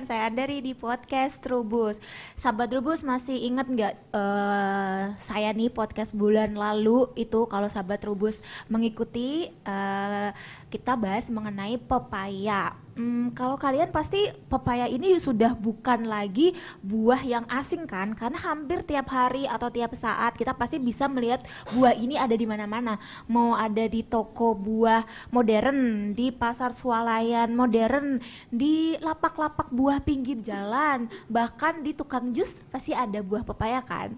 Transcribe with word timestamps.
dengan 0.00 0.16
saya 0.16 0.32
Andari 0.32 0.64
di 0.64 0.72
podcast 0.72 1.44
Trubus. 1.44 2.00
Sahabat 2.32 2.72
Trubus 2.72 3.04
masih 3.04 3.36
ingat 3.36 3.68
nggak 3.68 3.94
uh, 4.16 5.12
saya 5.20 5.52
nih 5.52 5.68
podcast 5.68 6.16
bulan 6.16 6.56
lalu 6.56 7.12
itu 7.20 7.44
kalau 7.52 7.68
sahabat 7.68 8.00
Trubus 8.00 8.40
mengikuti 8.72 9.52
uh, 9.68 10.32
kita 10.70 10.94
bahas 10.94 11.26
mengenai 11.26 11.76
pepaya. 11.76 12.78
Hmm, 13.00 13.32
kalau 13.32 13.56
kalian 13.56 13.88
pasti 13.94 14.28
pepaya 14.50 14.84
ini 14.84 15.16
sudah 15.16 15.56
bukan 15.56 16.04
lagi 16.04 16.52
buah 16.84 17.22
yang 17.24 17.46
asing 17.48 17.88
kan? 17.88 18.12
Karena 18.12 18.36
hampir 18.42 18.84
tiap 18.84 19.08
hari 19.08 19.48
atau 19.48 19.72
tiap 19.72 19.94
saat 19.96 20.36
kita 20.36 20.52
pasti 20.52 20.76
bisa 20.76 21.08
melihat 21.08 21.40
buah 21.72 21.96
ini 21.96 22.20
ada 22.20 22.36
di 22.36 22.44
mana-mana. 22.44 23.00
Mau 23.24 23.56
ada 23.56 23.88
di 23.88 24.04
toko 24.04 24.52
buah 24.52 25.06
modern, 25.32 26.12
di 26.12 26.28
pasar 26.34 26.76
swalayan 26.76 27.54
modern, 27.56 28.20
di 28.52 28.98
lapak-lapak 29.00 29.72
buah 29.72 30.02
pinggir 30.04 30.42
jalan, 30.44 31.08
bahkan 31.30 31.80
di 31.80 31.96
tukang 31.96 32.36
jus 32.36 32.52
pasti 32.68 32.92
ada 32.92 33.22
buah 33.24 33.46
pepaya 33.46 33.80
kan. 33.80 34.12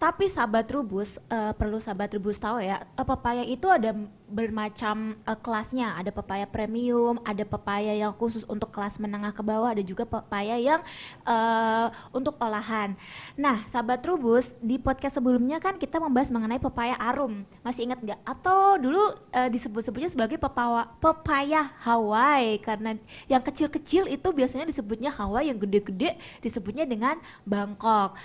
Tapi 0.00 0.26
sahabat 0.26 0.66
rubus 0.74 1.22
uh, 1.30 1.54
perlu 1.54 1.78
sahabat 1.78 2.10
rubus 2.18 2.42
tahu 2.42 2.58
ya, 2.58 2.82
uh, 2.98 3.06
pepaya 3.06 3.46
itu 3.46 3.70
ada 3.70 3.94
bermacam 4.34 5.14
uh, 5.22 5.38
kelasnya. 5.38 5.94
Ada 5.94 6.10
pepaya 6.10 6.42
premium, 6.50 7.22
ada 7.22 7.46
pepaya 7.46 7.94
yang 7.94 8.10
khusus 8.10 8.42
untuk 8.50 8.74
kelas 8.74 8.98
menengah 8.98 9.30
ke 9.30 9.46
bawah, 9.46 9.70
ada 9.70 9.80
juga 9.86 10.02
pepaya 10.02 10.58
yang 10.58 10.82
uh, 11.22 11.94
untuk 12.10 12.34
olahan. 12.42 12.98
Nah, 13.38 13.62
sahabat 13.70 14.02
Trubus, 14.02 14.50
di 14.58 14.82
podcast 14.82 15.14
sebelumnya 15.14 15.62
kan 15.62 15.78
kita 15.78 16.02
membahas 16.02 16.34
mengenai 16.34 16.58
pepaya 16.58 16.98
arum. 16.98 17.46
Masih 17.62 17.86
ingat 17.86 18.02
nggak? 18.02 18.20
Atau 18.26 18.82
dulu 18.82 19.14
uh, 19.30 19.48
disebut-sebutnya 19.54 20.10
sebagai 20.10 20.36
pepaya, 20.42 20.90
pepaya 20.98 21.70
Hawaii 21.86 22.58
karena 22.58 22.98
yang 23.30 23.40
kecil-kecil 23.40 24.10
itu 24.10 24.28
biasanya 24.34 24.66
disebutnya 24.66 25.14
Hawaii, 25.14 25.54
yang 25.54 25.62
gede-gede 25.62 26.18
disebutnya 26.42 26.82
dengan 26.82 27.22
Bangkok. 27.46 28.18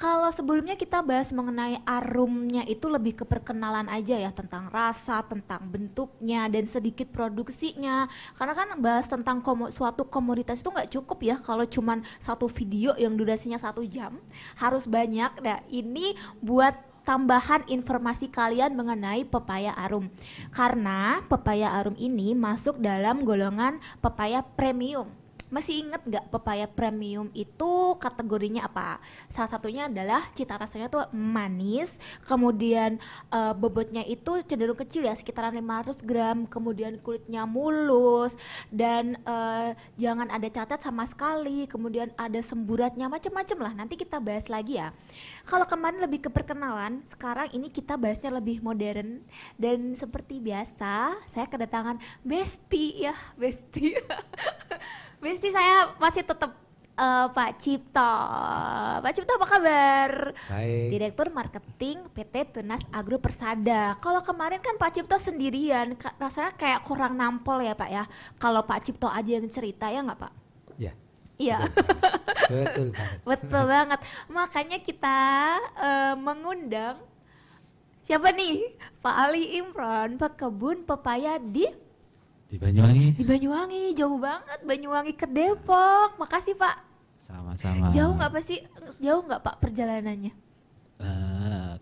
Kalau 0.00 0.32
sebelumnya 0.32 0.74
kita 0.74 1.04
bahas 1.04 1.30
mengenai 1.30 1.80
arumnya 1.84 2.64
itu 2.64 2.88
lebih 2.88 3.22
ke 3.22 3.24
perkenalan 3.28 3.86
aja 3.92 4.16
ya 4.16 4.30
tentang 4.32 4.72
rasa, 4.72 5.20
tentang 5.24 5.68
bentuknya 5.68 6.48
dan 6.48 6.64
sedikit 6.64 7.12
produksinya. 7.12 8.08
Karena 8.34 8.54
kan 8.56 8.68
bahas 8.80 9.06
tentang 9.06 9.44
komo, 9.44 9.68
suatu 9.68 10.08
komoditas 10.08 10.64
itu 10.64 10.72
nggak 10.72 10.90
cukup 10.90 11.18
ya 11.22 11.36
kalau 11.38 11.68
cuman 11.68 12.02
satu 12.18 12.48
video 12.48 12.96
yang 12.96 13.14
durasinya 13.14 13.60
satu 13.60 13.84
jam, 13.84 14.18
harus 14.56 14.88
banyak. 14.88 15.38
Nah 15.44 15.60
ini 15.68 16.16
buat 16.40 16.74
tambahan 17.02 17.66
informasi 17.66 18.30
kalian 18.30 18.74
mengenai 18.78 19.26
pepaya 19.26 19.74
arum. 19.74 20.08
Karena 20.54 21.22
pepaya 21.26 21.74
arum 21.78 21.94
ini 21.98 22.32
masuk 22.32 22.78
dalam 22.78 23.26
golongan 23.26 23.78
pepaya 24.00 24.42
premium 24.56 25.21
masih 25.52 25.84
inget 25.84 26.00
nggak 26.00 26.32
pepaya 26.32 26.64
premium 26.64 27.28
itu 27.36 28.00
kategorinya 28.00 28.64
apa? 28.64 29.04
Salah 29.28 29.52
satunya 29.52 29.84
adalah 29.86 30.24
cita 30.32 30.56
rasanya 30.56 30.88
tuh 30.88 31.04
manis, 31.12 31.92
kemudian 32.24 32.96
uh, 33.28 33.52
bobotnya 33.52 34.00
itu 34.08 34.40
cenderung 34.48 34.80
kecil 34.80 35.04
ya, 35.04 35.12
sekitaran 35.12 35.52
500 35.52 36.00
gram, 36.08 36.48
kemudian 36.48 36.96
kulitnya 37.04 37.44
mulus 37.44 38.32
dan 38.72 39.20
uh, 39.28 39.76
jangan 40.00 40.32
ada 40.32 40.48
cacat 40.48 40.80
sama 40.80 41.04
sekali, 41.04 41.68
kemudian 41.68 42.08
ada 42.16 42.40
semburatnya 42.40 43.12
macam-macam 43.12 43.58
lah. 43.68 43.72
Nanti 43.76 44.00
kita 44.00 44.16
bahas 44.24 44.48
lagi 44.48 44.80
ya. 44.80 44.96
Kalau 45.44 45.68
kemarin 45.68 46.00
lebih 46.00 46.24
ke 46.24 46.30
perkenalan, 46.32 47.04
sekarang 47.12 47.52
ini 47.52 47.68
kita 47.68 48.00
bahasnya 48.00 48.32
lebih 48.32 48.64
modern 48.64 49.20
dan 49.60 49.92
seperti 49.92 50.40
biasa 50.40 51.12
saya 51.28 51.46
kedatangan 51.46 52.00
Besti 52.24 53.04
ya, 53.04 53.14
Besti. 53.36 53.92
Besti 55.22 55.54
saya 55.54 55.94
masih 56.02 56.26
tetap 56.26 56.50
uh, 56.98 57.26
Pak 57.30 57.62
Cipto. 57.62 58.12
Pak 58.98 59.12
Cipto 59.14 59.32
apa 59.38 59.46
kabar? 59.46 60.10
Baik. 60.50 60.86
Direktur 60.90 61.30
Marketing 61.30 62.10
PT 62.10 62.34
Tunas 62.58 62.82
Agro 62.90 63.22
Persada. 63.22 63.94
Kalau 64.02 64.18
kemarin 64.26 64.58
kan 64.58 64.74
Pak 64.74 64.98
Cipto 64.98 65.14
sendirian, 65.22 65.94
rasanya 66.18 66.50
kayak 66.58 66.82
kurang 66.82 67.14
nampol 67.14 67.62
ya 67.62 67.78
Pak 67.78 67.90
ya. 67.94 68.04
Kalau 68.42 68.66
Pak 68.66 68.82
Cipto 68.82 69.06
aja 69.06 69.30
yang 69.38 69.46
cerita 69.46 69.86
ya 69.86 70.02
nggak 70.02 70.20
Pak? 70.26 70.32
Iya. 70.74 70.92
Iya. 71.38 71.58
Betul 72.50 72.86
banget. 72.90 73.18
Betul 73.30 73.62
banget. 73.70 74.00
Makanya 74.26 74.78
kita 74.82 75.18
uh, 75.78 76.14
mengundang 76.18 76.98
siapa 78.02 78.34
nih? 78.34 78.74
Pak 78.98 79.16
Ali 79.22 79.54
Imron, 79.54 80.18
pekebun 80.18 80.82
pepaya 80.82 81.38
di 81.38 81.70
di 82.52 82.60
Banyuwangi. 82.60 83.16
Di 83.16 83.24
Banyuwangi, 83.24 83.82
jauh 83.96 84.20
banget. 84.20 84.60
Banyuwangi 84.60 85.16
ke 85.16 85.24
Depok. 85.24 86.20
Makasih 86.20 86.52
Pak. 86.52 86.84
Sama-sama. 87.16 87.88
Jauh 87.96 88.12
nggak 88.12 88.28
pasti? 88.28 88.60
Jauh 89.00 89.24
nggak 89.24 89.40
Pak 89.40 89.56
perjalanannya? 89.56 90.32
Uh, 91.00 91.31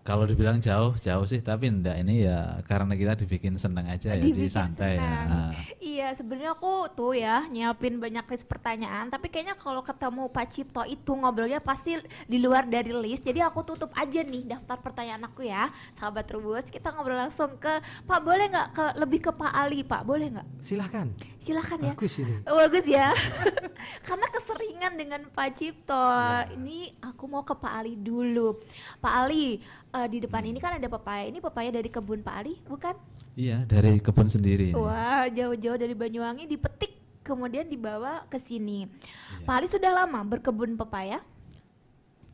kalau 0.01 0.25
dibilang 0.25 0.57
jauh, 0.57 0.97
jauh 0.97 1.25
sih, 1.29 1.45
tapi 1.45 1.69
enggak 1.69 2.01
ini 2.01 2.25
ya 2.25 2.57
karena 2.65 2.97
kita 2.97 3.13
dibikin 3.21 3.53
seneng 3.53 3.85
aja 3.85 4.17
ya, 4.17 4.25
di 4.37 4.49
santai 4.49 4.97
ya. 4.97 5.13
Uh. 5.29 5.53
Iya, 5.77 6.07
sebenarnya 6.17 6.57
aku 6.57 6.89
tuh 6.97 7.13
ya 7.13 7.45
nyiapin 7.53 8.01
banyak 8.01 8.25
list 8.33 8.49
pertanyaan, 8.49 9.13
tapi 9.13 9.29
kayaknya 9.29 9.53
kalau 9.61 9.85
ketemu 9.85 10.25
Pak 10.33 10.47
Cipto 10.49 10.81
itu 10.89 11.11
ngobrolnya 11.13 11.61
pasti 11.61 12.01
di 12.25 12.37
luar 12.41 12.65
dari 12.65 12.89
list. 12.89 13.21
Jadi 13.21 13.45
aku 13.45 13.61
tutup 13.61 13.93
aja 13.93 14.25
nih 14.25 14.49
daftar 14.49 14.81
pertanyaan 14.81 15.29
aku 15.29 15.45
ya, 15.45 15.69
sahabat 15.93 16.25
Rubus. 16.33 16.65
Kita 16.73 16.89
ngobrol 16.97 17.21
langsung 17.21 17.53
ke 17.61 17.81
Pak, 18.09 18.19
boleh 18.25 18.49
nggak 18.49 18.67
ke 18.73 18.85
lebih 18.97 19.19
ke 19.29 19.31
Pak 19.37 19.53
Ali, 19.53 19.85
Pak? 19.85 20.01
Boleh 20.01 20.33
nggak? 20.33 20.47
Silahkan. 20.65 21.13
Silahkan 21.41 21.81
ya. 21.81 21.97
Bagus 21.97 22.21
ini. 22.21 22.35
Oh, 22.45 22.53
bagus 22.53 22.85
ya. 22.85 23.17
karena 24.07 24.27
keseringan 24.29 24.93
dengan 24.93 25.21
Pak 25.33 25.49
Cipto. 25.57 25.97
Ya. 25.97 26.45
Ini 26.53 26.93
aku 27.01 27.25
mau 27.25 27.41
ke 27.41 27.57
Pak 27.57 27.73
Ali 27.81 27.97
dulu. 27.97 28.61
Pak 29.01 29.13
Ali, 29.25 29.57
uh, 29.89 30.05
di 30.05 30.21
depan 30.21 30.45
ini 30.45 30.61
kan 30.61 30.77
ada 30.77 30.85
pepaya. 30.85 31.25
Ini 31.25 31.41
pepaya 31.41 31.73
dari 31.73 31.89
kebun 31.89 32.21
Pak 32.21 32.35
Ali, 32.37 32.61
bukan? 32.69 32.93
Iya, 33.33 33.65
dari 33.65 33.97
kebun 33.97 34.29
sendiri. 34.29 34.77
Wah, 34.77 35.25
jauh-jauh 35.33 35.81
dari 35.81 35.97
Banyuwangi 35.97 36.45
dipetik 36.45 36.93
kemudian 37.25 37.65
dibawa 37.65 38.21
ke 38.29 38.37
sini. 38.37 38.85
Iya. 38.85 39.45
Pak 39.49 39.55
Ali 39.57 39.67
sudah 39.67 39.91
lama 39.97 40.21
berkebun 40.21 40.77
pepaya? 40.77 41.25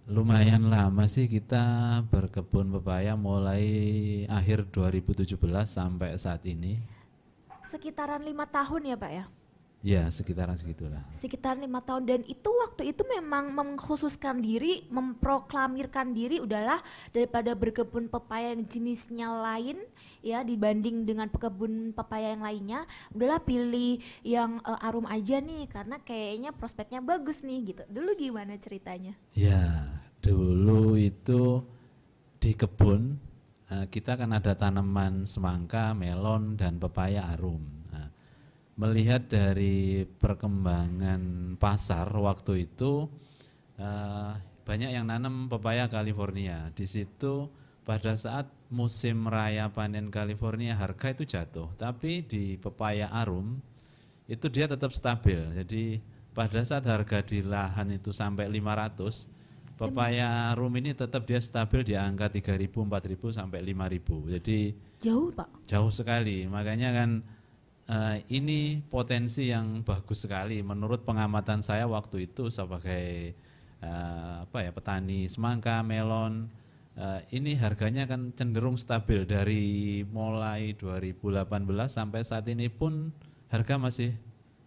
Lumayan 0.07 0.67
lama 0.67 1.03
sih 1.07 1.31
kita 1.31 1.63
berkebun 2.11 2.75
pepaya 2.79 3.15
mulai 3.15 3.63
akhir 4.27 4.67
2017 4.71 5.35
sampai 5.63 6.15
saat 6.19 6.43
ini. 6.43 6.96
Sekitaran 7.67 8.23
lima 8.23 8.47
tahun 8.47 8.95
ya 8.95 8.95
Pak 8.95 9.11
ya? 9.11 9.25
Ya 9.85 10.09
sekitaran 10.09 10.57
segitulah. 10.57 11.05
Sekitar 11.21 11.53
lima 11.53 11.85
tahun 11.85 12.09
dan 12.09 12.21
itu 12.25 12.49
waktu 12.49 12.91
itu 12.91 13.05
memang 13.05 13.53
mengkhususkan 13.53 14.41
diri, 14.41 14.89
memproklamirkan 14.89 16.17
diri 16.17 16.41
udahlah 16.41 16.81
daripada 17.13 17.53
berkebun 17.53 18.09
pepaya 18.09 18.57
yang 18.57 18.65
jenisnya 18.65 19.29
lain 19.29 19.77
ya 20.25 20.41
dibanding 20.41 21.05
dengan 21.05 21.29
pekebun 21.29 21.93
pepaya 21.93 22.33
yang 22.33 22.41
lainnya, 22.41 22.89
udahlah 23.13 23.37
pilih 23.45 24.01
yang 24.25 24.57
uh, 24.65 24.81
arum 24.81 25.05
aja 25.05 25.37
nih 25.37 25.69
karena 25.69 26.01
kayaknya 26.01 26.49
prospeknya 26.57 26.99
bagus 26.99 27.45
nih 27.45 27.71
gitu. 27.77 27.83
Dulu 27.85 28.17
gimana 28.17 28.57
ceritanya? 28.57 29.13
Ya 29.37 29.93
dulu 30.25 30.97
itu 30.97 31.61
di 32.41 32.57
kebun 32.57 33.26
kita 33.67 34.15
kan 34.15 34.31
ada 34.31 34.55
tanaman 34.55 35.27
semangka, 35.27 35.91
melon 35.91 36.55
dan 36.55 36.79
pepaya 36.79 37.35
arum 37.35 37.77
melihat 38.77 39.25
dari 39.25 40.05
perkembangan 40.05 41.57
pasar 41.57 42.05
waktu 42.13 42.69
itu 42.69 43.09
uh, 43.81 44.37
banyak 44.63 44.93
yang 44.93 45.09
nanam 45.09 45.49
pepaya 45.49 45.89
California. 45.89 46.69
Di 46.77 46.85
situ 46.85 47.49
pada 47.81 48.13
saat 48.13 48.45
musim 48.69 49.25
raya 49.25 49.73
panen 49.73 50.13
California 50.13 50.77
harga 50.77 51.09
itu 51.09 51.25
jatuh, 51.25 51.73
tapi 51.73 52.21
di 52.21 52.61
pepaya 52.61 53.09
arum 53.09 53.57
itu 54.29 54.45
dia 54.45 54.69
tetap 54.69 54.93
stabil. 54.93 55.41
Jadi 55.57 55.97
pada 56.37 56.61
saat 56.61 56.85
harga 56.85 57.25
di 57.25 57.41
lahan 57.41 57.97
itu 57.97 58.13
sampai 58.13 58.45
500, 58.45 59.25
pepaya 59.77 60.51
arum 60.51 60.73
ini 60.81 60.91
tetap 60.97 61.29
dia 61.29 61.37
stabil 61.37 61.85
di 61.85 61.93
angka 61.93 62.33
3000, 62.33 62.73
4000 62.73 63.37
sampai 63.37 63.59
5000. 63.61 64.33
Jadi 64.41 64.57
jauh, 65.05 65.29
Pak. 65.29 65.69
Jauh 65.69 65.93
sekali. 65.93 66.49
Makanya 66.49 66.89
kan 66.91 67.09
uh, 67.87 68.17
ini 68.33 68.81
potensi 68.89 69.53
yang 69.53 69.85
bagus 69.85 70.25
sekali 70.25 70.65
menurut 70.65 71.05
pengamatan 71.05 71.61
saya 71.61 71.85
waktu 71.85 72.25
itu 72.25 72.49
sebagai 72.49 73.37
uh, 73.85 74.49
apa 74.49 74.57
ya 74.65 74.73
petani 74.73 75.29
semangka, 75.29 75.85
melon 75.85 76.49
uh, 76.97 77.21
ini 77.29 77.53
harganya 77.53 78.09
kan 78.09 78.33
cenderung 78.33 78.75
stabil 78.75 79.23
dari 79.29 80.01
mulai 80.09 80.73
2018 80.73 81.45
sampai 81.85 82.21
saat 82.25 82.49
ini 82.49 82.67
pun 82.67 83.13
harga 83.53 83.77
masih 83.77 84.17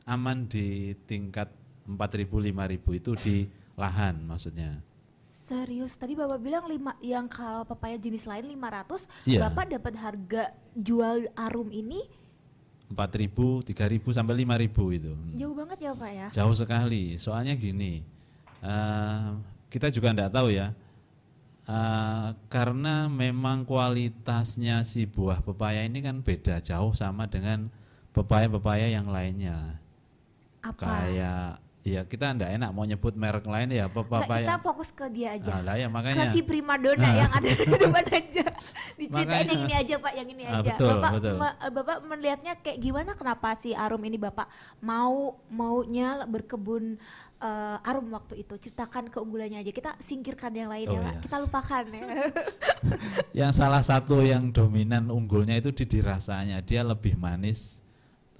aman 0.06 0.46
di 0.46 0.94
tingkat 1.04 1.50
4.000 1.84 2.30
5.000 2.30 3.00
itu 3.02 3.12
di 3.18 3.36
lahan 3.74 4.22
maksudnya. 4.22 4.89
Serius, 5.50 5.98
tadi 5.98 6.14
Bapak 6.14 6.38
bilang 6.38 6.70
lima 6.70 6.94
yang 7.02 7.26
kalau 7.26 7.66
papaya 7.66 7.98
jenis 7.98 8.22
lain 8.22 8.54
500, 8.54 9.02
yeah. 9.26 9.42
Bapak 9.50 9.66
dapat 9.66 9.94
harga 9.98 10.54
jual 10.78 11.26
arum 11.34 11.74
ini 11.74 12.06
4.000, 12.86 13.66
3.000 13.66 14.14
sampai 14.14 14.46
5.000 14.46 14.98
itu. 14.98 15.12
Jauh 15.38 15.54
banget 15.54 15.78
ya 15.82 15.92
Pak 15.94 16.10
ya. 16.10 16.28
Jauh 16.30 16.54
sekali. 16.54 17.18
Soalnya 17.18 17.58
gini, 17.58 18.02
eh, 18.62 19.28
kita 19.70 19.90
juga 19.90 20.14
tidak 20.14 20.30
tahu 20.30 20.54
ya. 20.54 20.70
Eh, 21.66 22.28
karena 22.50 23.06
memang 23.06 23.62
kualitasnya 23.62 24.82
si 24.86 25.06
buah 25.06 25.38
pepaya 25.38 25.86
ini 25.86 26.02
kan 26.02 26.18
beda 26.22 26.58
jauh 26.62 26.94
sama 26.94 27.30
dengan 27.30 27.70
pepaya-pepaya 28.10 28.90
yang 28.90 29.06
lainnya. 29.06 29.78
Apa? 30.62 30.82
Kayak 30.82 31.62
ya 31.80 32.04
kita 32.04 32.30
tidak 32.30 32.50
enak 32.52 32.70
mau 32.70 32.84
nyebut 32.84 33.14
merek 33.14 33.42
lain 33.42 33.72
ya 33.72 33.86
Nggak, 33.86 34.04
pepaya. 34.04 34.44
kita 34.44 34.56
fokus 34.60 34.88
ke 34.90 35.04
dia 35.08 35.28
aja. 35.32 35.50
Ah, 35.50 35.60
lah 35.62 35.74
ya 35.74 35.88
makanya. 35.88 36.28
si 36.28 36.40
primadona 36.40 37.08
yang 37.16 37.30
ada 37.30 37.48
di 37.48 37.64
depan 37.82 38.04
aja. 38.06 38.44
Diceritain 38.94 39.08
Makanya. 39.26 39.48
yang 39.48 39.62
ini 39.62 39.74
aja 39.74 39.94
Pak, 39.96 40.12
yang 40.12 40.28
ini 40.28 40.42
Ah, 40.44 40.52
aja. 40.54 40.66
betul, 40.66 40.92
Bapak 40.94 41.10
betul. 41.16 41.34
me- 41.36 41.58
Bapak 41.72 41.96
melihatnya 42.04 42.52
kayak 42.56 42.78
gimana 42.78 43.10
kenapa 43.14 43.56
si 43.56 43.72
Arum 43.72 44.02
ini 44.02 44.16
Bapak 44.16 44.44
mau 44.78 45.40
maunya 45.48 46.22
berkebun 46.24 47.00
eh, 47.38 47.78
Arum 47.82 48.06
waktu 48.10 48.36
itu? 48.38 48.52
Ceritakan 48.58 49.08
keunggulannya 49.08 49.58
aja. 49.58 49.72
Kita 49.72 49.96
singkirkan 49.98 50.52
yang 50.52 50.68
lain 50.68 50.84
ya, 50.86 50.92
Oh, 50.92 51.00
Pak. 51.00 51.08
iya. 51.10 51.20
Kita 51.22 51.36
lupakan 51.38 51.84
ya. 51.88 52.02
Yang 53.40 53.52
salah 53.56 53.80
satu 53.80 54.20
yang 54.20 54.50
dominan 54.50 55.08
unggulnya 55.08 55.56
itu 55.56 55.72
di 55.72 55.88
dirasanya, 55.88 56.60
dia 56.60 56.82
lebih 56.82 57.16
manis. 57.16 57.79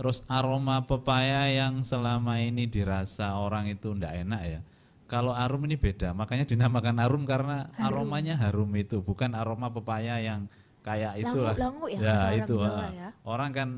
Terus 0.00 0.24
aroma 0.32 0.80
pepaya 0.88 1.44
yang 1.52 1.84
selama 1.84 2.40
ini 2.40 2.64
dirasa 2.64 3.36
orang 3.36 3.68
itu 3.68 3.92
ndak 3.92 4.16
enak 4.24 4.42
ya. 4.48 4.60
Kalau 5.04 5.36
arum 5.36 5.60
ini 5.68 5.76
beda, 5.76 6.16
makanya 6.16 6.48
dinamakan 6.48 6.96
arum 7.04 7.28
karena 7.28 7.68
aromanya 7.76 8.32
harum 8.40 8.72
itu, 8.80 9.04
bukan 9.04 9.36
aroma 9.36 9.68
pepaya 9.68 10.16
yang 10.16 10.48
kayak 10.80 11.20
itulah. 11.20 11.52
Langu-langu 11.52 11.86
ya, 11.92 12.00
orang 12.00 12.32
itu. 12.40 12.56
Jawa 12.56 12.70
ah. 12.72 12.90
ya. 12.96 13.08
Orang 13.28 13.50
kan 13.52 13.68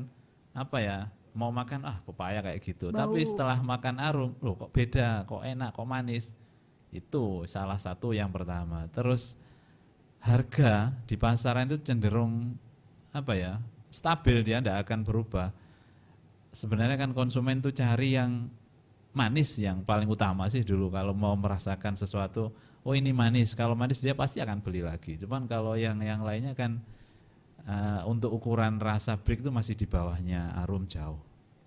apa 0.55 0.77
ya? 0.79 0.97
Mau 1.35 1.51
makan 1.51 1.91
ah 1.91 1.99
pepaya 2.07 2.39
kayak 2.39 2.63
gitu. 2.63 2.95
Bau. 2.95 3.03
Tapi 3.03 3.19
setelah 3.27 3.59
makan 3.59 3.99
arum, 3.99 4.31
loh 4.39 4.55
kok 4.55 4.71
beda, 4.71 5.27
kok 5.27 5.43
enak, 5.43 5.75
kok 5.75 5.89
manis. 5.89 6.31
Itu 6.87 7.43
salah 7.51 7.83
satu 7.83 8.15
yang 8.15 8.31
pertama. 8.31 8.87
Terus 8.95 9.35
harga 10.23 10.95
di 11.03 11.19
pasaran 11.19 11.67
itu 11.67 11.83
cenderung 11.83 12.55
apa 13.11 13.35
ya 13.35 13.59
stabil 13.91 14.39
dia 14.39 14.63
tidak 14.63 14.87
akan 14.87 15.03
berubah 15.03 15.51
sebenarnya 16.53 16.95
kan 16.95 17.11
konsumen 17.11 17.59
itu 17.59 17.73
cari 17.73 18.13
yang 18.13 18.47
manis 19.11 19.57
yang 19.57 19.81
paling 19.81 20.05
utama 20.07 20.45
sih 20.47 20.61
dulu 20.61 20.89
kalau 20.89 21.13
mau 21.13 21.33
merasakan 21.33 21.93
sesuatu 21.93 22.49
oh 22.81 22.93
ini 22.93 23.09
manis 23.09 23.53
kalau 23.53 23.73
manis 23.73 24.01
dia 24.01 24.13
pasti 24.13 24.37
akan 24.39 24.61
beli 24.61 24.81
lagi 24.81 25.17
cuman 25.17 25.45
kalau 25.45 25.73
yang 25.73 25.97
yang 26.01 26.21
lainnya 26.21 26.53
kan 26.53 26.77
eh, 27.63 28.01
untuk 28.05 28.33
ukuran 28.33 28.77
rasa 28.77 29.17
brick 29.17 29.41
itu 29.41 29.49
masih 29.49 29.73
di 29.73 29.85
bawahnya 29.85 30.53
arum 30.61 30.85
jauh 30.85 31.17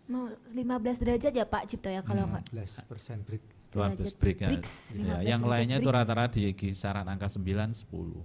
Mau 0.06 0.30
15 0.54 1.02
derajat 1.02 1.34
ya 1.34 1.42
Pak 1.42 1.66
Cipto 1.66 1.90
ya 1.90 1.98
kalau 1.98 2.30
Hmm. 2.30 2.38
nggak 2.38 2.46
12% 2.86 3.26
break. 3.26 3.42
12 3.74 3.98
Derajat 3.98 4.14
brick 4.14 4.38
ya. 4.38 4.48
Ya, 4.54 4.54
15 5.18 5.26
yang 5.26 5.42
lainnya 5.42 5.76
itu 5.82 5.90
rata-rata 5.90 6.38
di 6.38 6.54
kisaran 6.54 7.02
angka 7.02 7.26
9 7.26 7.74
10 7.74 8.22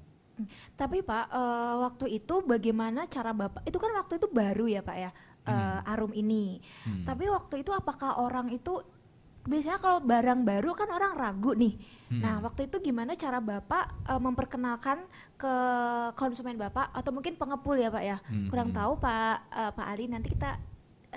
Tapi 0.74 1.02
Pak, 1.02 1.25
eh, 1.30 1.75
waktu 1.81 2.06
itu 2.22 2.46
bagaimana 2.46 3.10
cara 3.10 3.34
Bapak? 3.34 3.66
Itu 3.66 3.81
kan 3.81 3.98
waktu 3.98 4.22
itu 4.22 4.30
baru 4.30 4.69
ya 4.69 4.81
Pak 4.81 4.98
ya, 4.98 5.10
eh, 5.47 5.91
Arum 5.91 6.11
ini. 6.13 6.61
Hmm. 6.85 7.05
Tapi 7.05 7.29
waktu 7.29 7.65
itu 7.65 7.71
apakah 7.73 8.21
orang 8.21 8.53
itu 8.53 8.81
biasanya 9.41 9.81
kalau 9.81 9.97
barang 10.05 10.45
baru 10.45 10.77
kan 10.77 10.89
orang 10.93 11.17
ragu 11.17 11.57
nih. 11.57 11.73
Hmm. 12.13 12.21
Nah 12.21 12.35
waktu 12.45 12.69
itu 12.69 12.77
gimana 12.77 13.17
cara 13.17 13.41
Bapak 13.41 14.05
eh, 14.05 14.21
memperkenalkan 14.21 15.01
ke 15.38 15.53
konsumen 16.13 16.57
Bapak 16.57 16.93
atau 16.93 17.09
mungkin 17.09 17.33
pengepul 17.33 17.77
ya 17.77 17.89
Pak 17.89 18.03
ya? 18.05 18.17
Hmm, 18.29 18.47
Kurang 18.53 18.69
hmm. 18.69 18.77
tahu 18.77 18.91
Pak 19.01 19.35
eh, 19.49 19.71
Pak 19.73 19.88
Ali 19.89 20.05
nanti 20.05 20.29
kita 20.29 20.61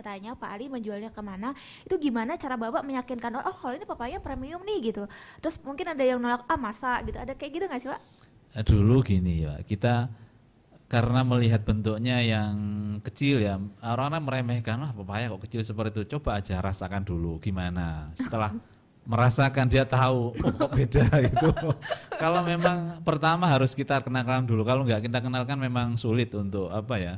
tanya 0.00 0.34
Pak 0.34 0.50
Ali 0.50 0.66
menjualnya 0.66 1.14
ke 1.14 1.22
mana 1.22 1.54
itu 1.86 1.94
gimana 2.02 2.34
cara 2.34 2.58
bapak 2.58 2.82
meyakinkan 2.82 3.30
orang 3.38 3.46
oh 3.46 3.54
kalau 3.54 3.78
ini 3.78 3.86
papanya 3.86 4.18
premium 4.18 4.58
nih 4.66 4.90
gitu 4.90 5.06
terus 5.38 5.54
mungkin 5.62 5.86
ada 5.94 6.02
yang 6.02 6.18
nolak 6.18 6.42
ah 6.50 6.58
masa 6.58 6.98
gitu 7.06 7.14
ada 7.14 7.30
kayak 7.38 7.52
gitu 7.54 7.64
nggak 7.70 7.78
sih 7.78 7.90
pak 7.94 8.02
dulu 8.66 9.06
gini 9.06 9.46
ya 9.46 9.54
kita 9.62 10.10
karena 10.94 11.26
melihat 11.26 11.66
bentuknya 11.66 12.22
yang 12.22 12.54
kecil 13.02 13.42
ya 13.42 13.58
orang-orang 13.82 14.46
meremehkan 14.46 14.78
lah 14.78 14.94
pepaya 14.94 15.26
kok 15.26 15.42
kecil 15.42 15.66
seperti 15.66 16.06
itu? 16.06 16.14
Coba 16.14 16.38
aja 16.38 16.62
rasakan 16.62 17.02
dulu 17.02 17.42
gimana. 17.42 18.14
Setelah 18.14 18.54
merasakan 19.02 19.66
dia 19.66 19.82
tahu 19.82 20.38
oh, 20.38 20.52
kok 20.54 20.70
beda 20.70 21.02
gitu. 21.26 21.50
Kalau 22.14 22.46
memang 22.46 23.02
pertama 23.02 23.50
harus 23.50 23.74
kita 23.74 24.06
kenalkan 24.06 24.46
dulu. 24.46 24.62
Kalau 24.62 24.86
nggak 24.86 25.02
kita 25.10 25.18
kenalkan 25.18 25.58
memang 25.58 25.98
sulit 25.98 26.30
untuk 26.30 26.70
apa 26.70 26.94
ya 27.02 27.14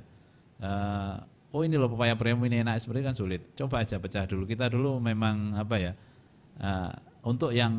eh, 0.64 1.14
oh 1.52 1.61
ini 1.61 1.76
loh 1.76 1.92
pepaya 1.92 2.16
premium 2.16 2.49
ini 2.49 2.64
enak. 2.64 2.80
Seperti 2.80 3.04
itu 3.04 3.09
kan 3.12 3.16
sulit. 3.21 3.42
Coba 3.61 3.85
aja 3.85 4.00
pecah 4.00 4.25
dulu. 4.25 4.49
Kita 4.49 4.73
dulu 4.73 5.04
memang 5.04 5.52
apa 5.52 5.76
ya 5.76 5.92
eh, 6.64 6.92
untuk 7.28 7.52
yang 7.52 7.76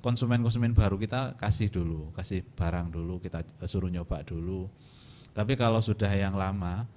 konsumen-konsumen 0.00 0.72
baru 0.72 0.96
kita 0.96 1.36
kasih 1.36 1.68
dulu, 1.68 2.08
kasih 2.16 2.40
barang 2.40 2.88
dulu, 2.88 3.20
kita 3.20 3.44
suruh 3.68 3.92
nyoba 3.92 4.24
dulu. 4.24 4.64
Tapi 5.36 5.52
kalau 5.52 5.84
sudah 5.84 6.08
yang 6.16 6.32
lama, 6.32 6.88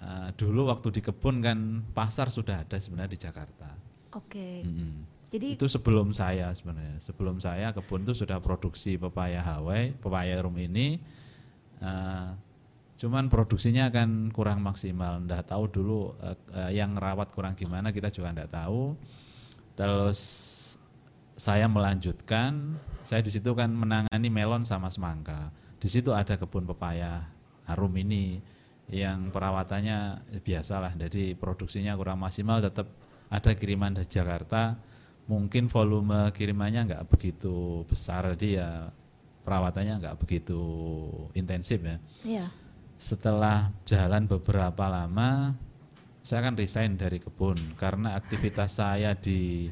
eh, 0.00 0.28
dulu 0.40 0.72
waktu 0.72 0.88
di 0.88 1.00
kebun 1.04 1.44
kan 1.44 1.84
pasar 1.92 2.32
sudah 2.32 2.64
ada 2.64 2.80
sebenarnya 2.80 3.12
di 3.12 3.20
Jakarta. 3.20 3.68
oke 4.16 4.64
Mm-mm. 4.64 5.04
jadi 5.28 5.60
Itu 5.60 5.68
sebelum 5.68 6.16
saya 6.16 6.48
sebenarnya, 6.56 6.96
sebelum 6.96 7.36
saya 7.36 7.76
kebun 7.76 8.08
itu 8.08 8.24
sudah 8.24 8.40
produksi 8.40 8.96
pepaya 8.96 9.44
Hawaii, 9.44 9.92
pepaya 10.00 10.40
rum 10.40 10.56
ini. 10.56 10.96
eh, 11.84 12.28
cuman 12.98 13.28
produksinya 13.28 13.92
kan 13.92 14.32
kurang 14.32 14.64
maksimal. 14.64 15.20
Nggak 15.28 15.52
tahu 15.52 15.68
dulu 15.68 16.16
eh, 16.24 16.36
eh, 16.56 16.70
yang 16.80 16.96
rawat 16.96 17.30
kurang 17.36 17.52
gimana 17.52 17.92
kita 17.92 18.08
juga 18.08 18.32
nggak 18.32 18.50
tahu. 18.50 18.96
Terus 19.76 20.18
saya 21.38 21.70
melanjutkan, 21.70 22.74
saya 23.06 23.20
di 23.22 23.30
situ 23.30 23.54
kan 23.54 23.70
menangani 23.70 24.26
melon 24.32 24.64
sama 24.66 24.90
semangka. 24.90 25.54
Di 25.78 25.86
situ 25.86 26.10
ada 26.10 26.34
kebun 26.34 26.66
pepaya 26.66 27.22
harum 27.68 27.92
ini 28.00 28.40
yang 28.88 29.28
perawatannya 29.28 30.24
biasalah, 30.40 30.96
jadi 30.96 31.36
produksinya 31.36 31.92
kurang 31.92 32.24
maksimal, 32.24 32.64
tetap 32.64 32.88
ada 33.28 33.52
kiriman 33.52 33.92
dari 33.92 34.08
Jakarta. 34.08 34.80
Mungkin 35.28 35.68
volume 35.68 36.32
kirimannya 36.32 36.88
nggak 36.88 37.04
begitu 37.12 37.84
besar, 37.84 38.32
jadi 38.32 38.48
ya 38.48 38.70
perawatannya 39.44 40.00
nggak 40.00 40.16
begitu 40.24 40.60
intensif 41.36 41.84
ya. 41.84 41.96
Iya. 42.24 42.46
Setelah 42.96 43.68
jalan 43.84 44.24
beberapa 44.24 44.88
lama, 44.88 45.52
saya 46.24 46.48
kan 46.48 46.56
resign 46.56 46.96
dari 46.96 47.20
kebun 47.20 47.56
karena 47.76 48.16
aktivitas 48.16 48.80
saya 48.80 49.12
di 49.12 49.68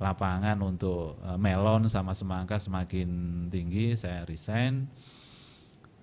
lapangan 0.00 0.58
untuk 0.64 1.18
eh, 1.26 1.38
melon 1.38 1.90
sama 1.90 2.14
semangka 2.14 2.56
semakin 2.62 3.08
tinggi, 3.50 3.98
saya 3.98 4.22
resign. 4.24 4.86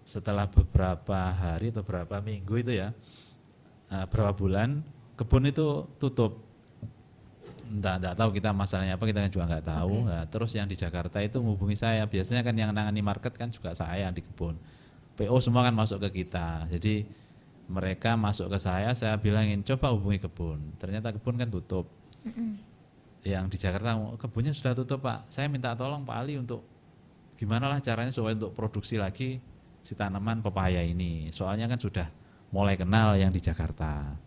Setelah 0.07 0.47
beberapa 0.47 1.35
hari 1.35 1.75
atau 1.75 1.83
beberapa 1.83 2.23
minggu 2.23 2.63
itu 2.63 2.71
ya, 2.79 2.95
eh, 3.91 4.05
berapa 4.07 4.31
bulan, 4.31 4.79
kebun 5.19 5.51
itu 5.51 5.83
tutup. 5.99 6.47
Entah, 7.67 7.99
enggak 7.99 8.15
tahu 8.15 8.29
kita 8.31 8.55
masalahnya 8.55 8.95
apa, 8.95 9.03
kita 9.03 9.19
kan 9.19 9.27
juga 9.27 9.45
nggak 9.51 9.65
tahu. 9.67 10.07
Nah, 10.07 10.23
terus 10.31 10.55
yang 10.55 10.63
di 10.71 10.79
Jakarta 10.79 11.19
itu 11.19 11.43
menghubungi 11.43 11.75
saya, 11.75 12.07
biasanya 12.07 12.39
kan 12.39 12.55
yang 12.55 12.71
nangani 12.71 13.03
market 13.03 13.35
kan 13.35 13.51
juga 13.51 13.75
saya 13.75 14.07
di 14.15 14.23
kebun. 14.23 14.55
PO 15.19 15.35
semua 15.43 15.67
kan 15.67 15.75
masuk 15.75 15.99
ke 16.07 16.23
kita. 16.23 16.71
Jadi 16.71 17.03
mereka 17.67 18.15
masuk 18.15 18.47
ke 18.47 18.63
saya, 18.63 18.95
saya 18.95 19.19
bilangin 19.19 19.59
coba 19.67 19.91
hubungi 19.91 20.23
kebun. 20.23 20.79
Ternyata 20.79 21.11
kebun 21.11 21.35
kan 21.35 21.51
tutup. 21.51 21.91
Yang 23.27 23.45
di 23.51 23.57
Jakarta 23.59 23.99
kebunnya 24.15 24.55
sudah 24.55 24.71
tutup 24.71 25.03
pak. 25.03 25.27
Saya 25.27 25.51
minta 25.51 25.75
tolong 25.75 26.07
Pak 26.07 26.15
Ali 26.15 26.39
untuk 26.39 26.63
gimana 27.35 27.67
lah 27.67 27.83
caranya 27.83 28.15
supaya 28.15 28.39
untuk 28.39 28.55
produksi 28.55 28.95
lagi 28.95 29.43
si 29.87 29.95
tanaman 29.95 30.43
pepaya 30.43 30.83
ini. 30.83 31.31
Soalnya 31.31 31.71
kan 31.71 31.79
sudah 31.79 32.11
mulai 32.51 32.75
kenal 32.75 33.15
yang 33.15 33.31
di 33.31 33.39
Jakarta. 33.39 34.19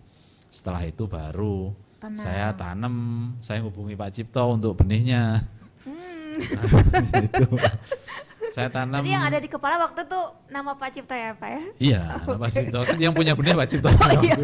Setelah 0.48 0.88
itu 0.88 1.04
baru 1.04 1.76
Tanam. 2.00 2.16
saya 2.16 2.48
tanam, 2.56 2.96
saya 3.44 3.60
hubungi 3.60 3.92
Pak 3.92 4.08
Cipto 4.16 4.56
untuk 4.56 4.80
benihnya. 4.80 5.44
itu. 7.28 7.44
Saya 8.50 8.68
tanam. 8.68 9.00
Jadi 9.00 9.10
yang 9.14 9.24
ada 9.24 9.38
di 9.38 9.48
kepala 9.48 9.78
waktu 9.78 10.02
itu 10.02 10.20
nama 10.50 10.74
Pak 10.74 10.90
Cipta 10.90 11.14
ya 11.14 11.30
Pak 11.38 11.48
ya? 11.48 11.62
Iya, 11.78 12.02
Pak 12.26 12.50
Cipto 12.50 12.78
kan 12.82 12.98
yang 12.98 13.14
punya 13.14 13.32
benih 13.38 13.54
Pak 13.54 13.68
Cipto. 13.70 13.88
Oh 14.00 14.22
iya. 14.26 14.36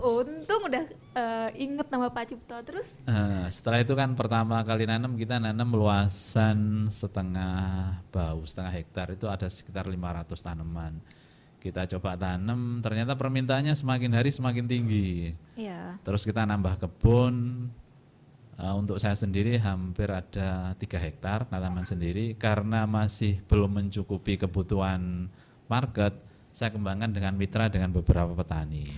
Untung 0.00 0.62
udah 0.70 0.84
eh, 0.90 1.48
inget 1.60 1.86
nama 1.90 2.08
Pak 2.08 2.24
Cipta 2.30 2.62
terus. 2.62 2.86
Eh, 3.04 3.44
setelah 3.50 3.82
itu 3.82 3.92
kan 3.98 4.14
pertama 4.14 4.62
kali 4.62 4.86
nanam 4.86 5.18
kita 5.18 5.42
nanam 5.42 5.74
luasan 5.74 6.86
setengah 6.88 8.00
bau, 8.08 8.40
setengah 8.46 8.72
hektar 8.72 9.10
itu 9.12 9.26
ada 9.26 9.50
sekitar 9.50 9.90
500 9.90 10.30
tanaman. 10.40 10.94
Kita 11.60 11.84
coba 11.84 12.16
tanam, 12.16 12.80
ternyata 12.80 13.12
permintaannya 13.12 13.76
semakin 13.76 14.16
hari 14.16 14.32
semakin 14.32 14.64
tinggi. 14.64 15.36
Iya. 15.60 16.00
Terus 16.00 16.24
kita 16.24 16.48
nambah 16.48 16.80
kebun, 16.80 17.68
eh, 18.60 18.74
untuk 18.76 19.00
saya 19.00 19.16
sendiri 19.16 19.56
hampir 19.56 20.12
ada 20.12 20.76
tiga 20.76 21.00
hektar 21.00 21.48
tanaman 21.48 21.88
sendiri 21.88 22.36
karena 22.36 22.84
masih 22.84 23.40
belum 23.48 23.80
mencukupi 23.80 24.36
kebutuhan 24.36 25.32
market. 25.66 26.12
Saya 26.50 26.74
kembangkan 26.74 27.14
dengan 27.14 27.38
mitra 27.38 27.70
dengan 27.70 27.94
beberapa 27.94 28.34
petani. 28.34 28.90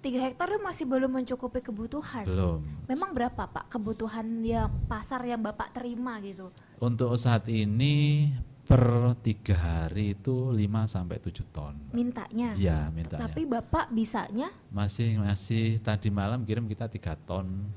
tiga 0.00 0.22
hektar 0.22 0.54
itu 0.54 0.62
masih 0.62 0.84
belum 0.86 1.10
mencukupi 1.18 1.60
kebutuhan. 1.66 2.22
Belum. 2.30 2.62
Memang 2.86 3.10
berapa 3.10 3.42
Pak 3.42 3.74
kebutuhan 3.74 4.38
yang 4.46 4.70
pasar 4.86 5.18
yang 5.26 5.42
Bapak 5.42 5.74
terima 5.74 6.22
gitu? 6.22 6.54
Untuk 6.78 7.10
saat 7.18 7.50
ini 7.50 8.30
per 8.66 9.14
tiga 9.22 9.54
hari 9.54 10.18
itu 10.18 10.50
5 10.50 10.90
sampai 10.90 11.22
7 11.22 11.54
ton. 11.54 11.74
Mintanya. 11.94 12.58
Iya, 12.58 12.90
mintanya. 12.90 13.30
Tapi 13.30 13.46
Bapak 13.46 13.94
bisanya 13.94 14.50
Masih 14.74 15.22
masih 15.22 15.78
tadi 15.78 16.10
malam 16.10 16.42
kirim 16.42 16.66
kita 16.66 16.90
tiga 16.90 17.14
ton. 17.14 17.70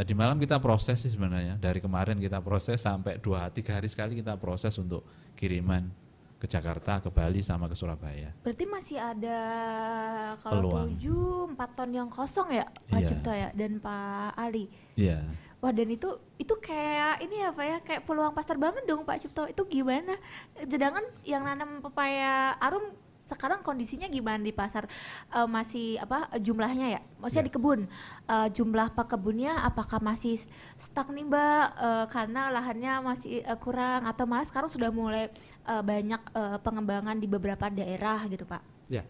Tadi 0.00 0.16
malam 0.16 0.40
kita 0.40 0.56
proses 0.56 0.96
sih 0.96 1.12
sebenarnya. 1.12 1.60
Dari 1.60 1.76
kemarin 1.76 2.16
kita 2.16 2.40
proses 2.40 2.80
sampai 2.80 3.20
dua 3.20 3.52
tiga 3.52 3.76
hari 3.76 3.84
sekali 3.84 4.16
kita 4.16 4.32
proses 4.40 4.72
untuk 4.80 5.04
kiriman 5.36 5.92
ke 6.40 6.48
Jakarta, 6.48 7.04
ke 7.04 7.12
Bali 7.12 7.44
sama 7.44 7.68
ke 7.68 7.76
Surabaya. 7.76 8.32
berarti 8.40 8.64
masih 8.64 8.96
ada 8.96 9.38
kalau. 10.40 10.88
7 10.96 11.52
4 11.52 11.76
ton 11.76 11.90
yang 11.92 12.08
kosong 12.08 12.48
ya 12.48 12.64
Pak 12.88 12.96
Iya. 12.96 13.08
Cipto 13.12 13.28
ya 13.28 13.48
dan 13.52 13.76
Pak 13.76 14.40
Ali. 14.40 14.72
Iya. 14.96 15.20
Wah 15.60 15.68
dan 15.68 15.92
itu 15.92 16.08
itu 16.40 16.54
kayak 16.56 17.20
ini 17.20 17.44
ya 17.44 17.52
Pak 17.52 17.66
ya 17.68 17.78
kayak 17.84 18.02
peluang 18.08 18.32
pasar 18.32 18.56
banget 18.56 18.88
dong 18.88 19.04
Pak 19.04 19.20
Cipto 19.20 19.52
itu 19.52 19.68
gimana? 19.68 20.16
Sedangkan 20.64 21.04
yang 21.28 21.44
nanam 21.44 21.84
pepaya 21.84 22.56
arum 22.56 22.88
sekarang 23.30 23.62
kondisinya 23.62 24.10
gimana 24.10 24.42
di 24.42 24.50
pasar 24.50 24.90
Eh, 25.30 25.46
masih 25.46 26.02
apa 26.02 26.26
jumlahnya 26.42 26.98
ya? 26.98 27.00
Maksudnya 27.22 27.46
di 27.46 27.54
kebun 27.54 27.80
Eh, 28.26 28.48
jumlah 28.50 28.90
pekebunnya 28.98 29.62
apakah 29.62 30.02
masih 30.02 30.42
stuck 30.82 31.08
nih 31.14 31.22
Mbak 31.22 31.66
Eh, 31.78 32.06
karena 32.10 32.50
lahannya 32.50 32.92
masih 33.06 33.46
eh, 33.46 33.58
kurang 33.62 34.10
atau 34.10 34.26
malah 34.26 34.46
sekarang 34.50 34.66
sudah 34.66 34.90
mulai 34.90 35.30
eh, 35.64 35.82
banyak 35.82 36.22
eh, 36.34 36.58
pengembangan 36.60 37.16
di 37.16 37.26
beberapa 37.30 37.70
daerah 37.70 38.26
gitu 38.26 38.42
Pak? 38.42 38.90
Ya. 38.90 39.06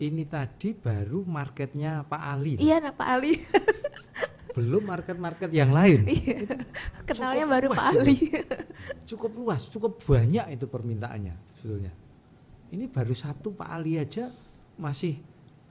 Ini 0.00 0.24
tadi 0.28 0.72
baru 0.72 1.24
marketnya 1.28 2.04
Pak 2.04 2.22
Ali. 2.24 2.56
Iya 2.56 2.80
nah 2.80 2.92
Pak 2.92 3.08
Ali 3.08 3.36
Belum 4.56 4.82
market-market 4.82 5.50
yang 5.54 5.70
lain. 5.70 6.06
Iya. 6.10 6.58
kenalnya 7.06 7.44
Cukup 7.46 7.54
baru 7.54 7.66
Pak. 7.70 7.84
Ali. 7.94 8.16
Cukup 9.06 9.32
luas, 9.38 9.62
cukup 9.70 9.92
banyak 10.02 10.46
itu 10.54 10.66
permintaannya 10.66 11.34
sebetulnya. 11.58 11.92
Ini 12.70 12.86
baru 12.86 13.12
satu 13.12 13.50
Pak 13.50 13.68
Ali 13.68 13.98
aja 13.98 14.30
masih 14.76 15.18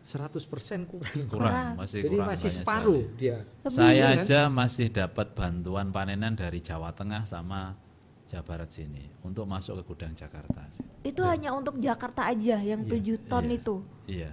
100% 0.04 0.42
kurang. 0.86 1.06
Kurang, 1.26 1.30
Kurang. 1.30 1.72
masih 1.78 2.00
Jadi 2.02 2.10
kurang 2.14 2.28
masih 2.28 2.50
banyak 2.50 2.58
separuh 2.60 3.02
sekali. 3.02 3.18
dia. 3.18 3.38
Lebih, 3.62 3.72
Saya 3.72 3.94
ya 3.94 4.06
kan? 4.06 4.18
aja 4.20 4.40
masih 4.50 4.88
dapat 4.90 5.28
bantuan 5.32 5.88
panenan 5.90 6.34
dari 6.34 6.60
Jawa 6.60 6.90
Tengah 6.92 7.24
sama 7.24 7.78
Jawa 8.26 8.44
Barat 8.44 8.70
sini 8.70 9.10
untuk 9.22 9.46
masuk 9.46 9.80
ke 9.80 9.84
gudang 9.86 10.14
Jakarta. 10.14 10.66
Itu 11.02 11.22
hanya 11.24 11.50
untuk 11.52 11.78
Jakarta 11.78 12.26
aja 12.26 12.58
yang 12.58 12.84
Iya, 12.84 13.16
7 13.18 13.26
ton 13.26 13.46
iya. 13.46 13.56
itu. 13.56 13.76
Iya, 14.06 14.32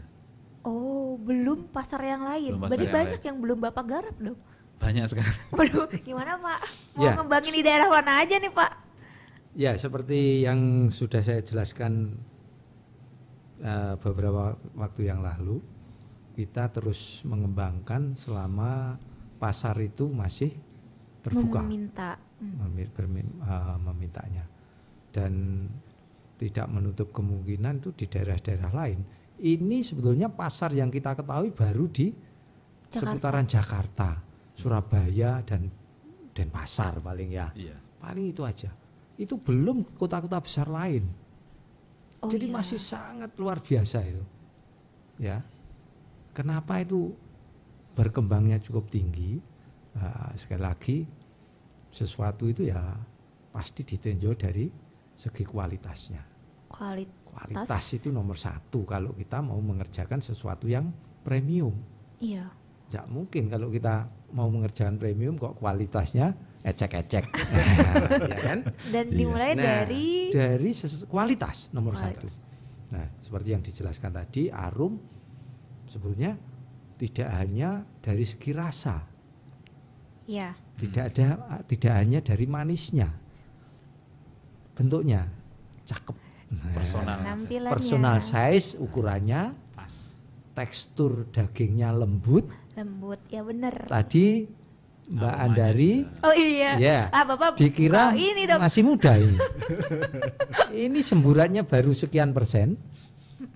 Oh, 0.62 1.14
belum 1.16 1.70
pasar 1.70 2.02
yang 2.02 2.26
lain. 2.26 2.50
Belum 2.50 2.60
pasar 2.60 2.74
Berarti 2.74 2.82
yang 2.82 2.96
banyak 2.98 3.20
yang 3.22 3.36
belum 3.38 3.58
Bapak 3.62 3.84
garap 3.86 4.16
dong. 4.18 4.38
banyak 4.76 5.06
sekali. 5.06 5.30
Waduh, 5.56 5.86
gimana 5.96 6.36
Pak? 6.36 6.60
Mau 6.92 7.04
Ya. 7.04 7.12
ngembangin 7.14 7.54
di 7.54 7.62
daerah 7.62 7.86
mana 7.86 8.20
aja 8.20 8.34
nih 8.34 8.50
Pak? 8.50 8.72
Ya, 9.54 9.72
seperti 9.72 10.42
yang 10.42 10.58
sudah 10.90 11.22
saya 11.22 11.38
jelaskan 11.40 12.18
eh, 13.60 13.94
beberapa 14.00 14.56
waktu 14.76 15.08
yang 15.08 15.20
lalu, 15.24 15.60
kita 16.36 16.68
terus 16.68 17.24
mengembangkan 17.24 18.16
selama 18.16 19.00
pasar 19.40 19.76
itu 19.80 20.08
masih 20.12 20.52
terbuka 21.24 21.64
Meminta. 21.64 22.20
Hmm. 22.36 22.68
bermin- 22.92 23.40
eh, 23.40 23.76
memintanya 23.80 24.44
dan 25.16 25.64
tidak 26.36 26.68
menutup 26.68 27.08
kemungkinan 27.08 27.80
itu 27.80 27.90
di 27.96 28.04
daerah-daerah 28.04 28.72
lain. 28.76 29.00
Ini 29.40 29.80
sebetulnya 29.80 30.28
pasar 30.28 30.72
yang 30.76 30.92
kita 30.92 31.16
ketahui 31.16 31.52
baru 31.52 31.88
di 31.88 32.12
Jakarta. 32.12 33.00
seputaran 33.00 33.46
Jakarta, 33.48 34.10
Surabaya 34.52 35.40
dan 35.44 35.72
Denpasar 36.36 37.00
paling 37.00 37.32
ya. 37.32 37.48
Iya. 37.56 37.76
Paling 37.96 38.28
itu 38.28 38.44
aja. 38.44 38.68
Itu 39.16 39.40
belum 39.40 39.96
kota-kota 39.96 40.36
besar 40.44 40.68
lain. 40.68 41.08
Oh, 42.24 42.28
Jadi 42.30 42.48
iya. 42.48 42.54
masih 42.56 42.80
sangat 42.80 43.36
luar 43.36 43.60
biasa 43.60 43.98
itu. 44.06 44.24
Ya. 45.20 45.44
Kenapa 46.36 46.80
itu 46.80 47.12
berkembangnya 47.96 48.60
cukup 48.60 48.88
tinggi? 48.92 49.40
Nah, 49.96 50.36
sekali 50.36 50.60
lagi 50.60 50.96
sesuatu 51.88 52.44
itu 52.44 52.68
ya 52.68 52.92
pasti 53.52 53.80
ditinjau 53.88 54.36
dari 54.36 54.68
segi 55.16 55.44
kualitasnya. 55.48 56.20
kualitas. 56.68 57.24
Kualitas 57.24 57.84
itu 57.96 58.12
nomor 58.12 58.36
satu 58.36 58.84
kalau 58.84 59.16
kita 59.16 59.40
mau 59.40 59.56
mengerjakan 59.60 60.20
sesuatu 60.20 60.68
yang 60.68 60.92
premium. 61.24 61.72
Iya. 62.20 62.52
Tidak 62.88 63.06
mungkin 63.08 63.48
kalau 63.48 63.72
kita 63.72 64.08
mau 64.36 64.48
mengerjakan 64.52 65.00
premium 65.00 65.40
kok 65.40 65.56
kualitasnya 65.56 66.36
ecek-ecek, 66.66 67.24
ya 68.34 68.38
kan? 68.42 68.58
Dan 68.90 69.06
Iya. 69.06 69.14
dimulai 69.14 69.54
Nah, 69.54 69.62
dari 69.86 70.28
dari 70.28 70.70
kualitas 71.06 71.70
nomor 71.70 71.94
Kualitas. 71.94 72.42
satu. 72.42 72.90
Nah, 72.90 73.06
seperti 73.22 73.48
yang 73.54 73.62
dijelaskan 73.62 74.10
tadi, 74.10 74.42
arum 74.50 74.98
sebetulnya 75.86 76.34
tidak 76.98 77.28
hanya 77.38 77.86
dari 78.02 78.26
segi 78.26 78.50
rasa, 78.50 78.98
ya. 80.26 80.50
tidak 80.74 81.14
ada 81.14 81.28
tidak 81.62 81.92
hanya 81.94 82.18
dari 82.18 82.46
manisnya, 82.46 83.08
bentuknya 84.74 85.22
cakep, 85.86 86.16
Nah, 86.46 86.70
Personal. 86.78 87.18
Personal 87.66 88.16
size 88.22 88.78
ukurannya, 88.78 89.50
Pas. 89.74 90.14
tekstur 90.54 91.26
dagingnya 91.30 91.90
lembut. 91.90 92.46
lembut. 92.78 93.18
Ya 93.26 93.42
bener. 93.42 93.74
Tadi 93.82 94.46
Mbak 95.06 95.22
Aromanya 95.22 95.44
Andari 95.46 95.92
Oh 96.20 96.34
iya. 96.34 96.70
Ya, 96.76 96.98
Ah, 97.08 97.22
Bapak 97.22 97.54
dikira 97.54 98.10
oh, 98.10 98.12
ini 98.12 98.42
dong. 98.44 98.58
masih 98.58 98.82
muda 98.82 99.14
ini. 99.14 99.38
ini 100.88 100.98
semburatnya 101.00 101.62
baru 101.62 101.90
sekian 101.90 102.30
persen. 102.30 102.74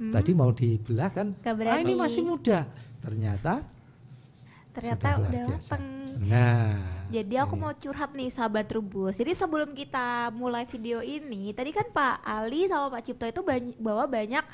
Tadi 0.00 0.30
mau 0.33 0.50
dibelah 0.50 1.11
kan? 1.11 1.35
Ah 1.42 1.76
ini 1.76 1.92
masih 1.92 2.23
muda. 2.23 2.64
Ternyata 3.00 3.64
Ternyata 4.71 5.09
sudah 5.11 5.19
udah 5.19 5.45
mateng. 5.50 5.85
Nah, 6.21 6.78
Jadi 7.11 7.35
aku 7.35 7.59
mau 7.59 7.75
curhat 7.75 8.14
nih 8.14 8.30
sahabat 8.30 8.71
Trubus. 8.71 9.19
Jadi 9.19 9.35
sebelum 9.35 9.75
kita 9.75 10.30
mulai 10.30 10.62
video 10.62 11.02
ini, 11.02 11.50
tadi 11.50 11.75
kan 11.75 11.90
Pak 11.90 12.23
Ali 12.23 12.71
sama 12.71 12.87
Pak 12.88 13.02
Cipto 13.02 13.26
itu 13.26 13.42
bany- 13.42 13.75
bawa 13.75 14.07
banyak 14.07 14.45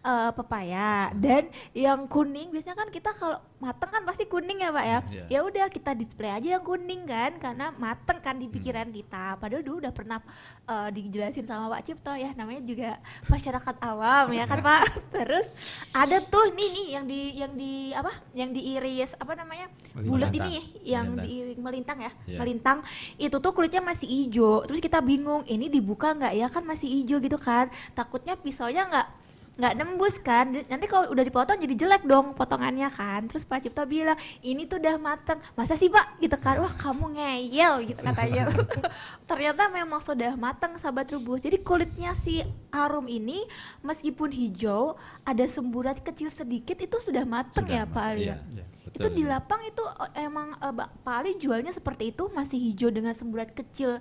eh, 0.00 0.30
pepaya 0.30 1.10
dan 1.12 1.42
yang 1.74 2.06
kuning 2.06 2.54
biasanya 2.54 2.76
kan 2.76 2.88
kita 2.88 3.10
kalau 3.12 3.42
mateng 3.64 3.88
kan 3.88 4.02
pasti 4.02 4.24
kuning 4.24 4.60
ya 4.60 4.68
Pak 4.68 4.84
ya. 4.84 4.98
Iya. 5.08 5.24
Ya 5.26 5.38
udah 5.40 5.66
kita 5.66 5.90
display 5.92 6.28
aja 6.28 6.48
yang 6.54 6.62
kuning 6.62 7.02
kan 7.02 7.32
karena 7.38 7.72
mateng 7.74 8.20
kan 8.20 8.36
di 8.36 8.46
pikiran 8.46 8.88
kita. 8.90 9.36
Padahal 9.36 9.60
dulu 9.60 9.80
udah 9.80 9.90
pernah 9.90 10.20
eh, 10.64 10.88
dijelasin 10.90 11.42
sama 11.42 11.72
Pak 11.72 11.82
Cipto 11.82 12.12
ya 12.12 12.30
namanya 12.32 12.60
juga 12.60 13.00
masyarakat 13.26 13.76
awam 13.80 14.26
ya 14.30 14.44
kan 14.44 14.60
Pak. 14.60 14.82
Terus 15.16 15.48
ada 15.90 16.20
tuh 16.20 16.52
nih 16.52 16.68
nih 16.70 16.86
yang 16.90 17.04
di 17.04 17.20
yang 17.34 17.52
di 17.54 17.72
apa? 17.90 18.12
Yang 18.32 18.50
diiris 18.54 19.10
apa 19.16 19.32
namanya? 19.32 19.66
bulat 19.94 20.28
ini 20.28 20.58
yang 20.82 21.06
Melintang. 21.06 21.22
diiring 21.24 21.60
melintang 21.62 21.98
ya 22.00 22.10
Iya. 22.26 22.38
melintang 22.42 22.78
itu 23.14 23.36
tuh 23.38 23.54
kulitnya 23.54 23.78
masih 23.78 24.04
hijau 24.04 24.66
terus 24.66 24.82
kita 24.82 24.98
bingung 24.98 25.46
ini 25.46 25.70
dibuka 25.70 26.10
nggak 26.10 26.34
ya 26.34 26.50
kan 26.50 26.66
masih 26.66 26.90
hijau 26.90 27.22
gitu 27.22 27.38
kan 27.38 27.70
takutnya 27.94 28.34
pisaunya 28.34 28.84
nggak 28.84 29.06
nggak 29.54 29.74
nembus 29.74 30.18
kan. 30.18 30.50
Nanti 30.50 30.86
kalau 30.86 31.08
udah 31.08 31.22
dipotong 31.22 31.56
jadi 31.56 31.74
jelek 31.76 32.02
dong 32.04 32.34
potongannya 32.34 32.90
kan. 32.90 33.26
Terus 33.26 33.42
Pak 33.42 33.62
Cipto 33.62 33.84
bilang 33.84 34.14
ini 34.40 34.64
tuh 34.64 34.78
udah 34.78 34.96
mateng. 34.96 35.38
Masa 35.52 35.74
sih 35.74 35.86
Pak? 35.86 36.18
Gitu 36.18 36.34
kan. 36.36 36.58
Wah 36.58 36.74
kamu 36.74 37.14
ngeyel 37.14 37.86
gitu 37.86 38.00
katanya. 38.00 38.50
Ternyata 39.30 39.68
memang 39.68 39.98
sudah 39.98 40.34
mateng 40.34 40.74
sahabat 40.76 41.06
rubus. 41.10 41.40
Jadi 41.40 41.60
kulitnya 41.60 42.12
si 42.14 42.42
arum 42.68 43.06
ini 43.06 43.46
meskipun 43.80 44.30
hijau 44.30 44.98
ada 45.22 45.44
semburat 45.44 45.98
kecil 45.98 46.28
sedikit 46.28 46.76
itu 46.76 46.96
sudah 46.98 47.22
mateng 47.22 47.64
ya 47.66 47.86
Sudah, 47.86 47.94
Pak? 47.94 48.02
Mas. 48.02 48.10
Ali 48.10 48.22
Iya, 48.24 48.36
ya? 48.36 48.36
iya, 48.50 48.64
itu 48.90 49.06
di 49.08 49.22
iya. 49.22 49.30
lapang 49.32 49.62
itu 49.62 49.82
eh, 50.14 50.22
emang 50.22 50.48
Ba- 50.70 50.90
Pak 51.02 51.14
Ali 51.16 51.34
jualnya 51.34 51.70
seperti 51.70 52.10
itu 52.10 52.30
masih 52.30 52.58
hijau 52.60 52.90
dengan 52.90 53.10
semburat 53.10 53.50
kecil 53.50 53.98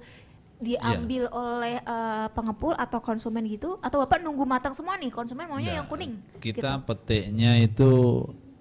diambil 0.63 1.27
oleh 1.29 1.77
eh, 1.77 2.27
pengepul 2.31 2.73
atau 2.73 2.99
konsumen 2.99 3.43
gitu 3.45 3.77
atau 3.79 4.01
bapak 4.01 4.23
nunggu 4.23 4.43
matang 4.43 4.71
semua 4.71 4.95
nih 4.95 5.11
konsumen 5.11 5.45
maunya 5.45 5.69
Nggak, 5.69 5.77
yang 5.77 5.87
kuning 5.87 6.13
Kita 6.39 6.71
gitu. 6.79 6.85
petiknya 6.87 7.51
itu 7.59 7.91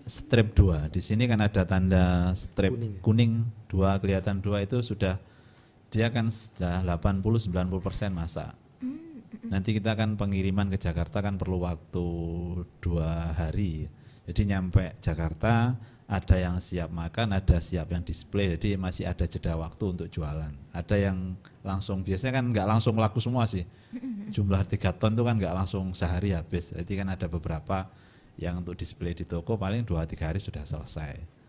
strip 0.03 0.53
dua. 0.53 0.91
Di 0.91 0.99
sini 0.99 1.31
kan 1.31 1.39
ada 1.39 1.63
tanda 1.63 2.35
strip 2.35 2.75
Kuning. 2.75 2.95
kuning, 2.99 3.33
dua 3.71 4.03
kelihatan 4.03 4.43
dua 4.43 4.61
itu 4.61 4.83
sudah 4.83 5.15
dia 5.89 6.11
kan 6.11 6.27
sudah 6.27 6.83
80 6.83 7.23
90% 7.23 8.11
masak. 8.11 8.51
Hmm, 8.81 9.23
Nanti 9.47 9.77
kita 9.77 9.95
kan 9.95 10.17
pengiriman 10.17 10.67
ke 10.67 10.81
Jakarta 10.81 11.23
kan 11.23 11.39
perlu 11.39 11.63
waktu 11.63 12.07
dua 12.81 13.31
hari. 13.37 13.87
Jadi 14.27 14.43
nyampe 14.49 14.97
Jakarta 14.99 15.77
ada 16.13 16.37
yang 16.37 16.61
siap 16.61 16.93
makan, 16.93 17.33
ada 17.33 17.57
siap 17.57 17.89
yang 17.89 18.05
display. 18.05 18.53
Jadi 18.53 18.77
masih 18.77 19.09
ada 19.09 19.25
jeda 19.25 19.57
waktu 19.57 19.97
untuk 19.97 20.13
jualan. 20.13 20.53
Ada 20.77 20.97
yang 21.09 21.33
langsung 21.65 22.05
biasanya 22.05 22.37
kan 22.37 22.45
nggak 22.53 22.69
langsung 22.69 23.01
laku 23.01 23.17
semua 23.17 23.49
sih. 23.49 23.65
Jumlah 24.37 24.69
tiga 24.69 24.93
ton 24.93 25.17
itu 25.17 25.25
kan 25.25 25.41
nggak 25.41 25.57
langsung 25.57 25.97
sehari 25.97 26.37
habis. 26.37 26.69
Jadi 26.77 26.93
kan 27.01 27.09
ada 27.09 27.25
beberapa 27.33 27.89
yang 28.37 28.61
untuk 28.61 28.77
display 28.77 29.17
di 29.17 29.25
toko 29.25 29.57
paling 29.57 29.89
dua 29.89 30.05
tiga 30.05 30.29
hari 30.29 30.37
sudah 30.37 30.69
selesai. 30.69 31.42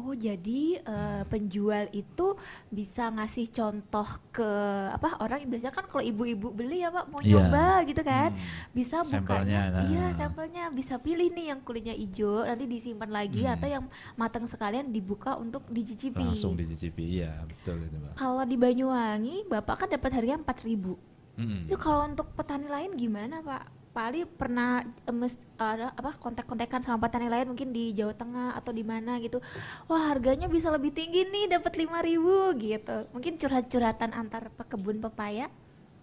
Oh, 0.00 0.16
jadi 0.16 0.80
eh, 0.80 1.22
penjual 1.24 1.92
itu 1.92 2.32
bisa 2.66 3.06
ngasih 3.06 3.52
contoh 3.52 4.08
ke 4.30 4.48
apa 4.88 5.20
orang 5.20 5.44
biasanya 5.44 5.70
kan 5.70 5.84
kalau 5.84 6.00
ibu-ibu 6.00 6.48
beli 6.48 6.80
ya 6.80 6.88
Pak 6.88 7.04
mau 7.06 7.20
Iya. 7.20 7.36
nyoba 7.36 7.66
gitu 7.84 8.00
kan. 8.00 8.32
Hmm. 8.32 8.72
Bisa 8.72 9.04
Sampelnya, 9.04 9.20
bukanya. 9.68 9.84
Iya, 9.84 10.04
nah. 10.06 10.16
sampelnya 10.16 10.64
bisa 10.70 10.96
pilih 10.96 11.28
nih 11.28 11.52
yang 11.52 11.60
kulitnya 11.60 11.92
hijau 11.92 12.42
nanti 12.42 12.64
disimpan 12.64 13.10
lagi 13.10 13.44
Hmm. 13.44 13.54
atau 13.54 13.68
yang 13.68 13.84
matang 14.14 14.48
sekalian 14.48 14.88
dibuka 14.88 15.36
untuk 15.36 15.68
dicicipi. 15.68 16.16
Langsung 16.18 16.56
dicicipi, 16.56 17.20
iya 17.20 17.44
betul 17.44 17.84
itu 17.84 17.94
mbak. 17.94 18.16
Kalau 18.16 18.42
di 18.42 18.56
Banyuwangi, 18.56 19.44
Bapak 19.46 19.74
kan 19.76 19.88
dapat 19.90 20.10
harga 20.10 20.34
4000 20.40 20.96
Mm-mm. 21.36 21.68
Itu 21.68 21.76
kalau 21.76 22.04
untuk 22.04 22.32
petani 22.32 22.66
lain 22.66 22.92
gimana 22.94 23.40
Pak? 23.40 23.79
Pak 23.90 24.04
Ali 24.06 24.22
pernah 24.22 24.86
eh, 24.86 25.14
mes- 25.14 25.42
ada 25.58 25.90
apa 25.98 26.14
kontak-kontakan 26.14 26.80
sama 26.86 26.98
petani 27.02 27.26
lain 27.26 27.50
mungkin 27.50 27.74
di 27.74 27.90
Jawa 27.90 28.14
Tengah 28.14 28.54
atau 28.58 28.70
di 28.70 28.84
mana 28.86 29.18
gitu. 29.18 29.42
Wah, 29.90 30.14
harganya 30.14 30.46
bisa 30.46 30.70
lebih 30.70 30.94
tinggi 30.94 31.26
nih 31.26 31.50
dapat 31.58 31.72
5000 31.74 32.54
gitu. 32.62 32.96
Mungkin 33.14 33.32
curhat-curhatan 33.40 34.10
antar 34.14 34.54
pekebun 34.54 35.02
pepaya. 35.02 35.50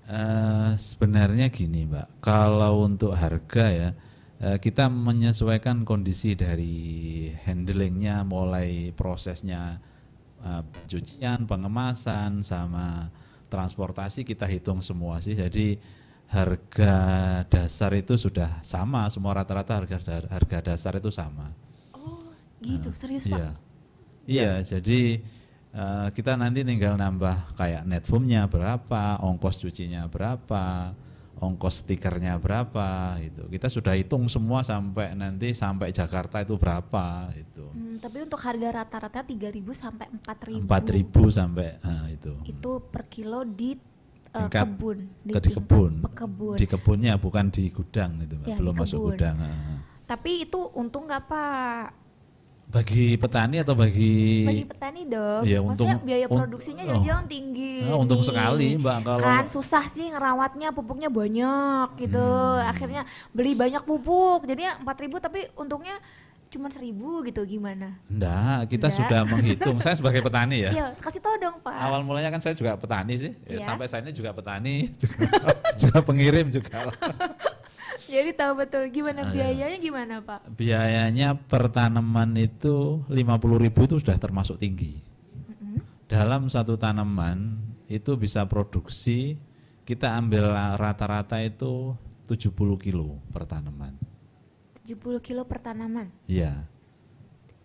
Eh, 0.08 0.72
sebenarnya 0.80 1.52
gini 1.52 1.84
mbak, 1.84 2.24
kalau 2.24 2.88
untuk 2.88 3.12
harga 3.12 3.66
ya 3.72 3.90
eh, 4.40 4.58
kita 4.60 4.88
menyesuaikan 4.88 5.84
kondisi 5.84 6.32
dari 6.32 7.28
handlingnya, 7.44 8.24
mulai 8.24 8.96
prosesnya 8.96 9.84
eh, 10.44 10.64
cucian, 10.88 11.44
pengemasan, 11.44 12.40
sama 12.44 13.12
transportasi 13.52 14.24
kita 14.24 14.48
hitung 14.48 14.80
semua 14.80 15.20
sih. 15.20 15.36
Jadi 15.36 15.76
harga 16.28 16.94
dasar 17.48 17.92
itu 17.96 18.20
sudah 18.20 18.60
sama, 18.62 19.08
semua 19.08 19.32
rata-rata 19.36 19.80
harga 19.80 19.98
da- 20.04 20.28
harga 20.28 20.58
dasar 20.74 21.00
itu 21.00 21.08
sama. 21.08 21.56
Oh, 21.96 22.28
gitu. 22.60 22.92
Serius, 22.94 23.24
Iya. 23.26 23.56
Pak? 23.56 23.56
Iya, 24.28 24.52
jadi 24.76 25.24
eh, 25.72 26.08
kita 26.12 26.36
nanti 26.36 26.68
tinggal 26.68 27.00
nambah 27.00 27.56
kayak 27.56 27.88
net 27.88 28.04
foamnya 28.04 28.44
berapa, 28.44 29.24
ongkos 29.24 29.56
cucinya 29.64 30.04
berapa, 30.12 30.92
ongkos 31.40 31.86
stikernya 31.86 32.36
berapa 32.36 33.16
gitu. 33.24 33.48
Kita 33.48 33.72
sudah 33.72 33.94
hitung 33.96 34.28
semua 34.28 34.68
sampai 34.68 35.16
nanti 35.16 35.56
sampai 35.56 35.96
Jakarta 35.96 36.44
itu 36.44 36.60
berapa 36.60 37.32
itu. 37.40 37.72
Hmm, 37.72 38.04
tapi 38.04 38.26
untuk 38.26 38.42
harga 38.42 38.84
rata-rata 38.84 39.24
3000 39.24 39.64
sampai 39.72 40.12
4000. 40.12 40.68
4000 40.68 41.08
sampai 41.32 41.68
eh, 41.80 42.06
itu. 42.20 42.34
Itu 42.44 42.72
per 42.84 43.08
kilo 43.08 43.48
di 43.48 43.78
eh, 44.28 44.40
Tingkat 44.44 44.64
kebun, 44.68 44.98
ke 45.24 45.40
di 45.40 45.50
kebun. 45.54 45.94
Pekebun. 46.04 46.56
Di 46.60 46.66
kebunnya 46.66 47.14
bukan 47.16 47.46
di 47.48 47.64
gudang 47.70 48.12
itu, 48.20 48.36
Mbak. 48.36 48.48
Ya, 48.48 48.56
di 48.56 48.60
belum 48.60 48.76
masuk 48.76 48.98
kebun. 49.00 49.10
gudang. 49.16 49.36
Tapi 50.04 50.32
itu 50.44 50.60
untung 50.72 51.04
nggak 51.08 51.24
Pak? 51.28 51.86
Bagi 52.68 53.16
petani 53.16 53.64
atau 53.64 53.80
bagi, 53.80 54.44
Bagi 54.44 54.68
petani 54.68 55.08
dong. 55.08 55.40
Maksudnya 55.40 55.64
untung- 55.64 56.04
biaya 56.04 56.28
un- 56.28 56.36
produksinya 56.36 56.84
oh. 56.84 56.88
jangan-jangan 56.92 57.26
tinggi. 57.32 57.76
Ah, 57.88 57.96
untung 57.96 58.20
nih. 58.20 58.28
sekali, 58.28 58.68
Mbak, 58.76 58.98
kalau- 59.08 59.24
kan 59.24 59.46
susah 59.48 59.86
sih 59.88 60.06
ngerawatnya 60.12 60.68
pupuknya 60.76 61.08
banyak 61.08 61.88
gitu. 61.96 62.28
Hmm. 62.28 62.68
Akhirnya 62.68 63.08
beli 63.32 63.56
banyak 63.56 63.88
pupuk. 63.88 64.44
Jadinya 64.44 64.84
4000 64.84 65.16
tapi 65.24 65.48
untungnya 65.56 65.96
cuma 66.58 66.68
1000 66.68 66.90
gitu 67.30 67.42
gimana? 67.46 68.02
Enggak, 68.10 68.68
kita 68.68 68.90
Enggak. 68.90 68.98
sudah 68.98 69.22
menghitung. 69.24 69.78
Saya 69.78 69.94
sebagai 69.94 70.26
petani 70.26 70.66
ya. 70.66 70.72
Iya, 70.74 70.88
kasih 70.98 71.22
tahu 71.22 71.38
dong, 71.38 71.56
Pak. 71.62 71.70
Awal 71.72 72.02
mulanya 72.02 72.34
kan 72.34 72.42
saya 72.42 72.58
juga 72.58 72.74
petani 72.74 73.14
sih. 73.16 73.32
Ya, 73.46 73.62
Iya. 73.62 73.66
Sampai 73.70 73.86
saya 73.86 74.02
ini 74.02 74.12
juga 74.12 74.34
petani, 74.34 74.90
juga, 75.02 75.30
juga 75.78 75.98
pengirim 76.02 76.50
juga. 76.50 76.90
Jadi 78.08 78.32
tahu 78.34 78.52
betul 78.58 78.88
gimana 78.88 79.22
Ah, 79.22 79.30
iya. 79.30 79.52
biayanya 79.52 79.78
gimana, 79.78 80.14
Pak? 80.20 80.40
Biayanya 80.50 81.36
per 81.36 81.68
tanaman 81.68 82.34
itu 82.36 83.04
50.000 83.06 83.14
ribu 83.60 83.80
itu 83.84 83.96
sudah 84.00 84.18
termasuk 84.18 84.58
tinggi. 84.58 85.04
Dalam 86.08 86.48
satu 86.48 86.80
tanaman 86.80 87.60
itu 87.86 88.16
bisa 88.16 88.48
produksi 88.48 89.36
kita 89.84 90.16
ambil 90.16 90.48
rata-rata 90.80 91.36
itu 91.44 92.00
70 92.32 92.56
kilo 92.80 93.20
per 93.30 93.44
tanaman. 93.44 93.92
70 94.88 95.20
kilo 95.20 95.44
per 95.44 95.60
tanaman. 95.60 96.08
Iya, 96.32 96.64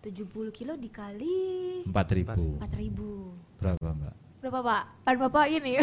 70 0.03 0.51
kilo 0.51 0.75
dikali 0.75 1.87
4.000. 1.87 2.59
4000. 2.59 3.63
Berapa, 3.63 3.87
Mbak? 3.95 4.13
Berapa, 4.43 4.59
Pak? 4.59 4.83
Kan 5.07 5.15
Bapak 5.23 5.45
ini. 5.47 5.79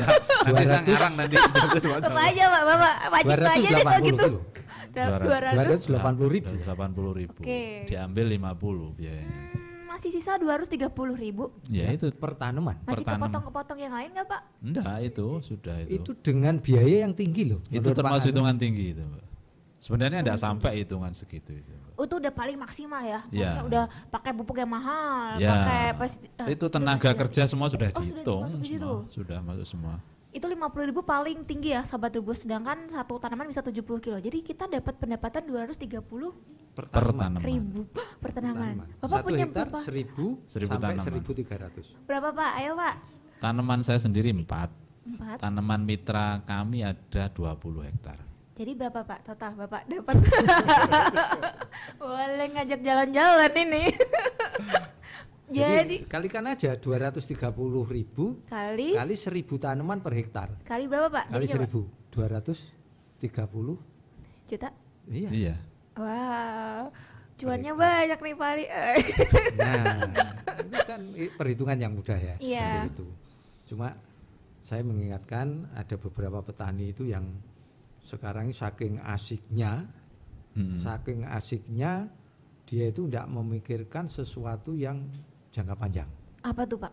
Nanti 0.46 0.64
saya 0.70 0.86
200. 0.86 0.86
ngarang 0.86 1.14
nanti. 1.18 1.34
Apa 1.34 2.20
aja, 2.30 2.44
Pak? 2.46 2.62
Bapak 2.62 2.92
wajib 3.10 3.38
aja 3.42 3.68
deh 3.74 3.82
kalau 3.82 3.98
280 3.98 4.06
gitu. 4.06 4.22
kilo. 4.22 4.40
Da- 4.94 5.18
200. 5.18 5.90
280 5.90 6.30
ribu. 6.30 6.46
280 6.62 7.18
ribu. 7.18 7.40
Oke. 7.42 7.62
Diambil 7.90 8.26
50 8.38 8.94
biayanya. 8.94 9.34
Hmm, 9.50 9.90
masih 9.90 10.10
sisa 10.14 10.38
230 10.38 10.94
ribu. 11.18 11.50
Ya 11.66 11.90
itu 11.90 12.06
per 12.14 12.38
tanaman. 12.38 12.78
Masih 12.86 13.02
Pertanam. 13.02 13.26
kepotong-kepotong 13.26 13.78
yang 13.82 13.90
lain 13.98 14.14
nggak 14.14 14.30
Pak? 14.30 14.42
enggak 14.62 14.96
itu 15.02 15.26
sudah 15.42 15.76
itu. 15.82 15.98
Itu 15.98 16.10
dengan 16.22 16.62
biaya 16.62 17.02
yang 17.02 17.18
tinggi 17.18 17.50
loh. 17.50 17.58
Itu 17.66 17.90
Pak 17.90 17.98
termasuk 17.98 18.30
hitungan 18.30 18.54
tinggi 18.54 18.94
itu, 18.94 19.02
Mbak. 19.02 19.33
Sebenarnya 19.84 20.24
enggak 20.24 20.40
sampai 20.40 20.80
hitungan 20.80 21.12
segitu 21.12 21.52
itu. 21.52 21.74
Oh, 21.94 22.08
itu 22.08 22.16
udah 22.16 22.32
paling 22.32 22.56
maksimal 22.56 23.04
ya? 23.04 23.20
Iya. 23.28 23.52
Maksudnya 23.52 23.64
udah 23.68 23.84
pakai 24.08 24.30
pupuk 24.32 24.56
yang 24.56 24.72
mahal, 24.72 25.36
Ya. 25.36 25.52
pakai 25.52 25.82
eh, 26.40 26.56
itu 26.56 26.66
tenaga 26.66 27.12
pestisida. 27.12 27.20
kerja 27.20 27.42
semua 27.44 27.68
sudah 27.68 27.88
Oh, 27.92 28.00
sudah 28.00 28.02
dihitung 28.02 28.42
situ? 28.48 28.64
semua, 28.64 29.12
sudah 29.12 29.38
masuk 29.44 29.66
semua. 29.68 29.94
Itu 30.32 30.48
50 30.48 30.82
ribu 30.82 31.04
paling 31.04 31.44
tinggi 31.44 31.70
ya 31.70 31.84
sahabat 31.84 32.16
rubus, 32.16 32.42
sedangkan 32.42 32.88
satu 32.88 33.20
tanaman 33.20 33.46
bisa 33.46 33.60
70 33.60 34.00
kilo. 34.00 34.18
Jadi 34.18 34.42
kita 34.42 34.66
dapat 34.66 34.96
pendapatan 34.96 35.46
230 35.46 36.32
per 36.74 36.90
Per 36.90 37.04
tanaman. 37.06 37.38
ribu 37.38 37.86
per 38.18 38.30
tanaman. 38.32 38.74
Bapak 38.98 39.20
Satu 39.20 39.28
punya 39.30 39.46
berapa? 39.46 39.78
1000 39.78 40.42
Seribu 40.48 40.74
sampai 40.74 40.96
tanaman. 40.96 41.22
1300. 41.22 41.94
Berapa 42.02 42.28
Pak? 42.32 42.50
Ayo 42.56 42.72
Pak. 42.74 42.94
Tanaman 43.38 43.80
saya 43.84 44.00
sendiri 44.00 44.32
empat. 44.32 44.72
Empat. 45.04 45.38
Tanaman 45.38 45.84
mitra 45.84 46.40
kami 46.42 46.82
ada 46.82 47.28
20 47.28 47.84
hektar. 47.84 48.18
Jadi 48.54 48.70
berapa 48.78 49.02
Pak 49.02 49.26
total 49.26 49.52
Bapak 49.58 49.82
dapat? 49.90 50.14
Boleh 52.00 52.48
ngajak 52.54 52.80
jalan-jalan 52.86 53.50
ini. 53.50 53.84
Jadi, 55.44 56.08
kalikan 56.08 56.46
aja 56.48 56.72
230 56.72 57.36
ribu 57.84 58.40
kali 58.48 58.96
kali 58.96 59.14
1000 59.14 59.44
tanaman 59.60 60.00
per 60.00 60.16
hektar. 60.16 60.48
kali 60.64 60.88
berapa 60.88 61.12
Pak? 61.12 61.34
Kali 61.36 61.44
Jadinya, 61.44 61.68
Pak? 61.68 61.84
1000 62.08 63.20
230 63.20 64.48
juta. 64.48 64.68
iya. 65.10 65.30
Iya. 65.34 65.56
Wow, 65.94 66.90
cuannya 67.38 67.72
banyak 67.76 68.18
nih 68.18 68.34
Pak 68.34 68.48
Ali. 68.50 68.64
Nah, 69.58 69.84
itu 70.64 70.80
kan 70.88 71.00
perhitungan 71.36 71.76
yang 71.76 71.92
mudah 71.92 72.18
ya. 72.18 72.34
Iya. 72.40 72.88
seperti 72.88 72.90
itu. 72.96 73.06
Cuma 73.74 73.88
saya 74.64 74.80
mengingatkan 74.80 75.68
ada 75.76 75.94
beberapa 76.00 76.40
petani 76.40 76.90
itu 76.90 77.04
yang 77.04 77.28
sekarang 78.04 78.46
ini 78.46 78.54
saking 78.54 79.00
asiknya, 79.00 79.88
Mm-mm. 80.54 80.76
saking 80.78 81.24
asiknya 81.24 82.12
dia 82.64 82.88
itu 82.88 83.08
tidak 83.08 83.26
memikirkan 83.26 84.06
sesuatu 84.06 84.76
yang 84.76 85.08
jangka 85.48 85.74
panjang. 85.74 86.08
Apa 86.40 86.64
tuh 86.64 86.76
Pak? 86.76 86.92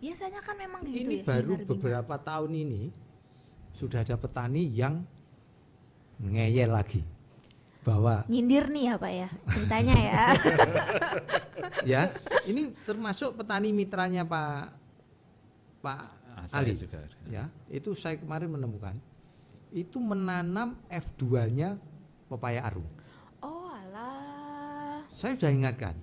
Biasanya 0.00 0.40
kan 0.40 0.56
memang 0.56 0.80
gitu 0.82 1.04
ini 1.04 1.20
ya. 1.20 1.24
baru 1.26 1.54
beberapa 1.60 2.16
tahun 2.16 2.52
ini 2.54 2.82
sudah 3.70 4.00
ada 4.00 4.16
petani 4.16 4.64
yang 4.70 5.04
ngeyel 6.18 6.70
lagi 6.70 7.02
bahwa 7.82 8.26
nyindir 8.26 8.68
nih 8.68 8.84
ya 8.84 8.94
Pak 8.96 9.12
ya 9.12 9.28
ceritanya 9.48 9.94
ya. 9.96 10.24
ya 11.94 12.02
ini 12.44 12.74
termasuk 12.84 13.38
petani 13.38 13.70
mitranya 13.70 14.22
Pak 14.24 14.74
Pak 15.80 16.02
Ah, 16.38 16.62
Ali 16.62 16.70
juga. 16.70 17.02
ya 17.26 17.50
itu 17.66 17.90
saya 17.98 18.14
kemarin 18.14 18.46
menemukan 18.46 18.94
itu 19.72 20.00
menanam 20.00 20.78
F2-nya 20.88 21.76
pepaya 22.28 22.64
arum. 22.68 22.86
oh 23.44 23.68
alah. 23.72 25.04
Saya 25.08 25.36
sudah 25.36 25.52
ingatkan 25.52 25.96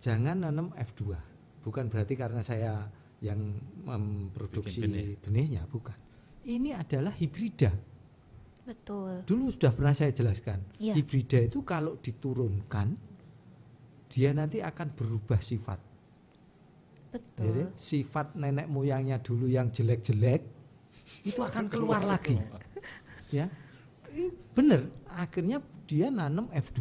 jangan 0.00 0.44
nanam 0.46 0.70
F2. 0.76 1.16
Bukan 1.64 1.90
berarti 1.90 2.14
karena 2.14 2.40
saya 2.44 2.86
yang 3.18 3.58
memproduksi 3.82 4.84
Bikin 4.84 4.92
benih. 4.92 5.16
benihnya 5.18 5.62
bukan. 5.66 5.96
Ini 6.46 6.78
adalah 6.78 7.10
hibrida. 7.16 7.74
Betul. 8.62 9.22
Dulu 9.26 9.50
sudah 9.50 9.72
pernah 9.74 9.94
saya 9.94 10.14
jelaskan. 10.14 10.62
Iya. 10.78 10.94
Hibrida 10.94 11.42
itu 11.42 11.62
kalau 11.66 11.98
diturunkan 11.98 12.94
dia 14.10 14.30
nanti 14.30 14.62
akan 14.62 14.94
berubah 14.94 15.42
sifat. 15.42 15.78
Jadi 17.16 17.62
Betul. 17.66 17.74
sifat 17.74 18.36
nenek 18.36 18.68
moyangnya 18.68 19.18
dulu 19.18 19.48
yang 19.48 19.72
jelek-jelek 19.72 20.42
itu 21.24 21.40
akan 21.40 21.66
keluar 21.70 22.02
lagi. 22.04 22.36
Ya. 23.30 23.46
Ini 24.12 24.30
Bener, 24.54 24.88
akhirnya 25.08 25.58
dia 25.84 26.08
nanam 26.08 26.46
F2 26.48 26.80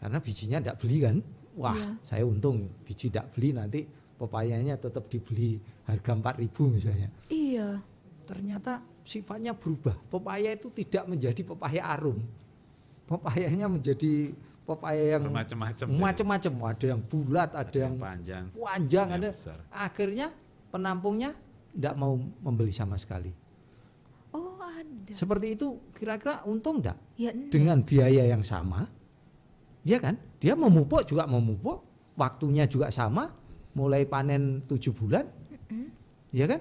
karena 0.00 0.18
bijinya 0.18 0.58
tidak 0.60 0.76
beli 0.80 0.98
kan. 1.00 1.16
Wah, 1.58 1.74
Iya. 1.76 1.90
saya 2.06 2.22
untung 2.24 2.70
biji 2.86 3.10
tidak 3.10 3.34
beli 3.34 3.52
nanti 3.52 3.84
pepayanya 4.16 4.78
tetap 4.78 5.10
dibeli 5.10 5.58
harga 5.84 6.12
4000 6.14 6.46
misalnya. 6.70 7.08
Iya. 7.28 7.82
Ternyata 8.24 8.78
sifatnya 9.02 9.52
berubah. 9.52 9.98
Pepaya 10.08 10.54
itu 10.54 10.70
tidak 10.70 11.04
menjadi 11.06 11.42
pepaya 11.44 11.82
arum. 11.90 12.22
pepayanya 13.04 13.66
menjadi 13.66 14.30
pepaya 14.62 15.18
yang 15.18 15.26
Bermacam-macam. 15.26 15.86
macam-macam. 15.90 16.52
Ada 16.70 16.84
yang 16.94 17.02
bulat, 17.02 17.50
ada 17.50 17.74
yang 17.74 17.94
panjang. 17.98 18.44
panjang, 18.54 19.06
ada 19.10 19.18
ada. 19.18 19.26
yang 19.26 19.34
besar. 19.34 19.58
Akhirnya 19.66 20.26
penampungnya 20.70 21.34
tidak 21.74 21.94
mau 21.98 22.14
membeli 22.38 22.70
sama 22.70 22.94
sekali. 22.94 23.34
Ada. 24.70 25.12
Seperti 25.12 25.58
itu 25.58 25.66
kira-kira 25.90 26.46
untung 26.46 26.78
enggak? 26.78 26.96
Ya 27.18 27.34
enggak. 27.34 27.50
Dengan 27.50 27.78
biaya 27.82 28.22
yang 28.24 28.42
sama, 28.42 28.86
ya 29.82 29.98
kan? 29.98 30.14
Dia 30.38 30.54
memupuk 30.54 31.02
juga 31.04 31.26
memupuk, 31.26 31.82
waktunya 32.14 32.64
juga 32.64 32.88
sama, 32.88 33.34
mulai 33.74 34.06
panen 34.06 34.62
tujuh 34.64 34.94
bulan, 34.94 35.26
ya 36.30 36.46
kan? 36.46 36.60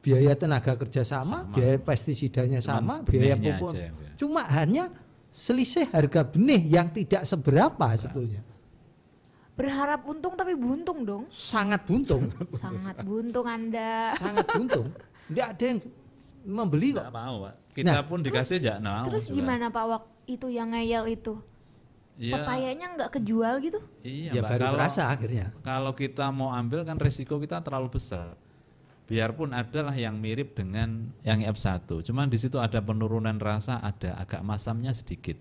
Biaya 0.00 0.38
tenaga 0.38 0.78
kerja 0.78 1.02
sama, 1.02 1.42
Sama. 1.42 1.50
biaya 1.50 1.76
pestisidanya 1.82 2.60
sama, 2.62 3.02
biaya 3.02 3.34
pupuk. 3.34 3.74
aja. 3.74 3.90
Cuma 4.14 4.46
hanya 4.46 4.88
selisih 5.34 5.90
harga 5.90 6.22
benih 6.22 6.62
yang 6.62 6.88
tidak 6.88 7.26
seberapa 7.26 7.86
sebetulnya. 7.98 8.40
Berharap 9.56 10.04
untung 10.04 10.36
tapi 10.36 10.52
buntung 10.52 11.02
dong. 11.02 11.24
Sangat 11.26 11.88
buntung, 11.88 12.28
Sangat 12.54 12.96
buntung 13.02 13.46
Anda. 13.48 14.12
sangat 14.14 14.46
buntung. 14.52 14.86
Tidak 15.26 15.46
ada 15.56 15.64
yang 15.64 15.80
membeli 16.46 16.94
kok. 16.94 17.02
Nggak 17.02 17.12
mau, 17.14 17.34
Pak. 17.44 17.54
Kita 17.74 17.92
Nah, 17.92 18.02
pun 18.06 18.18
dikasih 18.22 18.56
aja 18.56 18.74
mau. 18.78 19.04
Terus 19.10 19.26
juga. 19.28 19.36
gimana 19.36 19.66
Pak 19.68 19.84
waktu 19.84 20.10
itu 20.26 20.46
yang 20.48 20.70
ngeyel 20.72 21.04
itu? 21.10 21.34
Iya, 22.16 22.40
Pepayanya 22.40 22.86
nggak 22.96 23.10
kejual 23.12 23.54
gitu? 23.60 23.76
iya, 24.00 24.32
ya 24.32 24.40
Mbak. 24.40 24.48
baru 24.48 24.62
Kalau 24.64 24.76
terasa 24.80 25.02
akhirnya. 25.12 25.46
kalau 25.60 25.92
kita 25.92 26.32
mau 26.32 26.48
ambil 26.48 26.80
kan 26.80 26.96
resiko 26.96 27.36
kita 27.36 27.60
terlalu 27.60 27.92
besar. 27.92 28.32
Biarpun 29.06 29.54
adalah 29.54 29.94
yang 29.94 30.18
mirip 30.18 30.56
dengan 30.58 31.14
yang 31.22 31.38
F1, 31.38 31.86
cuman 32.02 32.26
di 32.26 32.42
situ 32.42 32.58
ada 32.58 32.82
penurunan 32.82 33.38
rasa, 33.38 33.78
ada 33.78 34.18
agak 34.18 34.42
masamnya 34.42 34.90
sedikit. 34.90 35.38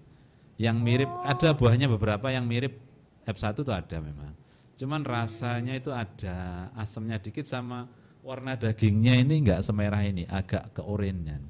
Yang 0.59 0.77
mirip 0.83 1.09
ada 1.25 1.49
buahnya 1.49 1.89
beberapa 1.89 2.29
yang 2.29 2.45
mirip 2.45 2.77
F1 3.25 3.57
itu 3.57 3.71
ada 3.73 3.97
memang. 3.97 4.37
Cuman 4.75 5.01
rasanya 5.01 5.73
itu 5.73 5.89
ada 5.89 6.69
asamnya 6.75 7.17
dikit 7.17 7.47
sama 7.47 7.87
warna 8.25 8.57
dagingnya 8.57 9.13
ini 9.15 9.39
enggak 9.39 9.61
semerah 9.61 10.01
ini, 10.01 10.25
agak 10.25 10.73
keorenyan. 10.73 11.45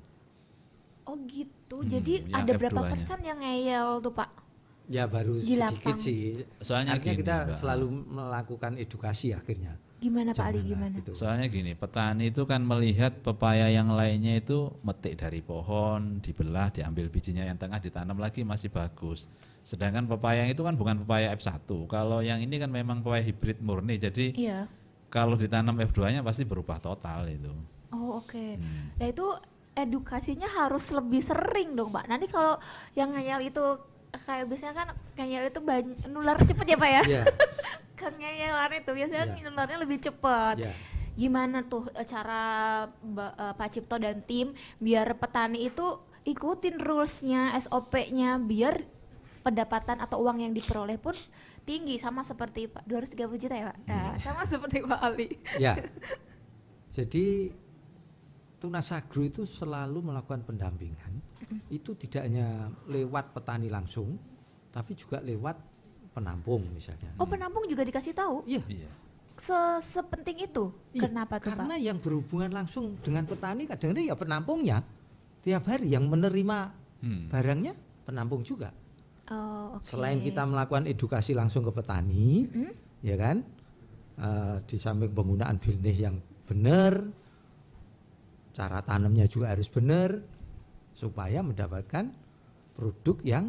Oh 1.07 1.15
gitu. 1.25 1.79
Hmm, 1.79 1.87
Jadi 1.87 2.27
ada 2.29 2.51
berapa 2.53 2.75
F2-nya. 2.75 2.91
persen 2.91 3.19
yang 3.23 3.39
ngeyel 3.39 3.87
tuh 3.99 4.11
Pak? 4.11 4.29
Ya 4.85 5.09
baru 5.09 5.39
Di 5.39 5.55
sedikit 5.55 5.95
sih. 5.97 6.45
Soalnya 6.61 6.93
akhirnya 6.93 7.13
gini, 7.15 7.21
kita 7.23 7.35
Mbak. 7.41 7.57
selalu 7.57 7.85
melakukan 8.05 8.71
edukasi 8.77 9.33
akhirnya. 9.33 9.73
Gimana 9.97 10.35
Pak 10.35 10.45
Ali 10.45 10.61
gimana? 10.61 10.93
gitu. 10.99 11.11
Soalnya 11.17 11.47
gini, 11.47 11.73
petani 11.73 12.29
itu 12.29 12.45
kan 12.45 12.61
melihat 12.61 13.17
pepaya 13.17 13.71
yang 13.71 13.89
lainnya 13.89 14.37
itu 14.37 14.69
metik 14.83 15.17
dari 15.17 15.41
pohon, 15.41 16.21
dibelah, 16.21 16.69
diambil 16.69 17.09
bijinya 17.09 17.41
yang 17.41 17.57
tengah 17.57 17.81
ditanam 17.81 18.19
lagi 18.19 18.45
masih 18.45 18.69
bagus. 18.69 19.25
Sedangkan 19.65 20.05
pepaya 20.05 20.45
itu 20.45 20.61
kan 20.61 20.77
bukan 20.77 21.01
pepaya 21.01 21.33
F1. 21.33 21.65
Kalau 21.89 22.21
yang 22.21 22.37
ini 22.37 22.61
kan 22.61 22.69
memang 22.69 23.01
pepaya 23.01 23.25
hibrid 23.25 23.57
murni. 23.65 23.97
Jadi 23.97 24.37
Iya. 24.37 24.69
Kalau 25.07 25.35
ditanam 25.35 25.75
F2-nya 25.75 26.21
pasti 26.21 26.43
berubah 26.43 26.77
total 26.77 27.27
itu. 27.27 27.51
Oh 27.89 28.19
oke. 28.19 28.57
Hmm. 28.57 28.91
Nah 28.95 29.07
itu 29.07 29.25
edukasinya 29.73 30.47
harus 30.47 30.87
lebih 30.89 31.19
sering 31.19 31.75
dong 31.75 31.91
Pak. 31.91 32.07
Nanti 32.07 32.27
kalau 32.27 32.59
yang 32.93 33.11
ngeyel 33.11 33.47
itu 33.47 33.63
kayak 34.15 34.47
biasanya 34.47 34.73
kan 34.73 34.87
ngeyel 35.15 35.47
itu 35.47 35.59
banyak 35.59 36.07
nular 36.07 36.39
cepet 36.39 36.65
ya 36.65 36.77
Pak 36.79 36.89
ya? 36.89 37.01
Iya, 37.03 37.23
Kengeyelan 37.99 38.71
itu 38.75 38.91
biasanya 38.91 39.25
Iya. 39.31 39.47
nularnya 39.47 39.77
lebih 39.79 39.97
cepet. 39.99 40.55
iya. 40.59 40.71
Gimana 41.15 41.63
tuh 41.63 41.87
eh, 41.95 42.03
cara 42.03 42.43
eh, 42.91 43.53
Pak 43.55 43.69
Cipto 43.71 43.95
dan 43.95 44.19
tim 44.23 44.51
biar 44.77 45.15
petani 45.15 45.67
itu 45.67 45.99
ikutin 46.25 46.81
rulesnya, 46.81 47.53
SOP-nya 47.55 48.35
biar 48.37 48.83
pendapatan 49.41 50.01
atau 50.01 50.25
uang 50.25 50.41
yang 50.41 50.51
diperoleh 50.51 50.97
pun 50.97 51.13
tinggi 51.65 51.97
sama 51.97 52.21
seperti 52.21 52.69
Pak 52.69 52.85
230 52.85 53.41
juta 53.41 53.55
ya 53.55 53.65
Pak. 53.67 53.77
Nah, 53.85 54.13
sama 54.21 54.41
seperti 54.45 54.77
Pak 54.81 54.99
Ali. 55.01 55.27
Ya. 55.63 55.73
Jadi 56.89 57.51
Tunas 58.55 58.87
Agro 58.89 59.21
itu 59.21 59.43
selalu 59.43 59.99
melakukan 60.01 60.41
pendampingan. 60.41 61.13
Itu 61.67 61.93
tidak 61.93 62.25
hanya 62.25 62.71
lewat 62.87 63.35
petani 63.35 63.67
langsung, 63.67 64.15
tapi 64.71 64.95
juga 64.95 65.19
lewat 65.19 65.59
penampung 66.11 66.63
misalnya. 66.71 67.11
Oh 67.19 67.27
penampung 67.27 67.67
juga 67.67 67.83
dikasih 67.83 68.15
tahu 68.15 68.47
Iya. 68.47 68.63
Iya. 68.65 68.91
se 69.35 69.51
sepenting 69.83 70.47
itu. 70.47 70.71
Iya, 70.95 71.11
Kenapa 71.11 71.43
tuh 71.43 71.51
Karena 71.51 71.75
Pak? 71.75 71.83
yang 71.83 71.97
berhubungan 71.99 72.51
langsung 72.55 72.95
dengan 73.03 73.27
petani 73.27 73.67
kadang-kadang 73.67 74.05
ya 74.07 74.15
penampungnya. 74.15 74.77
Tiap 75.43 75.67
hari 75.67 75.91
yang 75.91 76.07
menerima 76.07 76.57
Hmm. 77.03 77.27
barangnya 77.27 77.75
penampung 78.07 78.41
juga. 78.41 78.71
Oh, 79.33 79.79
oke. 79.79 79.85
Selain 79.85 80.21
kita 80.21 80.45
melakukan 80.45 80.85
edukasi 80.85 81.33
langsung 81.33 81.65
ke 81.65 81.73
petani, 81.73 82.45
Hmm? 82.45 82.71
ya 83.01 83.15
kan, 83.17 83.41
eh, 84.21 84.55
di 84.69 84.77
samping 84.77 85.09
penggunaan 85.13 85.57
benih 85.57 85.97
yang 85.97 86.15
benar, 86.45 87.01
cara 88.53 88.79
tanamnya 88.85 89.25
juga 89.25 89.49
harus 89.49 89.65
benar, 89.65 90.21
supaya 90.93 91.41
mendapatkan 91.41 92.13
produk 92.77 93.17
yang 93.25 93.45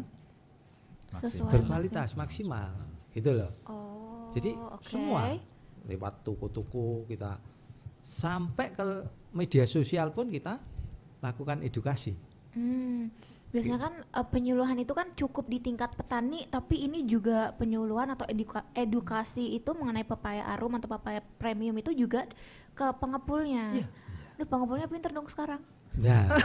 Sesuai 1.07 1.47
berkualitas 1.47 2.17
maksimal, 2.19 2.73
gitu 3.15 3.31
loh. 3.31 3.51
Oh. 3.69 4.27
Jadi 4.35 4.51
oke. 4.51 4.83
semua 4.83 5.39
lewat 5.87 6.25
toko-toko 6.27 7.07
kita 7.07 7.39
sampai 8.03 8.75
ke 8.75 8.83
media 9.31 9.63
sosial 9.63 10.11
pun 10.11 10.27
kita 10.27 10.59
lakukan 11.23 11.63
edukasi. 11.63 12.11
Hmm, 12.51 13.07
biasanya 13.51 13.79
kan 13.79 13.93
eh, 14.03 14.27
penyuluhan 14.27 14.77
itu 14.79 14.91
kan 14.91 15.07
cukup 15.15 15.47
di 15.47 15.63
tingkat 15.63 15.95
petani, 15.95 16.45
tapi 16.51 16.83
ini 16.87 17.07
juga 17.07 17.55
penyuluhan 17.55 18.11
atau 18.13 18.27
eduka- 18.27 18.67
edukasi 18.75 19.55
itu 19.55 19.71
mengenai 19.73 20.03
pepaya 20.03 20.43
arum 20.51 20.75
atau 20.75 20.87
pepaya 20.91 21.23
premium 21.39 21.75
itu 21.79 21.95
juga 21.95 22.27
ke 22.75 22.85
pengepulnya. 22.99 23.73
Iya. 23.73 23.87
Duh, 24.37 24.47
pengepulnya 24.47 24.85
pinter 24.85 25.09
dong 25.09 25.25
sekarang. 25.31 25.61
Nah, 25.97 26.29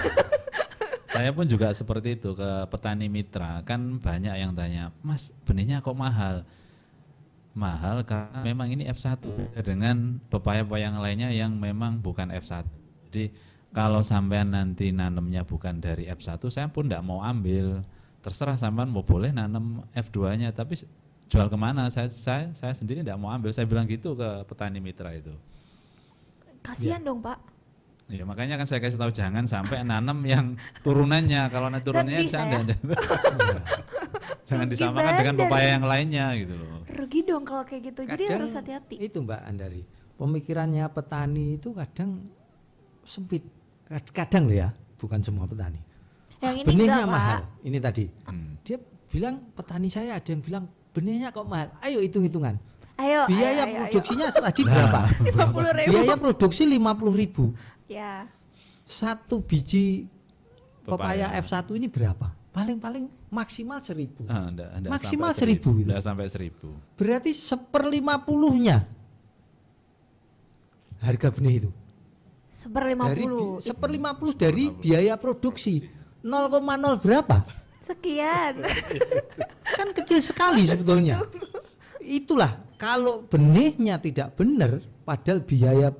Saya 1.12 1.29
pun 1.29 1.45
juga 1.45 1.69
seperti 1.77 2.17
itu 2.17 2.33
ke 2.33 2.51
petani 2.73 3.05
mitra. 3.12 3.61
Kan 3.69 4.01
banyak 4.01 4.33
yang 4.33 4.57
tanya, 4.57 4.97
"Mas, 5.05 5.37
benihnya 5.45 5.85
kok 5.85 5.93
mahal?" 5.93 6.49
Mahal 7.53 8.01
karena 8.09 8.41
memang 8.41 8.73
ini 8.73 8.88
F1 8.88 9.21
dengan 9.61 10.17
pepaya-pepaya 10.33 10.88
yang 10.88 10.97
lainnya 11.05 11.29
yang 11.29 11.53
memang 11.53 12.01
bukan 12.01 12.33
F1. 12.33 12.65
Jadi 13.12 13.29
kalau 13.73 14.05
sampean 14.05 14.53
nanti 14.53 14.93
nanamnya 14.93 15.43
bukan 15.43 15.81
dari 15.81 16.05
F1, 16.07 16.37
saya 16.53 16.69
pun 16.69 16.87
tidak 16.87 17.03
mau 17.03 17.25
ambil. 17.25 17.81
Terserah 18.23 18.55
sampean 18.55 18.93
mau 18.93 19.03
boleh 19.03 19.33
nanam 19.33 19.83
F2-nya, 19.97 20.53
tapi 20.53 20.79
s- 20.79 20.87
jual 21.27 21.49
ke 21.49 21.57
mana? 21.57 21.89
Saya 21.89 22.13
saya 22.13 22.53
saya 22.53 22.77
sendiri 22.77 23.01
tidak 23.01 23.19
mau 23.19 23.33
ambil. 23.33 23.51
Saya 23.51 23.65
bilang 23.65 23.89
gitu 23.89 24.13
ke 24.13 24.45
petani 24.47 24.79
mitra 24.79 25.11
itu. 25.17 25.33
Kasihan 26.63 27.03
dong, 27.03 27.19
Pak. 27.19 27.51
Ya 28.13 28.29
makanya 28.29 28.61
kan 28.61 28.69
saya 28.69 28.85
kasih 28.85 29.01
tahu 29.01 29.09
jangan 29.09 29.49
sampai 29.49 29.81
nanam 29.89 30.21
yang 30.29 30.53
turunannya. 30.85 31.49
Kalau 31.49 31.73
nanti 31.73 31.89
turunannya 31.89 32.29
saya 32.29 32.61
saya. 32.61 32.61
jangan 34.49 34.67
Rugi 34.69 34.73
disamakan 34.77 35.13
dengan 35.17 35.35
pepaya 35.41 35.69
yang 35.81 35.87
lainnya 35.89 36.27
gitu 36.37 36.55
loh. 36.61 36.85
Rugi 36.93 37.21
dong 37.25 37.49
kalau 37.49 37.65
kayak 37.65 37.83
gitu. 37.89 38.01
Jadi 38.05 38.25
kadang 38.29 38.39
harus 38.45 38.53
hati-hati. 38.53 38.95
itu 39.01 39.17
Mbak 39.17 39.41
Andari, 39.49 39.83
pemikirannya 40.21 40.85
petani 40.93 41.57
itu 41.57 41.73
kadang 41.73 42.29
sempit. 43.09 43.43
Kad- 43.92 44.12
Kadang 44.16 44.48
loh 44.48 44.57
ya, 44.57 44.68
bukan 44.96 45.20
semua 45.20 45.44
petani. 45.44 45.81
Yang 46.40 46.55
ini 46.59 46.66
benihnya 46.66 47.05
enggak, 47.05 47.12
mahal. 47.12 47.40
Pak. 47.44 47.66
Ini 47.68 47.78
tadi. 47.78 48.05
Hmm. 48.26 48.50
Dia 48.64 48.76
bilang 49.07 49.35
petani 49.52 49.88
saya 49.92 50.16
ada 50.16 50.28
yang 50.33 50.42
bilang 50.42 50.64
benihnya 50.90 51.28
kok 51.31 51.44
mahal. 51.44 51.68
Ayo 51.85 52.00
hitung-hitungan. 52.00 52.57
Ayo, 52.96 53.24
Biaya 53.26 53.48
ayo, 53.52 53.62
ayo, 53.62 53.74
produksinya 53.88 54.26
tadi 54.31 54.62
berapa? 54.64 55.00
ayo. 55.07 55.33
50 55.33 55.78
ribu. 55.81 55.90
Biaya 55.92 56.14
produksi 56.16 56.62
50.000 56.64 57.20
ribu. 57.20 57.44
Ya. 57.88 58.26
Satu 58.83 59.40
biji 59.40 60.09
pepaya, 60.83 61.31
Pepaya. 61.31 61.42
F1 61.44 61.68
ini 61.76 61.87
berapa? 61.88 62.26
Paling-paling 62.52 63.09
maksimal 63.33 63.81
1000. 63.81 64.28
Ah, 64.28 64.50
enggak, 64.52 64.68
enggak 64.76 64.90
Maksimal 64.92 65.31
seribu 65.33 65.70
itu. 65.81 65.88
Enggak 65.88 66.02
sampai 66.05 66.26
seribu. 66.28 66.68
Berarti 67.00 67.33
seperlima 67.33 68.20
puluhnya 68.20 68.85
harga 71.00 71.28
benih 71.33 71.64
itu. 71.64 71.70
Seper 72.62 72.94
Dari 72.94 72.94
50. 72.94 73.59
bi- 73.59 73.59
seperlima 73.59 74.11
puluh 74.14 74.35
dari 74.35 74.70
biaya 74.70 75.18
produksi 75.18 75.83
0,0 76.22 77.03
berapa? 77.03 77.42
Sekian. 77.83 78.62
Kan 79.79 79.90
kecil 79.90 80.22
sekali 80.22 80.62
sebetulnya. 80.62 81.18
Itulah 81.98 82.62
kalau 82.79 83.27
benihnya 83.27 83.98
tidak 83.98 84.38
benar 84.38 84.79
padahal 85.03 85.42
biaya 85.42 85.90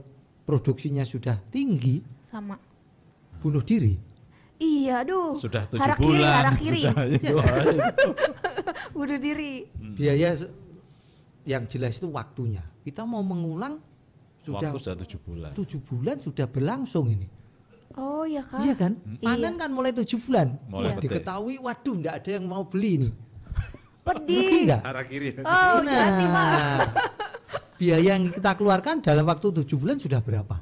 produksinya 0.47 1.03
sudah 1.03 1.43
tinggi, 1.51 1.99
Sama. 2.31 2.55
bunuh 3.43 3.63
diri. 3.63 3.99
Iya, 4.63 5.03
aduh. 5.03 5.35
Sudah 5.35 5.67
tujuh 5.67 5.83
Hara 5.83 5.99
kiri, 5.99 6.07
bulan. 6.23 6.35
hara 6.39 6.53
kiri. 6.55 6.83
Sudah 6.87 7.07
itu. 7.19 7.37
Bunuh 8.95 9.19
diri. 9.19 9.53
Biaya 9.75 10.39
yang 11.43 11.67
jelas 11.67 11.99
itu 11.99 12.07
waktunya. 12.07 12.63
Kita 12.87 13.03
mau 13.03 13.27
mengulang 13.27 13.83
sudah 14.43 14.71
Waktu 14.75 14.79
sudah 14.83 14.97
tujuh 15.07 15.21
bulan. 15.23 15.51
tujuh 15.55 15.81
bulan 15.87 16.17
sudah 16.19 16.47
berlangsung 16.51 17.07
ini. 17.09 17.27
Oh 17.95 18.25
iya 18.25 18.43
kak. 18.43 18.61
Iya 18.65 18.75
kan? 18.75 18.93
Iya. 19.05 19.27
Panen 19.29 19.55
kan 19.61 19.71
mulai 19.71 19.93
tujuh 19.93 20.19
bulan. 20.27 20.57
Mulai 20.67 20.97
petik. 20.97 21.09
Diketahui, 21.13 21.55
waduh, 21.61 21.95
enggak 21.95 22.15
ada 22.25 22.31
yang 22.41 22.45
mau 22.49 22.65
beli. 22.65 22.93
Rugi 23.05 23.13
Pedih. 24.03 24.67
enggak? 24.67 24.81
Arah 24.83 25.05
kiri. 25.07 25.29
Oh. 25.47 25.79
Nah, 25.87 26.91
biaya 27.79 28.19
yang 28.19 28.33
kita 28.35 28.59
keluarkan 28.59 28.99
dalam 28.99 29.25
waktu 29.29 29.47
tujuh 29.63 29.79
bulan 29.79 30.01
sudah 30.01 30.19
berapa? 30.19 30.59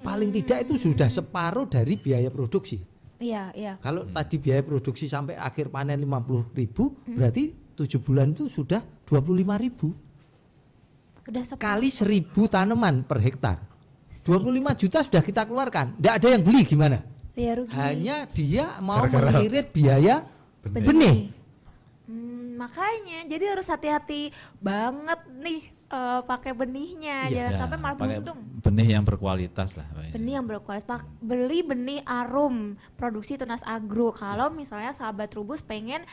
Paling 0.00 0.32
tidak 0.32 0.64
itu 0.64 0.80
sudah 0.80 1.12
separuh 1.12 1.68
dari 1.68 2.00
biaya 2.00 2.32
produksi. 2.32 2.80
Iya 3.20 3.52
iya. 3.52 3.76
Kalau 3.84 4.08
tadi 4.08 4.40
biaya 4.40 4.64
produksi 4.64 5.04
sampai 5.04 5.36
akhir 5.36 5.68
panen 5.68 6.00
50 6.00 6.56
ribu, 6.56 6.96
berarti 7.04 7.52
tujuh 7.76 8.00
bulan 8.00 8.32
itu 8.32 8.48
sudah 8.48 8.80
25 9.04 9.60
ribu. 9.60 9.92
Udah. 11.22 11.42
Kali 11.54 11.88
seribu 11.88 12.46
tanaman 12.46 13.02
per 13.02 13.18
hektar. 13.18 13.58
25 14.20 14.46
juta 14.76 14.98
sudah 15.00 15.20
kita 15.20 15.42
keluarkan. 15.42 15.94
Tidak 15.94 16.14
ada 16.14 16.28
yang 16.28 16.40
beli 16.40 16.62
gimana? 16.62 17.00
Ya 17.32 17.54
rugi. 17.54 17.72
Hanya 17.72 18.16
dia 18.28 18.76
mau 18.78 19.00
mengirit 19.02 19.70
biaya 19.70 20.26
Benih. 20.60 20.84
benih. 20.84 21.16
Hmm, 22.04 22.58
makanya 22.58 23.24
jadi 23.24 23.44
harus 23.48 23.64
hati-hati 23.64 24.28
banget 24.58 25.16
nih 25.32 25.62
eh, 25.88 26.20
pakai 26.22 26.52
benihnya 26.52 27.26
Iya. 27.26 27.32
jangan 27.32 27.50
Ya, 27.50 27.58
sampai 27.58 27.78
malah 27.78 27.96
pakai 27.96 28.18
buntung. 28.18 28.38
benih 28.60 28.88
yang 28.90 29.02
berkualitas 29.02 29.70
lah. 29.74 29.86
Ya. 29.96 30.12
Benih 30.12 30.32
yang 30.36 30.46
berkualitas. 30.46 30.86
Pak, 30.86 31.02
beli 31.18 31.58
benih 31.62 32.00
arum 32.04 32.56
produksi 32.94 33.34
Tunas 33.34 33.64
Agro. 33.64 34.12
Kalau 34.12 34.50
misalnya 34.50 34.92
sahabat 34.92 35.32
Rubus 35.32 35.58
pengen 35.60 36.04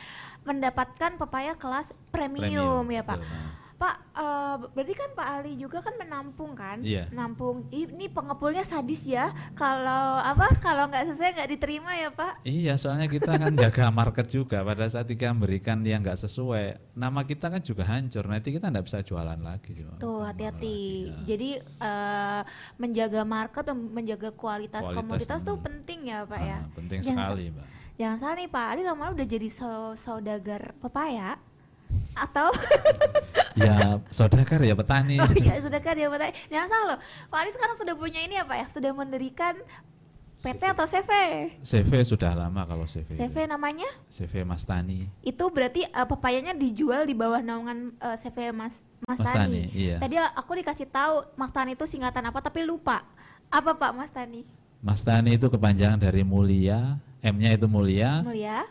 mendapatkan 0.42 1.14
pepaya 1.14 1.54
kelas 1.54 1.92
premium, 2.08 2.88
ya 2.88 3.02
Pak. 3.02 3.18
betul. 3.18 3.28
Nah, 3.28 3.52
Pak, 3.78 3.94
eh, 4.10 4.54
berarti 4.74 4.90
kan 4.90 5.10
Pak 5.14 5.26
Ali 5.38 5.54
juga 5.54 5.78
kan 5.78 5.94
menampung 5.94 6.58
kan? 6.58 6.82
Iya. 6.82 7.06
Menampung. 7.14 7.70
Ini 7.70 8.10
pengepulnya 8.10 8.66
sadis 8.66 9.06
ya. 9.06 9.30
Kalau 9.54 10.18
apa? 10.18 10.50
Kalau 10.58 10.90
nggak 10.90 11.14
sesuai 11.14 11.30
nggak 11.38 11.50
diterima 11.54 11.94
ya 11.94 12.10
Pak? 12.10 12.42
Iya, 12.42 12.74
soalnya 12.74 13.06
kita 13.06 13.38
kan 13.38 13.54
jaga 13.62 13.94
market 13.94 14.26
juga. 14.26 14.66
Pada 14.66 14.90
saat 14.90 15.06
kita 15.06 15.30
memberikan 15.30 15.78
yang 15.86 16.02
nggak 16.02 16.18
sesuai, 16.18 16.98
nama 16.98 17.22
kita 17.22 17.46
kan 17.46 17.62
juga 17.62 17.86
hancur. 17.86 18.26
Nanti 18.26 18.50
kita 18.50 18.66
nggak 18.66 18.82
bisa 18.82 18.98
jualan 19.06 19.38
lagi. 19.38 19.70
cuma. 19.78 19.94
Tuh 20.02 20.26
hati-hati. 20.26 20.78
ya. 21.06 21.38
Jadi 21.38 21.50
eh, 21.62 22.40
menjaga 22.76 23.22
market, 23.22 23.62
menjaga 23.70 24.34
kualitas, 24.34 24.82
Kualitas, 24.82 24.98
komoditas 24.98 25.40
tuh 25.46 25.54
penting 25.54 26.10
ya 26.10 26.26
Pak 26.26 26.40
ya. 26.42 26.58
Ah, 26.58 26.70
penting 26.74 26.98
Jangan 26.98 27.30
sekali, 27.30 27.44
Mbak. 27.54 27.66
Jangan 27.94 28.16
salah 28.18 28.36
nih 28.38 28.50
Pak 28.50 28.66
Ali 28.74 28.82
lama-lama 28.82 29.14
udah 29.14 29.26
jadi 29.26 29.48
sau- 29.50 29.94
saudagar 29.94 30.74
pepaya 30.78 31.38
atau 32.18 32.50
ya 33.62 34.02
saudagar 34.10 34.60
ya 34.62 34.74
petani. 34.74 35.22
oh 35.22 35.32
iya 35.34 35.62
sudah 35.62 35.80
kan 35.82 35.94
ya 35.94 36.10
Pak 36.10 36.34
Jangan 36.50 36.68
salah 36.68 36.86
loh. 36.94 36.98
Pak 37.30 37.38
Ali 37.38 37.50
sekarang 37.54 37.76
sudah 37.78 37.94
punya 37.94 38.20
ini 38.22 38.34
apa 38.38 38.54
ya? 38.58 38.66
Sudah 38.70 38.90
mendirikan 38.94 39.54
PT 40.38 40.62
atau 40.70 40.86
CV? 40.86 41.10
CV 41.66 41.90
sudah 42.06 42.30
lama 42.34 42.62
kalau 42.62 42.86
CV. 42.86 43.18
CV 43.18 43.50
namanya? 43.50 43.90
CV 44.06 44.46
Mas 44.46 44.62
Tani. 44.62 45.10
Itu 45.22 45.50
berarti 45.50 45.86
eh, 45.86 46.06
pepayanya 46.06 46.54
dijual 46.54 47.06
di 47.06 47.14
bawah 47.14 47.42
naungan 47.42 47.94
eh, 47.98 48.16
CV 48.22 48.54
Mas 48.54 48.74
Mas, 49.06 49.18
Mas 49.18 49.30
Tani. 49.30 49.38
Tani, 49.38 49.62
iya. 49.74 49.96
Tadi 50.02 50.14
aku 50.18 50.58
dikasih 50.58 50.86
tahu 50.90 51.22
Mas 51.38 51.54
Tani 51.54 51.78
itu 51.78 51.86
singkatan 51.86 52.30
apa 52.30 52.38
tapi 52.42 52.66
lupa. 52.66 53.06
Apa 53.50 53.74
Pak 53.74 53.92
Mas 53.94 54.10
Tani? 54.10 54.42
Mas 54.78 55.02
Tani 55.02 55.34
itu 55.38 55.46
kepanjangan 55.50 55.98
dari 55.98 56.22
mulia, 56.22 56.98
M-nya 57.18 57.58
itu 57.58 57.66
mulia, 57.66 58.22
Mulia 58.22 58.62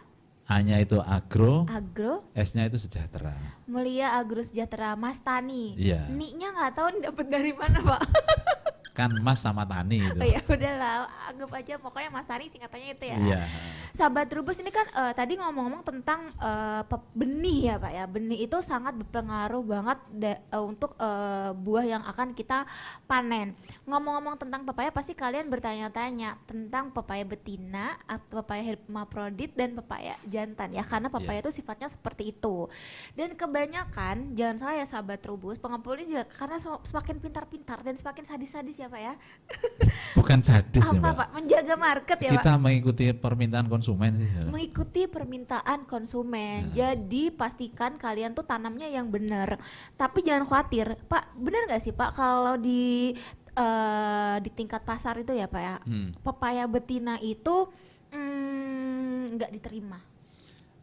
A-nya 0.48 0.80
itu 0.80 0.96
agro, 1.04 1.68
Agro 1.68 2.24
S-nya 2.32 2.72
itu 2.72 2.80
sejahtera. 2.80 3.36
Mulia 3.68 4.16
Agro 4.16 4.40
Sejahtera 4.40 4.96
Mas 4.96 5.20
Tani. 5.20 5.76
Iya. 5.76 6.08
Nik-nya 6.08 6.56
nggak 6.56 6.72
tahu 6.72 6.88
dapat 7.04 7.26
dari 7.28 7.52
mana, 7.52 7.84
Pak. 7.84 8.02
Kan 8.98 9.14
Mas 9.22 9.38
sama 9.46 9.62
Tani 9.62 10.02
itu. 10.02 10.18
oh 10.18 10.26
ya 10.26 10.42
udahlah, 10.42 11.06
anggap 11.30 11.52
aja 11.54 11.74
pokoknya 11.78 12.10
Mas 12.10 12.26
Tani 12.26 12.50
singkatannya 12.50 12.98
itu 12.98 13.06
ya. 13.06 13.18
Iya. 13.22 13.40
Sahabat 13.94 14.26
Rubus 14.34 14.58
ini 14.58 14.74
kan 14.74 14.90
eh, 14.90 15.14
tadi 15.14 15.38
ngomong-ngomong 15.38 15.86
tentang 15.86 16.34
pe- 16.90 17.10
benih 17.14 17.70
ya 17.70 17.76
Pak 17.78 17.92
ya. 17.94 18.04
Benih 18.10 18.50
itu 18.50 18.58
sangat 18.66 18.98
berpengaruh 18.98 19.62
banget 19.62 20.00
eh, 20.26 20.42
untuk 20.58 20.98
eh, 20.98 21.54
buah 21.54 21.86
yang 21.86 22.04
akan 22.10 22.34
kita 22.34 22.66
panen. 23.06 23.54
Ngomong-ngomong 23.86 24.42
tentang 24.42 24.66
pepaya 24.66 24.90
pasti 24.90 25.14
kalian 25.14 25.46
bertanya-tanya 25.54 26.42
tentang 26.50 26.90
pepaya 26.90 27.22
betina, 27.22 28.02
atau 28.10 28.42
pepaya 28.42 28.74
hermaprodit 28.74 29.54
dan 29.54 29.78
pepaya 29.78 30.18
jantan 30.26 30.74
ya. 30.74 30.82
Karena 30.82 31.14
pepaya 31.14 31.46
itu 31.46 31.54
sifatnya 31.54 31.86
seperti 31.86 32.34
itu. 32.34 32.66
Dan 33.14 33.38
kebanyakan 33.38 34.34
jangan 34.34 34.58
salah 34.58 34.76
ya 34.82 34.86
sahabat 34.90 35.22
Rubus, 35.22 35.62
pengepul 35.62 36.02
ini 36.02 36.18
juga 36.18 36.26
karena 36.34 36.58
sem- 36.58 36.82
semakin 36.82 37.22
pintar-pintar 37.22 37.86
dan 37.86 37.94
semakin 37.94 38.26
sadis-sadis 38.26 38.74
ya 38.74 38.87
Pak 38.88 39.00
ya. 39.00 39.14
Bukan 40.18 40.40
sadis 40.40 40.84
ya, 40.84 40.92
Apa 40.92 41.00
Mbak. 41.00 41.16
Pak? 41.16 41.30
Menjaga 41.32 41.76
market 41.76 42.18
ya 42.18 42.30
Pak 42.30 42.36
Kita 42.36 42.52
mengikuti 42.56 43.06
permintaan 43.12 43.68
konsumen 43.68 44.12
sih. 44.14 44.30
mengikuti 44.44 45.02
permintaan 45.06 45.80
konsumen. 45.84 46.72
Jadi 46.72 47.30
pastikan 47.30 47.96
kalian 47.96 48.32
tuh 48.32 48.44
tanamnya 48.44 48.88
yang 48.88 49.08
benar. 49.08 49.62
Tapi 49.94 50.22
jangan 50.22 50.44
khawatir, 50.44 50.98
Pak. 51.06 51.34
Benar 51.34 51.68
nggak 51.68 51.82
sih 51.82 51.92
Pak 51.92 52.12
kalau 52.12 52.56
di 52.56 53.14
eh, 53.54 54.36
di 54.38 54.50
tingkat 54.52 54.82
pasar 54.82 55.18
itu 55.18 55.32
ya 55.32 55.46
Pak 55.46 55.60
ya, 55.60 55.76
Hmm. 55.82 56.14
pepaya 56.20 56.66
betina 56.66 57.18
itu 57.18 57.66
mm, 58.12 59.36
nggak 59.36 59.52
diterima. 59.52 60.00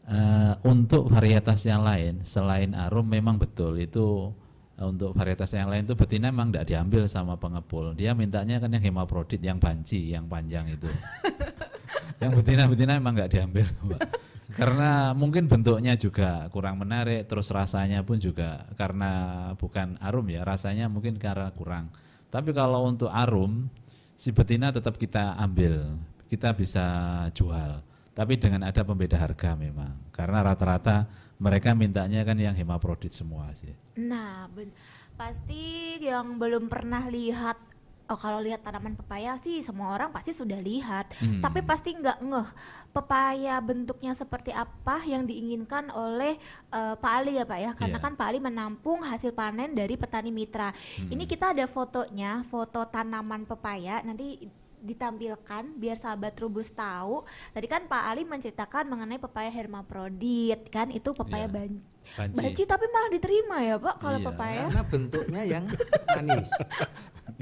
Eh, 0.04 0.54
untuk 0.62 1.08
varietas 1.08 1.64
yang 1.64 1.80
lain 1.80 2.20
selain 2.22 2.76
arum 2.76 3.06
memang 3.06 3.40
betul 3.40 3.72
itu 3.74 4.36
untuk 4.74 5.14
varietas 5.14 5.54
yang 5.54 5.70
lain 5.70 5.86
itu 5.86 5.94
betina 5.94 6.34
memang 6.34 6.50
tidak 6.50 6.66
diambil 6.66 7.06
sama 7.06 7.38
pengepul. 7.38 7.94
Dia 7.94 8.10
mintanya 8.10 8.58
kan 8.58 8.70
yang 8.74 8.82
hemaprodit 8.82 9.38
yang 9.38 9.62
banci 9.62 10.10
yang 10.10 10.26
panjang 10.26 10.66
itu. 10.66 10.90
yang 12.22 12.34
betina-betina 12.34 12.98
memang 12.98 13.14
nggak 13.14 13.30
diambil, 13.30 13.66
Mbak. 13.86 14.02
Karena 14.54 15.10
mungkin 15.14 15.50
bentuknya 15.50 15.98
juga 15.98 16.46
kurang 16.54 16.78
menarik, 16.78 17.26
terus 17.26 17.50
rasanya 17.50 18.06
pun 18.06 18.22
juga 18.22 18.62
karena 18.78 19.50
bukan 19.58 19.98
arum 19.98 20.26
ya, 20.30 20.46
rasanya 20.46 20.86
mungkin 20.86 21.18
karena 21.18 21.50
kurang. 21.54 21.90
Tapi 22.30 22.54
kalau 22.54 22.86
untuk 22.86 23.10
arum, 23.10 23.66
si 24.14 24.30
betina 24.30 24.70
tetap 24.70 24.94
kita 24.94 25.34
ambil, 25.38 25.98
kita 26.30 26.54
bisa 26.54 26.86
jual. 27.34 27.82
Tapi 28.14 28.38
dengan 28.38 28.62
ada 28.62 28.86
pembeda 28.86 29.18
harga 29.18 29.58
memang, 29.58 29.98
karena 30.14 30.38
rata-rata 30.46 31.10
mereka 31.44 31.76
mintanya 31.76 32.24
kan 32.24 32.40
yang 32.40 32.56
hemaprodit 32.56 33.12
semua 33.12 33.52
sih. 33.52 33.76
Nah, 34.00 34.48
ben- 34.48 34.72
pasti 35.14 36.00
yang 36.00 36.40
belum 36.40 36.66
pernah 36.66 37.04
lihat 37.06 37.60
Oh, 38.04 38.20
kalau 38.20 38.36
lihat 38.36 38.60
tanaman 38.60 38.92
pepaya 38.92 39.40
sih 39.40 39.64
semua 39.64 39.96
orang 39.96 40.12
pasti 40.12 40.36
sudah 40.36 40.60
lihat, 40.60 41.08
Hmm. 41.16 41.40
tapi 41.40 41.64
pasti 41.64 41.96
nggak 41.96 42.20
ngeh 42.20 42.48
pepaya 42.92 43.56
bentuknya 43.64 44.12
seperti 44.12 44.52
apa 44.52 45.00
yang 45.08 45.24
diinginkan 45.24 45.88
oleh 45.88 46.36
eh, 46.68 46.94
Pak 47.00 47.12
Ali 47.16 47.40
ya 47.40 47.48
Pak 47.48 47.58
ya, 47.58 47.70
karena 47.72 47.96
Iya. 47.96 48.04
kan 48.04 48.12
Pak 48.12 48.28
Ali 48.28 48.44
menampung 48.44 49.00
hasil 49.00 49.32
panen 49.32 49.72
dari 49.72 49.96
petani 49.96 50.28
mitra. 50.28 50.76
Hmm. 51.00 51.16
Ini 51.16 51.24
kita 51.24 51.56
ada 51.56 51.64
fotonya, 51.64 52.44
foto 52.52 52.84
tanaman 52.84 53.48
pepaya 53.48 54.04
nanti 54.04 54.52
ditampilkan 54.84 55.64
biar 55.74 55.96
sahabat 55.96 56.36
Rubus 56.36 56.68
tahu. 56.70 57.24
Tadi 57.50 57.64
kan 57.64 57.84
Pak 57.84 58.02
Ali 58.04 58.22
menceritakan 58.22 58.84
mengenai 58.84 59.16
pepaya 59.16 59.48
hermaprodit 59.48 60.68
kan 60.68 60.88
itu 60.88 61.10
pepaya 61.10 61.44
Iya. 61.44 61.54
ban- 61.56 61.82
Banci. 62.04 62.36
banci 62.36 62.62
tapi 62.64 62.84
malah 62.86 63.08
diterima 63.08 63.56
ya 63.58 63.76
Pak 63.76 63.96
kalau 63.96 64.18
Iya. 64.20 64.26
pepaya. 64.28 64.60
Karena 64.62 64.82
bentuknya 64.84 65.42
yang 65.42 65.64
manis. 66.06 66.50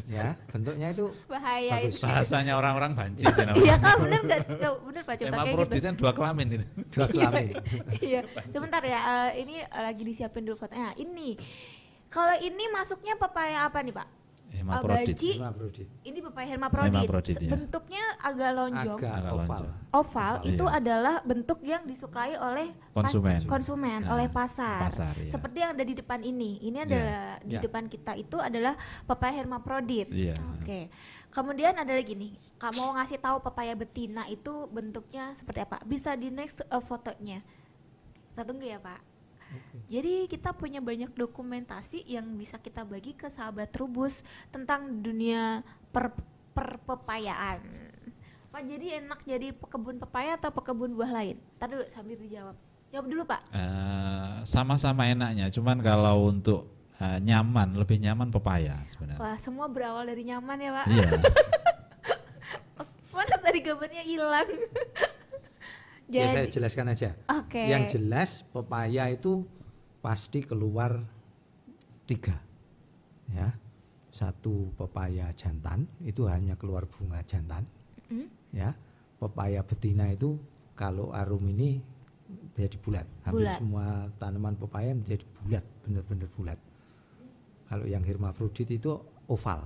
ya, 0.09 0.39
bentuknya 0.49 0.89
itu 0.89 1.05
Bahaya 1.27 1.75
itu. 1.83 1.99
Bahasanya 1.99 2.53
orang-orang 2.55 2.95
banci. 2.95 3.27
Iya 3.27 3.75
kan 3.77 3.95
bener 3.99 4.21
nggak 4.23 4.41
bener 4.81 5.03
Pak 5.03 5.15
Cipta 5.19 5.35
kayak 5.37 5.59
gitu. 5.69 5.83
kan 5.83 5.95
dua 5.99 6.13
kelamin 6.15 6.47
itu. 6.53 6.67
dua 6.95 7.07
kelamin. 7.07 7.53
Iya, 7.99 8.21
sebentar 8.49 8.81
ya. 8.81 9.01
eh, 9.29 9.43
ini 9.43 9.57
lagi 9.67 10.03
disiapin 10.03 10.47
dulu 10.47 10.55
fotonya. 10.57 10.95
Ini 10.95 11.35
kalau 12.07 12.39
ini 12.39 12.65
masuknya 12.71 13.19
pepaya 13.19 13.67
apa 13.67 13.83
nih 13.83 13.93
Pak? 13.93 14.09
Hemaprodit. 14.53 15.17
Banci. 15.17 15.31
Hemaprodit. 15.41 15.89
Ini 16.03 16.19
pepaya 16.21 16.47
hermaprodit. 16.47 16.93
Hermaprodit, 16.93 17.37
ya. 17.37 17.51
Bentuknya 17.51 18.05
agak 18.21 18.51
lonjong. 18.53 18.99
Agak 19.01 19.13
Agak 19.15 19.33
oval. 19.33 19.65
Oval 19.93 20.35
Iya. 20.39 20.51
itu 20.53 20.65
adalah 20.67 21.17
bentuk 21.23 21.59
yang 21.61 21.83
disukai 21.83 22.37
oleh 22.37 22.69
pas- 22.93 23.09
Konsumen. 23.09 23.39
konsumen 23.45 24.01
Nah, 24.01 24.13
oleh 24.13 24.29
pasar. 24.29 24.79
pasar, 24.87 25.13
iya. 25.17 25.33
Seperti 25.33 25.57
yang 25.59 25.73
ada 25.73 25.85
di 25.85 25.95
depan 25.95 26.21
ini. 26.21 26.61
Ini 26.61 26.79
Iya. 26.79 26.85
adalah 26.85 27.25
di 27.41 27.55
Iya. 27.55 27.63
depan 27.63 27.85
kita 27.87 28.13
itu 28.15 28.37
adalah 28.37 28.75
pepaya 29.03 29.33
hermaprodit. 29.35 30.09
Iya. 30.09 30.37
Oke. 30.55 30.93
Kemudian 31.29 31.73
ada 31.73 31.89
lagi 31.89 32.13
nih, 32.13 32.33
kamu 32.57 32.77
mau 32.79 32.93
ngasih 32.95 33.17
tahu 33.17 33.41
pepaya 33.41 33.73
betina 33.73 34.29
itu 34.29 34.69
bentuknya 34.69 35.33
seperti 35.33 35.65
apa? 35.65 35.81
Bisa 35.83 36.13
di 36.13 36.29
next 36.29 36.61
uh, 36.63 36.79
fotonya. 36.79 37.41
Kita 38.31 38.45
tunggu 38.45 38.65
ya, 38.65 38.77
Pak. 38.77 39.01
Jadi 39.93 40.27
kita 40.31 40.57
punya 40.57 40.81
banyak 40.81 41.13
dokumentasi 41.13 42.05
yang 42.09 42.37
bisa 42.41 42.57
kita 42.57 42.83
bagi 42.83 43.13
ke 43.13 43.29
sahabat 43.29 43.73
Rubus 43.77 44.25
tentang 44.49 45.05
dunia 45.05 45.61
per 45.93 46.13
perpepayaan. 46.53 47.61
Pak, 48.53 48.63
jadi 48.69 49.01
enak 49.01 49.25
jadi 49.25 49.49
pekebun 49.57 49.97
pepaya 49.97 50.37
atau 50.37 50.53
pekebun 50.53 50.93
buah 50.93 51.09
lain? 51.09 51.41
Tadi 51.57 51.73
dulu 51.73 51.85
sambil 51.89 52.21
dijawab. 52.21 52.57
Jawab 52.93 53.07
dulu, 53.09 53.23
Pak. 53.25 53.41
Eh, 53.49 54.33
sama-sama 54.45 55.09
enaknya, 55.09 55.49
cuman 55.49 55.81
kalau 55.81 56.29
untuk 56.29 56.69
eh, 57.01 57.17
nyaman, 57.25 57.73
lebih 57.81 57.97
nyaman 57.97 58.29
pepaya 58.29 58.77
sebenarnya. 58.85 59.25
Wah, 59.25 59.41
semua 59.41 59.73
berawal 59.73 60.05
dari 60.05 60.29
nyaman 60.29 60.61
ya, 60.61 60.71
Pak. 60.77 60.87
Iya. 60.93 61.11
Mana 63.17 63.37
tadi 63.41 63.53
tadi 63.53 63.69
gambarnya 63.69 64.05
hilang. 64.05 64.49
Ya 66.13 66.29
saya 66.29 66.45
Jadi, 66.45 66.53
jelaskan 66.53 66.87
aja. 66.93 67.11
oke. 67.27 67.57
Yang 67.57 67.97
jelas 67.97 68.45
pepaya 68.45 69.09
itu 69.09 69.49
pasti 69.99 70.45
keluar 70.45 71.01
tiga, 72.05 72.37
ya. 73.33 73.49
Satu 74.13 74.69
pepaya 74.77 75.33
jantan 75.33 75.89
itu 76.05 76.29
hanya 76.29 76.53
keluar 76.55 76.85
bunga 76.85 77.25
jantan, 77.25 77.65
Mm. 78.13 78.29
ya. 78.53 78.77
Pepaya 79.17 79.65
betina 79.65 80.13
itu 80.13 80.37
kalau 80.77 81.15
arum 81.17 81.49
ini 81.49 81.81
jadi 82.53 82.77
bulat. 82.77 83.07
Hampir 83.25 83.49
Bulat. 83.49 83.57
semua 83.57 83.87
tanaman 84.21 84.53
pepaya 84.53 84.93
menjadi 84.93 85.25
bulat, 85.41 85.65
benar-benar 85.81 86.29
bulat. 86.37 86.59
Kalau 87.69 87.89
yang 87.89 88.05
hermafrodit 88.05 88.69
itu 88.69 89.01
oval. 89.31 89.65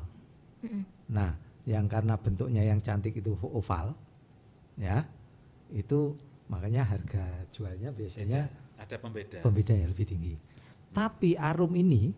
Mm-mm. 0.62 0.86
Nah, 1.10 1.34
yang 1.66 1.90
karena 1.90 2.14
bentuknya 2.14 2.62
yang 2.62 2.78
cantik 2.78 3.18
itu 3.18 3.34
oval, 3.42 3.98
ya, 4.78 5.02
itu 5.74 6.14
makanya 6.46 6.86
harga 6.86 7.24
jualnya 7.50 7.90
biasanya 7.90 8.46
ada 8.78 8.96
pembeda. 9.00 9.38
pembeda 9.42 9.72
yang 9.74 9.90
lebih 9.90 10.06
tinggi. 10.06 10.34
Tapi 10.94 11.36
arum 11.36 11.72
ini 11.76 12.14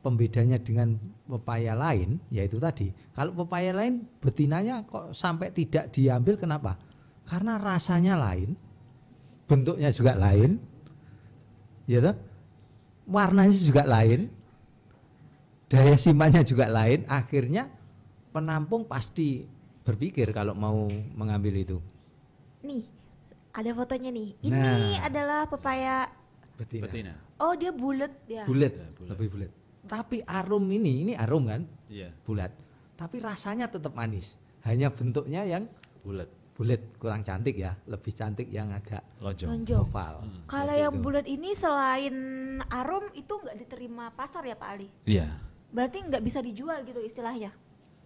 pembedanya 0.00 0.62
dengan 0.62 0.94
pepaya 1.26 1.74
lain, 1.74 2.22
yaitu 2.30 2.62
tadi, 2.62 2.94
kalau 3.10 3.34
pepaya 3.42 3.74
lain 3.74 4.06
betinanya 4.22 4.86
kok 4.86 5.10
sampai 5.10 5.50
tidak 5.50 5.90
diambil 5.90 6.38
kenapa? 6.38 6.78
Karena 7.26 7.58
rasanya 7.58 8.14
lain, 8.14 8.54
bentuknya 9.50 9.90
juga 9.90 10.14
lain, 10.14 10.62
ya 11.90 11.98
toh? 11.98 12.16
warnanya 13.06 13.54
juga 13.54 13.82
lain, 13.86 14.30
daya 15.70 15.94
simpannya 15.98 16.42
juga 16.42 16.66
lain, 16.70 17.06
akhirnya 17.06 17.70
penampung 18.34 18.86
pasti 18.86 19.46
berpikir 19.86 20.34
kalau 20.34 20.54
mau 20.54 20.86
mengambil 21.14 21.54
itu. 21.54 21.78
Nih, 22.66 22.86
ada 23.56 23.70
fotonya 23.72 24.10
nih. 24.12 24.28
Ini 24.38 24.52
Nah. 24.52 25.00
adalah 25.02 25.40
pepaya. 25.44 26.12
Betina. 26.54 26.84
Betina. 26.84 27.12
Oh, 27.36 27.52
dia 27.52 27.68
bulat 27.68 28.12
ya. 28.24 28.44
bulat, 28.44 28.72
Ya, 28.72 28.88
bulat. 28.92 29.08
lebih 29.12 29.28
bulat. 29.30 29.50
Tapi 29.86 30.16
arum 30.22 30.64
ini, 30.66 31.02
ini 31.02 31.12
arum 31.14 31.46
kan, 31.46 31.62
Iya, 31.86 32.10
bulat. 32.22 32.52
Tapi 32.94 33.16
rasanya 33.18 33.66
tetap 33.66 33.92
manis. 33.92 34.34
Hanya 34.60 34.88
bentuknya 34.88 35.44
yang 35.44 35.68
bulat, 36.00 36.26
bulat, 36.52 36.80
kurang 36.96 37.20
cantik 37.20 37.54
ya, 37.54 37.76
lebih 37.84 38.10
cantik 38.10 38.48
yang 38.48 38.72
agak 38.72 39.04
lonjong. 39.18 39.48
Lonjong. 39.52 39.84
oval. 39.84 40.14
Kalau 40.46 40.64
Seperti 40.66 40.82
yang 40.82 40.92
itu. 40.92 41.02
bulat 41.02 41.26
ini 41.28 41.50
selain 41.52 42.16
arum 42.66 43.04
itu 43.12 43.30
nggak 43.30 43.56
diterima 43.58 44.10
pasar 44.10 44.42
ya 44.42 44.56
Pak 44.56 44.68
Ali? 44.70 44.88
Iya. 45.04 45.28
Berarti 45.70 45.98
nggak 46.02 46.22
bisa 46.24 46.40
dijual 46.40 46.82
gitu 46.82 46.98
istilahnya. 46.98 47.52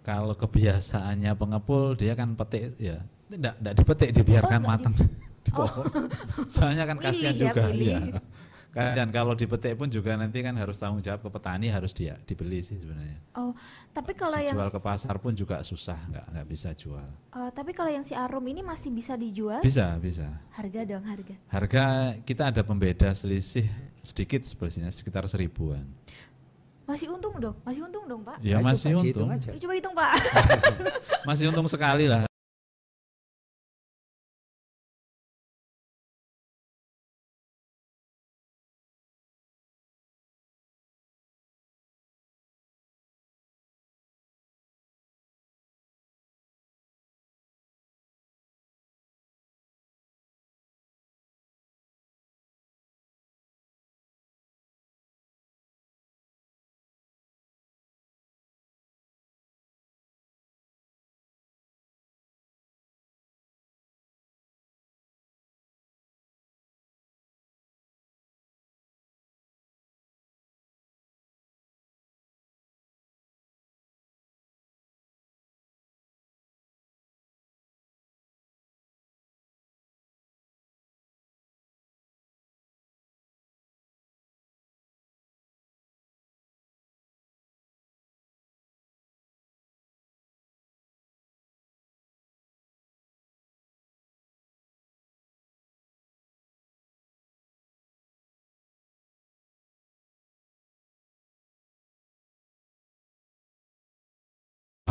Kalau 0.02 0.34
kebiasaannya 0.34 1.32
pengepul 1.32 1.94
dia 1.94 2.12
kan 2.12 2.34
petik 2.34 2.74
ya. 2.76 3.00
Tidak 3.30 3.54
tidak 3.56 3.74
dipetik 3.74 4.10
dibiarkan 4.12 4.60
Oh, 4.60 4.68
matang 4.68 4.92
di 4.92 5.06
pohon. 5.50 5.84
Soalnya 6.54 6.84
kan 6.84 6.96
kasihan 6.96 7.34
Pilih 7.34 7.42
ya, 7.42 7.52
juga 7.52 7.62
pilih. 7.68 7.86
iya. 7.86 8.00
Dan 8.70 9.10
kalau 9.10 9.34
dipetik 9.34 9.74
pun 9.74 9.90
juga 9.90 10.14
nanti 10.14 10.46
kan 10.46 10.54
harus 10.54 10.78
tanggung 10.78 11.02
jawab 11.02 11.18
ke 11.18 11.28
petani 11.28 11.66
harus 11.66 11.90
dia 11.90 12.14
dibeli 12.22 12.62
sih 12.62 12.78
sebenarnya. 12.78 13.18
Oh, 13.34 13.50
tapi 13.90 14.14
kalau 14.14 14.38
yang 14.38 14.54
Dijual 14.54 14.70
ke 14.70 14.78
pasar 14.78 15.18
pun 15.18 15.34
juga 15.34 15.58
susah, 15.66 15.98
nggak 16.06 16.24
nggak 16.30 16.46
bisa 16.46 16.70
jual. 16.78 17.02
eh, 17.34 17.50
tapi 17.50 17.74
kalau 17.74 17.90
yang 17.90 18.06
si 18.06 18.14
arum 18.14 18.46
ini 18.46 18.62
masih 18.62 18.94
bisa 18.94 19.18
dijual? 19.18 19.58
Bisa 19.58 19.98
bisa. 19.98 20.30
Harga 20.54 20.86
dong, 20.86 21.02
harga. 21.02 21.34
Harga 21.50 21.84
kita 22.22 22.54
ada 22.54 22.62
pembeda 22.62 23.10
selisih 23.10 23.66
sedikit 24.06 24.46
sebenarnya 24.46 24.94
sekitar 24.94 25.26
seribuan. 25.26 25.82
Masih 26.86 27.10
untung 27.10 27.34
dong, 27.42 27.58
masih 27.66 27.82
untung 27.82 28.06
dong 28.06 28.22
Pak. 28.22 28.38
Ya 28.38 28.62
Nah, 28.62 28.70
masih 28.70 28.94
coba 28.94 29.02
untung, 29.02 29.28
aja. 29.34 29.50
Ya, 29.50 29.58
Coba 29.58 29.74
hitung 29.74 29.94
Pak. 29.98 30.10
masih 31.28 31.44
untung 31.50 31.66
sekali 31.66 32.06
lah. 32.06 32.29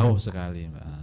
Jauh 0.00 0.18
sekali, 0.18 0.66
Mbak. 0.72 1.00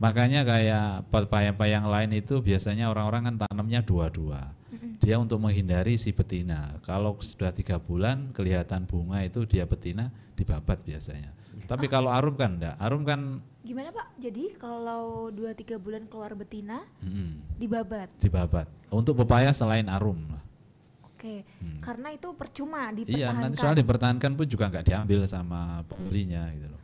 Makanya 0.00 0.40
kayak 0.48 1.12
pepaya 1.12 1.52
yang 1.68 1.86
lain 1.86 2.10
itu 2.16 2.40
biasanya 2.40 2.88
orang-orang 2.88 3.30
kan 3.30 3.36
tanamnya 3.46 3.84
dua-dua. 3.84 4.56
Dia 5.00 5.20
untuk 5.20 5.40
menghindari 5.44 6.00
si 6.00 6.12
betina. 6.12 6.80
Kalau 6.84 7.20
sudah 7.20 7.52
tiga 7.52 7.76
bulan 7.76 8.32
kelihatan 8.32 8.88
bunga 8.88 9.20
itu 9.20 9.44
dia 9.44 9.68
betina 9.68 10.08
dibabat 10.36 10.80
biasanya. 10.84 11.36
Tapi 11.68 11.86
kalau 11.86 12.08
arum 12.10 12.34
kan 12.34 12.56
enggak. 12.56 12.74
Arum 12.80 13.02
kan 13.04 13.20
Gimana 13.60 13.92
Pak? 13.92 14.16
Jadi 14.16 14.56
kalau 14.56 15.28
2-3 15.30 15.76
bulan 15.76 16.08
keluar 16.08 16.32
betina 16.32 16.80
mm, 17.04 17.60
dibabat. 17.60 18.08
dibabat. 18.18 18.66
Untuk 18.88 19.20
pepaya 19.20 19.52
selain 19.52 19.84
arum 19.86 20.16
lah. 20.32 20.42
Oke. 21.04 21.44
Hmm. 21.60 21.78
Karena 21.84 22.08
itu 22.16 22.32
percuma 22.32 22.88
Iya, 22.88 23.04
dipertahankan. 23.04 23.42
nanti 23.44 23.56
soal 23.60 23.76
dipertahankan 23.76 24.32
pun 24.32 24.46
juga 24.48 24.72
nggak 24.72 24.86
diambil 24.88 25.28
sama 25.28 25.84
pembelinya 25.84 26.48
gitu 26.56 26.72
loh. 26.72 26.80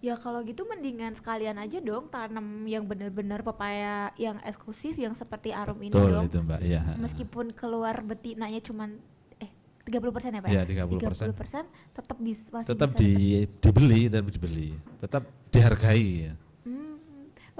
Ya 0.00 0.16
kalau 0.16 0.40
gitu 0.40 0.64
mendingan 0.64 1.12
sekalian 1.12 1.60
aja 1.60 1.76
dong 1.76 2.08
tanam 2.08 2.64
yang 2.64 2.88
benar-benar 2.88 3.44
pepaya 3.44 4.08
yang 4.16 4.40
eksklusif 4.48 4.96
yang 4.96 5.12
seperti 5.12 5.52
arum 5.52 5.76
ini 5.76 5.92
Betul 5.92 6.16
dong. 6.16 6.24
itu 6.24 6.38
Mbak, 6.40 6.60
iya. 6.64 6.80
Meskipun 6.96 7.52
keluar 7.52 8.00
betinanya 8.00 8.64
cuman 8.64 8.96
eh 9.36 9.52
30% 9.84 10.00
ya 10.32 10.40
Pak? 10.40 10.48
Iya, 10.48 10.62
ya? 10.64 10.88
30%. 10.88 11.36
30% 11.36 11.68
tetap 11.92 12.16
bis, 12.16 12.40
masih 12.48 12.68
Tetap 12.72 12.90
bisa 12.96 13.00
di, 13.04 13.12
dibeli, 13.60 14.00
tetap 14.08 14.26
dibeli. 14.32 14.68
Tetap 15.04 15.22
dihargai 15.52 16.08
ya. 16.24 16.32
Hmm, 16.64 16.96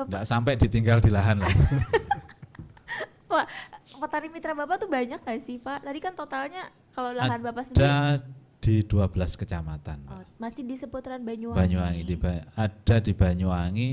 Bapak, 0.00 0.08
Nggak 0.08 0.24
sampai 0.24 0.52
ditinggal 0.56 0.98
di 1.04 1.10
lahan 1.12 1.44
lah. 1.44 1.52
Pak, 3.30 3.46
petani 4.00 4.32
mitra 4.32 4.56
Bapak 4.56 4.80
tuh 4.80 4.88
banyak 4.88 5.20
gak 5.20 5.40
sih 5.44 5.60
Pak? 5.60 5.84
Tadi 5.84 5.98
kan 6.00 6.16
totalnya 6.16 6.72
kalau 6.96 7.12
lahan 7.12 7.44
Bapak 7.44 7.68
sendiri 7.68 7.84
Ada 7.84 8.24
di 8.60 8.84
12 8.84 9.08
kecamatan, 9.34 10.04
oh, 10.06 10.20
masih 10.36 10.62
di 10.62 10.76
seputaran 10.76 11.24
Banyuwangi. 11.24 11.56
Banyuwangi 11.56 12.02
di 12.04 12.14
Ba- 12.14 12.44
ada 12.54 12.96
di 13.00 13.12
Banyuwangi, 13.12 13.90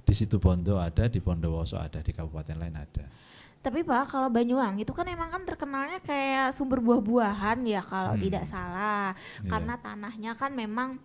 di 0.00 0.12
situ 0.12 0.36
Bondo 0.36 0.76
ada, 0.76 1.08
di 1.08 1.18
Bondowoso 1.18 1.74
ada, 1.74 1.98
di 1.98 2.12
kabupaten 2.12 2.54
lain 2.54 2.76
ada. 2.76 3.08
Tapi 3.60 3.80
Pak, 3.80 4.08
kalau 4.08 4.28
Banyuwangi 4.28 4.84
itu 4.84 4.92
kan 4.92 5.04
emang 5.04 5.28
kan 5.28 5.44
terkenalnya 5.44 6.00
kayak 6.00 6.52
sumber 6.52 6.80
buah-buahan 6.80 7.64
ya 7.64 7.80
kalau 7.80 8.12
Hmm. 8.12 8.20
tidak 8.20 8.44
salah. 8.44 9.12
Iya. 9.40 9.48
Karena 9.48 9.74
tanahnya 9.76 10.32
kan 10.32 10.52
memang 10.52 10.96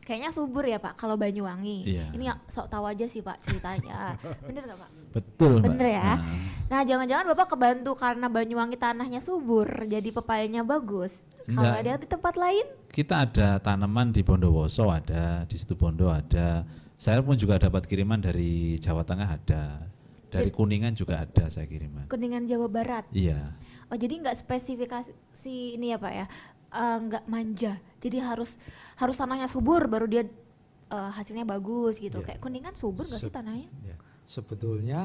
kayaknya 0.00 0.30
subur 0.30 0.62
ya 0.62 0.78
Pak 0.78 0.94
kalau 0.94 1.14
Banyuwangi. 1.14 1.82
Iya. 1.82 2.14
Ini 2.14 2.24
ya, 2.24 2.34
sok 2.46 2.66
tahu 2.66 2.86
aja 2.86 3.06
sih 3.06 3.22
Pak 3.22 3.42
ceritanya. 3.42 4.14
Bener 4.46 4.62
nggak 4.64 4.78
Pak? 4.78 4.90
Betul, 5.10 5.58
Mbak. 5.58 5.66
Bener 5.66 5.88
ya. 5.92 6.02
Nah, 6.14 6.18
Nah 6.70 6.80
jangan-jangan 6.86 7.26
Bapak 7.34 7.46
kebantu 7.48 7.94
karena 7.94 8.26
Banyuwangi 8.26 8.78
tanahnya 8.78 9.18
subur 9.18 9.66
jadi 9.82 10.06
pepayanya 10.10 10.62
bagus. 10.62 11.10
Kalau 11.56 11.74
ada 11.74 11.92
di 11.98 12.06
tempat 12.08 12.34
lain? 12.38 12.66
kita 12.90 13.22
ada 13.22 13.62
tanaman 13.62 14.10
di 14.10 14.20
Bondowoso 14.26 14.90
ada, 14.90 15.46
di 15.46 15.54
situ 15.54 15.78
Bondo 15.78 16.10
ada. 16.10 16.66
Saya 16.98 17.22
pun 17.22 17.38
juga 17.38 17.56
dapat 17.56 17.86
kiriman 17.86 18.18
dari 18.18 18.76
Jawa 18.82 19.06
Tengah 19.06 19.28
ada. 19.30 19.86
Dari 20.30 20.50
Kuningan 20.50 20.94
juga 20.94 21.22
ada 21.26 21.50
saya 21.50 21.66
kiriman. 21.66 22.06
Kuningan 22.10 22.46
Jawa 22.46 22.66
Barat. 22.70 23.06
Iya. 23.10 23.54
Oh 23.90 23.98
jadi 23.98 24.22
nggak 24.22 24.38
spesifikasi 24.38 25.54
ini 25.74 25.90
ya 25.90 25.98
Pak 25.98 26.12
ya, 26.14 26.26
Eh, 26.70 26.98
nggak 27.02 27.26
manja. 27.26 27.82
Jadi 27.98 28.22
harus 28.22 28.54
harus 28.94 29.18
tanahnya 29.18 29.50
subur 29.50 29.90
baru 29.90 30.06
dia 30.06 30.22
eh, 30.90 31.10
hasilnya 31.18 31.42
bagus 31.42 31.98
gitu. 31.98 32.22
Iya. 32.22 32.26
Kayak 32.34 32.40
kuningan 32.46 32.74
subur 32.78 33.02
nggak 33.02 33.20
sih 33.22 33.30
Sep- 33.30 33.34
tanahnya? 33.34 33.68
Ya. 33.82 33.96
sebetulnya 34.22 35.00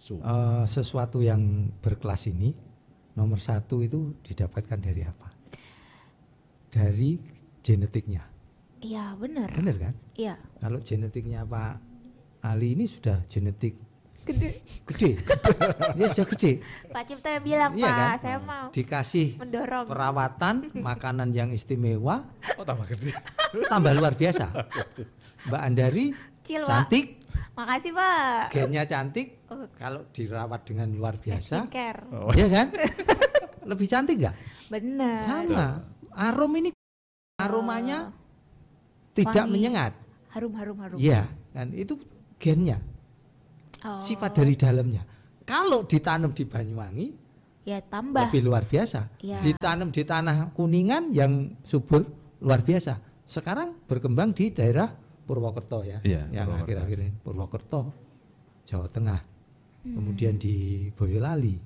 eh, 0.00 0.64
sesuatu 0.64 1.20
yang 1.20 1.68
berkelas 1.84 2.32
ini 2.32 2.56
nomor 3.12 3.36
satu 3.36 3.84
itu 3.84 4.16
didapatkan 4.24 4.80
dari 4.80 5.04
apa? 5.04 5.25
Dari 6.68 7.16
genetiknya, 7.60 8.22
Iya 8.78 9.16
bener. 9.16 9.48
benar 9.50 9.76
kan? 9.80 9.94
Iya. 10.14 10.34
Kalau 10.56 10.78
genetiknya 10.78 11.42
Pak 11.42 11.74
Ali 12.42 12.72
ini 12.72 12.84
sudah 12.84 13.24
genetik 13.26 13.74
Gede. 14.22 14.58
gede, 14.84 15.10
dia 15.96 16.06
sudah 16.10 16.26
gede, 16.28 16.52
Pak 16.90 17.02
Cipta 17.06 17.28
yang 17.30 17.44
bilang 17.44 17.70
Iya 17.72 17.86
Pak, 17.86 17.94
kan? 17.94 18.18
saya 18.18 18.38
mau 18.40 18.66
dikasih 18.68 19.28
mendorong. 19.38 19.86
perawatan, 19.86 20.54
makanan 20.90 21.30
yang 21.30 21.48
istimewa, 21.48 22.26
Oh 22.54 22.62
tambah 22.62 22.86
gede. 22.88 23.14
tambah 23.64 23.92
luar 23.92 24.12
biasa. 24.12 24.50
Mbak 25.46 25.62
Andari 25.62 26.06
Cil, 26.42 26.58
Pak. 26.60 26.68
cantik, 26.68 27.06
Makasih 27.54 27.92
Pak. 27.94 28.42
gennya 28.50 28.82
cantik, 28.84 29.26
Oh. 29.46 29.62
kalau 29.72 30.02
dirawat 30.10 30.60
dengan 30.62 30.90
luar 30.90 31.14
biasa, 31.16 31.62
Skincare. 31.62 32.02
ya 32.34 32.46
kan? 32.48 32.66
Lebih 33.70 33.86
cantik 33.86 34.16
nggak? 34.20 34.34
Bener. 34.68 35.18
Sama. 35.22 35.66
Arum 36.16 36.52
ini 36.56 36.70
aromanya 37.36 38.08
tidak 39.12 39.44
wangi. 39.44 39.52
menyengat. 39.52 39.92
Harum 40.32 40.52
harum 40.56 40.76
harum. 40.80 40.96
Iya, 40.96 41.28
kan 41.52 41.72
itu 41.72 41.96
gennya, 42.36 42.80
Oh. 43.84 44.00
sifat 44.00 44.32
dari 44.34 44.56
dalamnya. 44.56 45.04
Kalau 45.44 45.84
ditanam 45.84 46.32
di 46.32 46.42
Banyuwangi 46.42 47.06
Ya 47.64 47.78
tambah. 47.80 48.28
lebih 48.28 48.42
luar 48.44 48.64
biasa. 48.64 49.20
Iya. 49.20 49.40
Ditanam 49.40 49.92
di 49.92 50.02
tanah 50.02 50.52
kuningan 50.52 51.12
yang 51.12 51.54
subur 51.62 52.02
luar 52.40 52.60
biasa. 52.60 52.98
Sekarang 53.24 53.74
berkembang 53.84 54.32
di 54.32 54.50
daerah 54.50 54.88
Purwokerto 55.26 55.82
ya, 55.82 55.98
Iya, 56.00 56.30
yang 56.30 56.48
akhir-akhir 56.62 56.98
ini 57.02 57.12
Purwokerto, 57.18 57.90
Jawa 58.62 58.86
Tengah, 58.86 59.20
Hmm. 59.82 59.94
kemudian 59.98 60.38
di 60.38 60.86
Boyolali, 60.94 61.56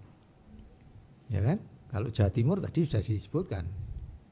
ya 1.29 1.41
kan? 1.41 1.59
Kalau 1.91 2.09
Jawa 2.09 2.31
Timur 2.31 2.57
tadi 2.61 2.81
sudah 2.87 3.03
disebutkan, 3.03 3.65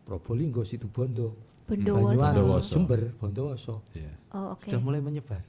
Probolinggo, 0.09 0.65
Situbondo. 0.65 1.37
Banyuwangi, 1.69 2.17
Bondowoso. 2.17 2.73
Jember, 2.73 3.13
Bondowoso, 3.15 3.85
Iya. 3.93 4.17
Oh 4.33 4.57
oke. 4.57 4.73
sudah 4.73 4.81
mulai 4.81 5.05
menyebar. 5.05 5.45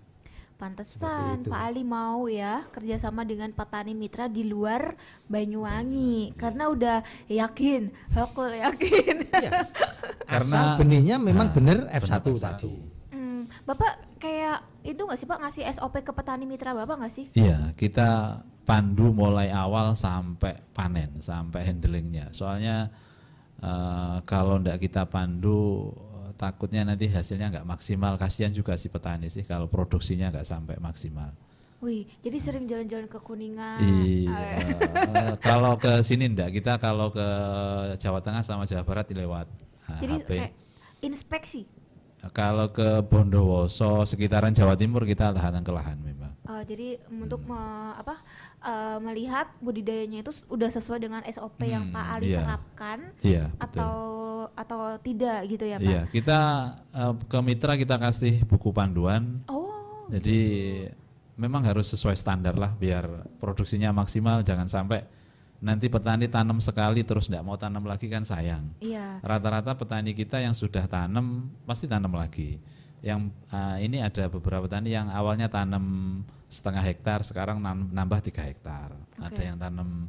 Pantesan. 0.60 1.48
Pak 1.48 1.62
Ali 1.64 1.88
mau 1.88 2.28
ya 2.28 2.68
kerjasama 2.68 3.24
dengan 3.24 3.48
petani 3.50 3.96
mitra 3.96 4.28
di 4.28 4.44
luar 4.44 5.00
Banyuwangi 5.32 6.36
karena 6.36 6.68
udah 6.68 6.98
yakin, 7.26 7.88
aku 8.12 8.44
yakin. 8.52 9.16
Iya. 9.32 9.64
Karena- 10.30 10.44
Asal 10.46 10.78
benihnya 10.78 11.16
memang 11.16 11.50
Ah, 11.50 11.56
benar 11.56 11.78
benar 11.88 11.96
F1 11.96 12.20
F1. 12.28 12.44
tadi. 12.60 12.74
Hmm, 13.10 13.48
Bapak 13.64 13.92
kayak 14.20 14.62
itu 14.84 15.00
nggak 15.00 15.18
sih 15.18 15.26
Pak 15.26 15.40
ngasih 15.40 15.64
SOP 15.72 16.04
ke 16.04 16.12
petani 16.12 16.44
mitra 16.44 16.76
Bapak 16.76 17.00
nggak 17.00 17.14
sih? 17.16 17.26
Iya, 17.32 17.72
kita 17.74 18.44
pandu 18.62 19.10
mulai 19.10 19.50
awal 19.50 19.96
sampai 19.96 20.60
panen, 20.70 21.18
sampai 21.18 21.64
handlingnya. 21.64 22.30
Soalnya 22.30 22.92
eh, 23.60 24.18
kalau 24.24 24.58
ndak 24.58 24.80
kita 24.80 25.04
pandu 25.06 25.92
eh, 26.20 26.32
takutnya 26.36 26.84
nanti 26.84 27.08
hasilnya 27.08 27.52
nggak 27.52 27.68
maksimal. 27.68 28.16
Kasihan 28.16 28.50
juga 28.50 28.76
si 28.76 28.88
petani 28.88 29.28
sih 29.28 29.44
kalau 29.44 29.68
produksinya 29.68 30.32
nggak 30.32 30.48
sampai 30.48 30.76
maksimal. 30.80 31.32
Wih, 31.80 32.04
jadi 32.20 32.38
sering 32.44 32.68
jalan-jalan 32.68 33.08
ke 33.08 33.20
Kuningan. 33.24 33.80
Iya, 33.80 34.36
Ah, 34.36 35.32
eh, 35.32 35.34
kalau 35.40 35.80
ke 35.80 36.04
sini 36.04 36.28
ndak 36.28 36.52
kita 36.52 36.76
kalau 36.76 37.08
ke 37.08 37.24
Jawa 37.96 38.20
Tengah 38.20 38.44
sama 38.44 38.68
Jawa 38.68 38.84
Barat 38.84 39.08
lewat 39.08 39.48
eh, 39.88 40.00
Jadi 40.04 40.14
HP. 40.20 40.30
kayak 40.44 40.52
inspeksi. 41.00 41.64
Kalau 42.30 42.68
ke 42.68 43.00
Bondowoso 43.02 44.04
sekitaran 44.04 44.52
Jawa 44.52 44.76
Timur 44.76 45.04
kita 45.04 45.32
lahan 45.32 45.60
ke 45.60 45.72
lahan 45.72 45.98
memang. 45.98 46.36
Uh, 46.44 46.60
jadi 46.62 47.00
untuk 47.08 47.40
Hmm. 47.42 47.54
me- 47.54 47.96
apa 47.96 48.16
uh, 48.60 48.98
melihat 49.00 49.48
budidayanya 49.60 50.20
itu 50.20 50.32
s- 50.32 50.44
udah 50.46 50.68
sesuai 50.68 51.00
dengan 51.00 51.22
SOP 51.24 51.64
yang 51.64 51.88
Hmm, 51.88 51.96
Pak 51.96 52.06
Ali 52.12 52.26
iya. 52.28 52.42
terapkan 52.44 53.00
Iya, 53.22 53.44
betul. 53.50 53.64
atau 53.64 53.96
atau 54.52 54.80
tidak 55.00 55.40
gitu 55.48 55.64
ya 55.64 55.78
Pak? 55.78 55.86
Iya, 55.86 56.02
kita 56.10 56.40
eh, 56.92 57.14
ke 57.24 57.38
mitra 57.40 57.74
kita 57.74 57.96
kasih 57.96 58.44
buku 58.44 58.70
panduan. 58.70 59.40
Oh, 59.46 59.72
Jadi 60.10 60.40
memang 61.36 61.62
harus 61.62 61.88
sesuai 61.88 62.14
standar 62.14 62.52
lah 62.54 62.74
biar 62.74 63.08
produksinya 63.38 63.94
maksimal. 63.94 64.42
Jangan 64.42 64.68
sampai 64.68 65.06
nanti 65.60 65.92
petani 65.92 66.32
tanam 66.32 66.64
sekali 66.64 67.04
terus 67.04 67.28
tidak 67.28 67.44
mau 67.44 67.60
tanam 67.60 67.84
lagi 67.84 68.08
kan 68.08 68.24
sayang. 68.24 68.72
iya. 68.80 69.20
Rata-rata 69.20 69.76
petani 69.76 70.16
kita 70.16 70.40
yang 70.40 70.56
sudah 70.56 70.88
tanam 70.88 71.52
pasti 71.68 71.86
tanam 71.86 72.16
lagi. 72.16 72.60
Yang 73.04 73.32
eh, 73.52 73.78
ini 73.88 74.00
ada 74.04 74.28
beberapa 74.32 74.68
petani 74.68 74.96
yang 74.96 75.12
awalnya 75.12 75.52
tanam 75.52 76.20
setengah 76.50 76.84
hektar 76.84 77.22
sekarang 77.28 77.60
nambah 77.92 78.20
tiga 78.24 78.44
hektar. 78.48 78.96
Ada 79.20 79.36
Oke. 79.36 79.44
yang 79.44 79.58
tanam 79.60 80.08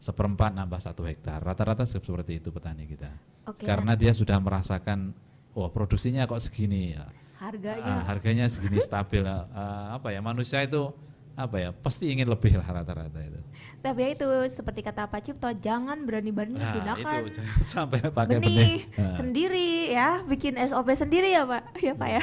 seperempat 0.00 0.52
nambah 0.56 0.80
satu 0.80 1.04
hektar. 1.04 1.40
Rata-rata 1.44 1.84
seperti 1.84 2.40
itu 2.40 2.48
petani 2.52 2.88
kita. 2.88 3.10
Oke. 3.48 3.64
Karena 3.68 3.92
dia 3.96 4.12
sudah 4.16 4.36
merasakan, 4.40 5.12
wah 5.56 5.68
produksinya 5.72 6.24
kok 6.28 6.40
segini 6.40 6.96
ya. 6.96 7.04
harganya 7.40 7.88
Ah, 7.88 8.02
harganya 8.04 8.44
segini 8.52 8.76
stabil. 8.84 9.24
Ah, 9.24 9.96
apa 9.96 10.12
ya 10.12 10.20
manusia 10.20 10.60
itu 10.60 10.92
apa 11.32 11.56
ya 11.56 11.72
pasti 11.72 12.12
ingin 12.12 12.28
lebih 12.28 12.56
lah 12.60 12.68
rata-rata 12.68 13.16
itu. 13.20 13.40
Tapi 13.80 13.98
ya 13.98 14.08
itu 14.12 14.28
seperti 14.46 14.80
kata 14.80 15.04
Pak 15.04 15.20
Cipto 15.22 15.48
jangan 15.54 16.04
berani-berani 16.04 16.52
Nah, 16.54 16.72
gunakan 16.74 17.20
itu 17.24 17.40
sampai 17.66 18.04
pakai 18.04 18.36
benih, 18.36 18.52
benih. 18.52 18.76
Ah. 18.94 19.16
sendiri 19.16 19.68
ya 19.88 20.08
bikin 20.22 20.60
SOP 20.60 20.92
sendiri 20.92 21.28
ya 21.30 21.42
Pak 21.42 21.62
ya 21.86 21.92
Pak 21.94 22.08
ya 22.10 22.22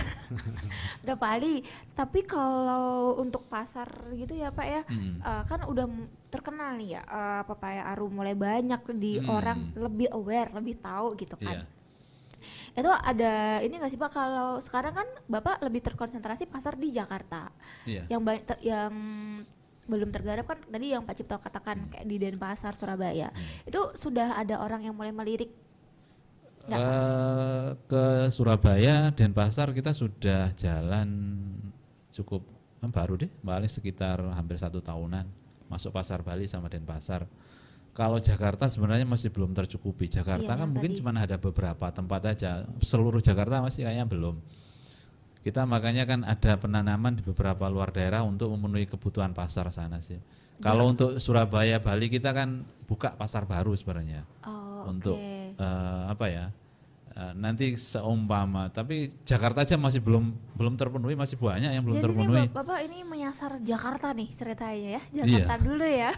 udah 1.04 1.16
Pak 1.16 1.30
Ali 1.32 1.66
tapi 1.92 2.22
kalau 2.24 2.86
untuk 3.16 3.46
pasar 3.46 3.90
gitu 4.14 4.34
ya 4.34 4.50
Pak 4.50 4.68
ya 4.68 4.82
Hmm. 4.86 5.18
eh, 5.18 5.44
kan 5.44 5.60
udah 5.64 5.90
terkenal 6.28 6.76
nih 6.76 6.90
ya 6.94 7.02
eh, 7.04 7.42
pepaya 7.44 7.90
arum 7.90 8.14
mulai 8.14 8.34
banyak 8.34 8.82
di 8.94 9.18
Hmm. 9.18 9.30
orang 9.32 9.60
lebih 9.74 10.08
aware 10.10 10.54
lebih 10.54 10.78
tahu 10.78 11.10
gitu 11.16 11.34
kan 11.36 11.66
itu 12.72 12.86
ada 12.86 13.34
ini 13.60 13.74
nggak 13.74 13.90
sih 13.90 13.98
Pak 13.98 14.12
kalau 14.12 14.62
sekarang 14.62 14.94
kan 14.94 15.08
Bapak 15.26 15.58
lebih 15.60 15.82
terkonsentrasi 15.82 16.46
pasar 16.46 16.78
di 16.78 16.92
Jakarta 16.92 17.50
Iya. 17.84 18.06
yang 18.08 18.22
ba- 18.22 18.38
ter- 18.40 18.62
yang 18.62 18.94
belum 19.88 20.12
tergarap 20.12 20.46
kan 20.46 20.60
tadi 20.68 20.92
yang 20.92 21.08
Pak 21.08 21.16
Cipto 21.18 21.40
katakan 21.40 21.88
kayak 21.88 22.06
di 22.06 22.20
Denpasar 22.20 22.76
Surabaya. 22.76 23.32
Itu 23.64 23.96
sudah 23.96 24.36
ada 24.36 24.60
orang 24.60 24.84
yang 24.84 24.94
mulai 24.94 25.16
melirik? 25.16 25.50
Nggak. 26.68 26.80
Eh, 26.84 27.68
ke 27.88 28.04
Surabaya 28.28 29.10
Denpasar 29.16 29.72
kita 29.72 29.96
sudah 29.96 30.52
jalan 30.60 31.08
cukup 32.12 32.44
eh, 32.84 32.92
baru 32.92 33.16
deh 33.16 33.32
paling 33.40 33.72
sekitar 33.72 34.20
hampir 34.36 34.60
satu 34.60 34.84
tahunan 34.84 35.24
masuk 35.72 35.96
pasar 35.96 36.20
Bali 36.24 36.48
sama 36.48 36.68
Denpasar. 36.68 37.24
Kalau 37.96 38.22
Jakarta 38.22 38.70
sebenarnya 38.70 39.10
masih 39.10 39.34
belum 39.34 39.58
tercukupi. 39.58 40.06
Jakarta 40.06 40.54
Iya, 40.54 40.60
kan 40.62 40.68
mungkin 40.70 40.94
tadi. 40.94 41.00
cuma 41.02 41.18
ada 41.18 41.34
beberapa 41.42 41.90
tempat 41.90 42.22
aja. 42.30 42.62
Seluruh 42.78 43.24
Jakarta 43.26 43.58
masih 43.58 43.90
kayaknya 43.90 44.06
belum 44.06 44.38
kita 45.48 45.64
makanya 45.64 46.04
kan 46.04 46.28
ada 46.28 46.60
penanaman 46.60 47.16
di 47.16 47.24
beberapa 47.24 47.72
luar 47.72 47.96
daerah 47.96 48.20
untuk 48.28 48.52
memenuhi 48.52 48.84
kebutuhan 48.84 49.32
pasar 49.32 49.72
sana 49.72 50.04
sih. 50.04 50.20
Kalau 50.60 50.92
untuk 50.92 51.24
Surabaya 51.24 51.80
Bali 51.80 52.12
kita 52.12 52.36
kan 52.36 52.68
buka 52.84 53.16
pasar 53.16 53.48
baru 53.48 53.72
sebenarnya. 53.72 54.28
Oh, 54.44 54.92
untuk 54.92 55.16
oke. 55.16 55.56
eh, 55.56 56.04
apa 56.12 56.26
ya 56.28 56.46
eh, 57.16 57.32
nanti 57.40 57.80
seumpama. 57.80 58.68
Tapi 58.76 59.08
Jakarta 59.24 59.64
aja 59.64 59.80
masih 59.80 60.04
belum 60.04 60.36
belum 60.60 60.76
terpenuhi 60.76 61.16
masih 61.16 61.40
banyak 61.40 61.72
yang 61.72 61.84
belum 61.86 61.96
Jadi 61.96 62.04
ini 62.04 62.12
terpenuhi. 62.12 62.46
Bap- 62.52 62.56
Bapak 62.68 62.80
ini 62.84 62.98
menyasar 63.08 63.52
Jakarta 63.64 64.12
nih 64.12 64.30
ceritanya 64.36 64.90
ya. 65.00 65.02
Iya. 65.16 65.24
Jakarta 65.48 65.56
dulu 65.64 65.86
ya. 65.88 66.12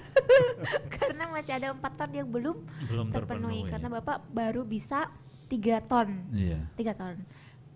Karena 0.98 1.24
masih 1.30 1.54
ada 1.54 1.68
empat 1.70 1.94
ton 2.02 2.12
yang 2.18 2.30
belum 2.34 2.58
belum 2.90 3.08
terpenuhi, 3.14 3.62
terpenuhi. 3.62 3.62
Karena 3.70 3.90
Bapak 4.02 4.18
baru 4.34 4.66
bisa 4.66 5.06
tiga 5.52 5.84
ton. 5.86 6.26
Iya. 6.34 6.66
Tiga 6.74 6.98
ton 6.98 7.14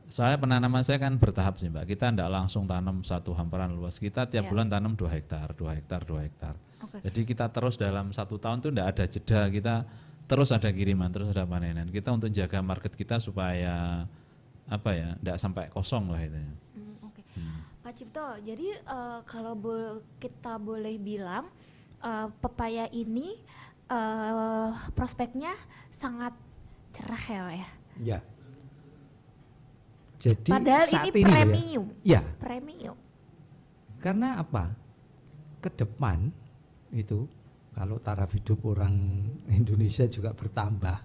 soalnya 0.07 0.37
penanaman 0.37 0.81
saya 0.81 0.97
kan 0.97 1.15
bertahap 1.15 1.55
sih 1.57 1.67
mbak. 1.67 1.85
Kita 1.85 2.09
tidak 2.09 2.29
langsung 2.29 2.63
tanam 2.63 3.01
satu 3.01 3.31
hamparan 3.33 3.71
luas. 3.71 3.97
Kita 3.97 4.25
tiap 4.25 4.47
Iya. 4.47 4.51
bulan 4.51 4.67
tanam 4.67 4.93
dua 4.93 5.09
hektar 5.09 5.51
dua 5.53 5.73
hektar 5.73 6.03
dua 6.03 6.23
hektar. 6.23 6.55
Oke. 6.81 6.99
Jadi 7.03 7.21
kita 7.25 7.47
terus 7.47 7.75
dalam 7.75 8.11
satu 8.11 8.35
tahun 8.35 8.59
tuh 8.59 8.69
tidak 8.71 8.87
ada 8.91 9.03
jeda. 9.05 9.41
Kita 9.47 9.75
terus 10.23 10.49
ada 10.49 10.69
kiriman 10.69 11.09
terus 11.09 11.29
ada 11.29 11.43
panenan. 11.43 11.87
Kita 11.87 12.11
untuk 12.11 12.27
jaga 12.29 12.59
market 12.59 12.91
kita 12.91 13.19
supaya 13.19 14.03
apa 14.63 14.89
ya 14.91 15.15
tidak 15.19 15.37
sampai 15.37 15.67
kosong 15.67 16.07
lah 16.07 16.21
itu. 16.21 16.39
Hmm, 16.73 16.95
oke. 17.03 17.21
Pak 17.83 17.93
Cipto 17.93 18.25
jadi 18.39 18.67
eh, 18.79 19.19
kalau 19.23 19.53
bo- 19.53 19.99
kita 20.17 20.55
boleh 20.55 20.95
bilang 20.95 21.51
eh, 21.99 22.27
pepaya 22.39 22.87
ini 22.89 23.35
eh, 23.87 24.69
prospeknya 24.93 25.51
sangat 25.89 26.31
cerah 26.91 27.23
ya 27.23 27.41
Pak 27.41 27.55
ya? 27.55 27.67
Ya. 28.01 28.19
Jadi 30.23 30.49
padahal 30.55 30.87
saat 30.87 31.11
ini 31.11 31.19
ini, 31.19 31.27
ya, 31.27 31.35
premium 31.35 31.85
ya, 31.99 32.21
premium 32.39 32.97
karena 33.99 34.39
apa? 34.39 34.71
Ke 35.59 35.67
depan 35.71 36.31
itu 36.95 37.27
kalau 37.75 37.99
taraf 37.99 38.31
hidup 38.31 38.63
orang 38.71 38.95
Indonesia 39.51 40.07
juga 40.07 40.31
bertambah, 40.31 40.95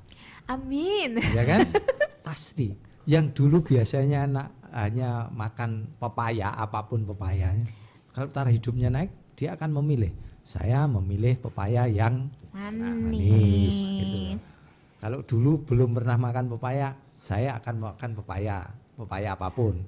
amin 0.46 1.18
ya 1.34 1.42
kan? 1.42 1.66
Pasti. 2.26 2.74
Yang 3.08 3.40
dulu 3.40 3.64
biasanya 3.64 4.28
anak 4.28 4.48
hanya 4.70 5.32
makan 5.32 5.88
pepaya 5.96 6.52
apa 6.54 6.84
pun 6.84 7.02
pepayanya, 7.08 7.66
kalau 8.12 8.28
taraf 8.30 8.52
hidupnya 8.52 8.92
naik, 8.92 9.10
dia 9.34 9.54
akan 9.54 9.78
memilih. 9.82 10.12
Saya 10.46 10.84
memilih 10.86 11.38
pepaya 11.38 11.86
yang 11.86 12.28
Manis. 12.52 13.76
gitu. 13.78 14.18
Kalau 14.98 15.22
dulu 15.22 15.62
belum 15.62 15.94
pernah 15.94 16.18
makan 16.18 16.50
pepaya, 16.50 16.98
saya 17.22 17.54
akan 17.62 17.94
makan 17.94 18.10
pepaya, 18.18 18.66
pepaya 18.98 19.38
apa 19.38 19.48
pun. 19.48 19.78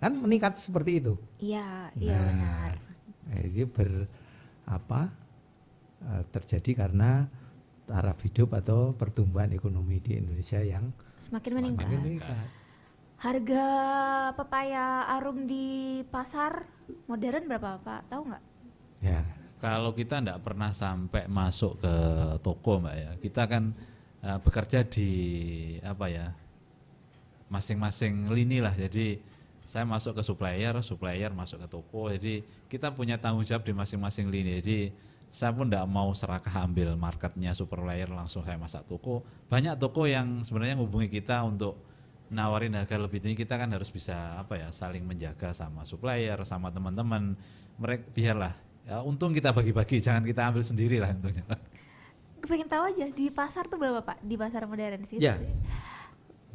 Kan 0.00 0.16
meningkat 0.18 0.56
seperti 0.56 0.98
itu. 0.98 1.14
Iya, 1.38 1.92
iya 1.94 2.16
Nah, 2.16 2.24
benar. 2.24 2.72
Itu 3.44 3.68
ber 3.68 3.90
apa 4.64 5.12
eh, 6.02 6.22
terjadi 6.32 6.84
karena 6.88 7.28
taraf 7.84 8.16
hidup 8.24 8.56
atau 8.56 8.96
pertumbuhan 8.96 9.52
ekonomi 9.52 10.00
di 10.00 10.16
Indonesia 10.16 10.56
yang 10.58 10.88
Semakin 11.20 11.52
meningkat. 11.56 11.84
semakin 11.84 12.00
meningkat. 12.00 12.48
Harga 13.16 13.66
pepaya 14.36 15.08
arum 15.16 15.48
di 15.48 15.64
pasar 16.08 16.68
modern 17.08 17.48
berapa 17.48 17.80
Pak? 17.80 18.00
Tahu 18.12 18.22
nggak? 18.28 18.44
Ya, 19.00 19.20
Kalau 19.56 19.96
kita 19.96 20.20
tidak 20.20 20.44
pernah 20.44 20.76
sampai 20.76 21.24
masuk 21.24 21.80
ke 21.80 21.94
toko 22.44 22.84
mbak 22.84 22.96
ya, 23.00 23.10
kita 23.16 23.48
kan 23.48 23.72
eh, 24.20 24.36
bekerja 24.40 24.84
di 24.84 25.10
apa 25.80 26.06
ya 26.12 26.26
masing-masing 27.54 28.26
lini 28.34 28.58
lah. 28.58 28.74
Jadi 28.74 29.22
saya 29.62 29.86
masuk 29.86 30.18
ke 30.18 30.22
supplier, 30.26 30.74
supplier 30.82 31.30
masuk 31.30 31.62
ke 31.62 31.68
toko. 31.70 32.10
Jadi 32.10 32.42
kita 32.66 32.90
punya 32.90 33.14
tanggung 33.14 33.46
jawab 33.46 33.62
di 33.62 33.72
masing-masing 33.72 34.26
lini. 34.28 34.58
Jadi 34.58 34.78
saya 35.34 35.50
pun 35.50 35.66
tidak 35.66 35.86
mau 35.90 36.10
serakah 36.14 36.62
ambil 36.62 36.94
marketnya 36.94 37.54
supplier 37.54 38.06
langsung 38.10 38.42
saya 38.42 38.58
masak 38.58 38.86
toko. 38.86 39.22
Banyak 39.50 39.78
toko 39.78 40.06
yang 40.06 40.42
sebenarnya 40.42 40.78
menghubungi 40.78 41.10
kita 41.10 41.42
untuk 41.42 41.78
nawarin 42.30 42.74
harga 42.74 42.98
lebih 42.98 43.18
tinggi. 43.18 43.42
Kita 43.42 43.58
kan 43.58 43.70
harus 43.70 43.90
bisa 43.90 44.38
apa 44.38 44.58
ya 44.58 44.68
saling 44.70 45.02
menjaga 45.02 45.50
sama 45.50 45.82
supplier, 45.86 46.38
sama 46.46 46.70
teman-teman. 46.70 47.34
Mereka 47.78 48.14
biarlah. 48.14 48.54
Ya, 48.84 49.00
untung 49.00 49.32
kita 49.32 49.48
bagi-bagi, 49.48 49.96
jangan 49.96 50.20
kita 50.28 50.44
ambil 50.52 50.60
sendiri 50.60 51.00
lah 51.00 51.10
untungnya. 51.16 51.42
Pengen 52.44 52.68
tahu 52.68 52.84
aja 52.92 53.08
di 53.08 53.32
pasar 53.32 53.64
tuh 53.64 53.80
berapa 53.80 54.04
Pak? 54.04 54.20
Di 54.20 54.36
pasar 54.36 54.68
modern 54.68 55.08
sih. 55.08 55.16
Ya. 55.16 55.40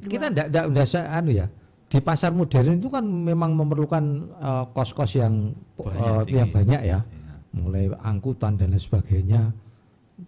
Kita 0.06 0.32
enggak 0.32 0.48
enggak 0.52 0.66
enggak 0.72 0.88
se- 0.88 1.10
anu 1.10 1.32
ya. 1.34 1.48
Di 1.90 2.00
pasar 2.06 2.30
modern 2.32 2.78
itu 2.78 2.88
kan 2.88 3.02
memang 3.02 3.58
memerlukan 3.58 4.04
eh, 4.38 4.66
kos-kos 4.72 5.18
yang 5.18 5.52
Banyak, 5.76 6.30
eh, 6.30 6.38
yang 6.38 6.50
banyak 6.54 6.82
ya. 6.86 7.00
Ya. 7.02 7.36
Mulai 7.50 7.90
angkutan 8.00 8.56
dan 8.62 8.72
lain 8.72 8.80
sebagainya. 8.80 9.50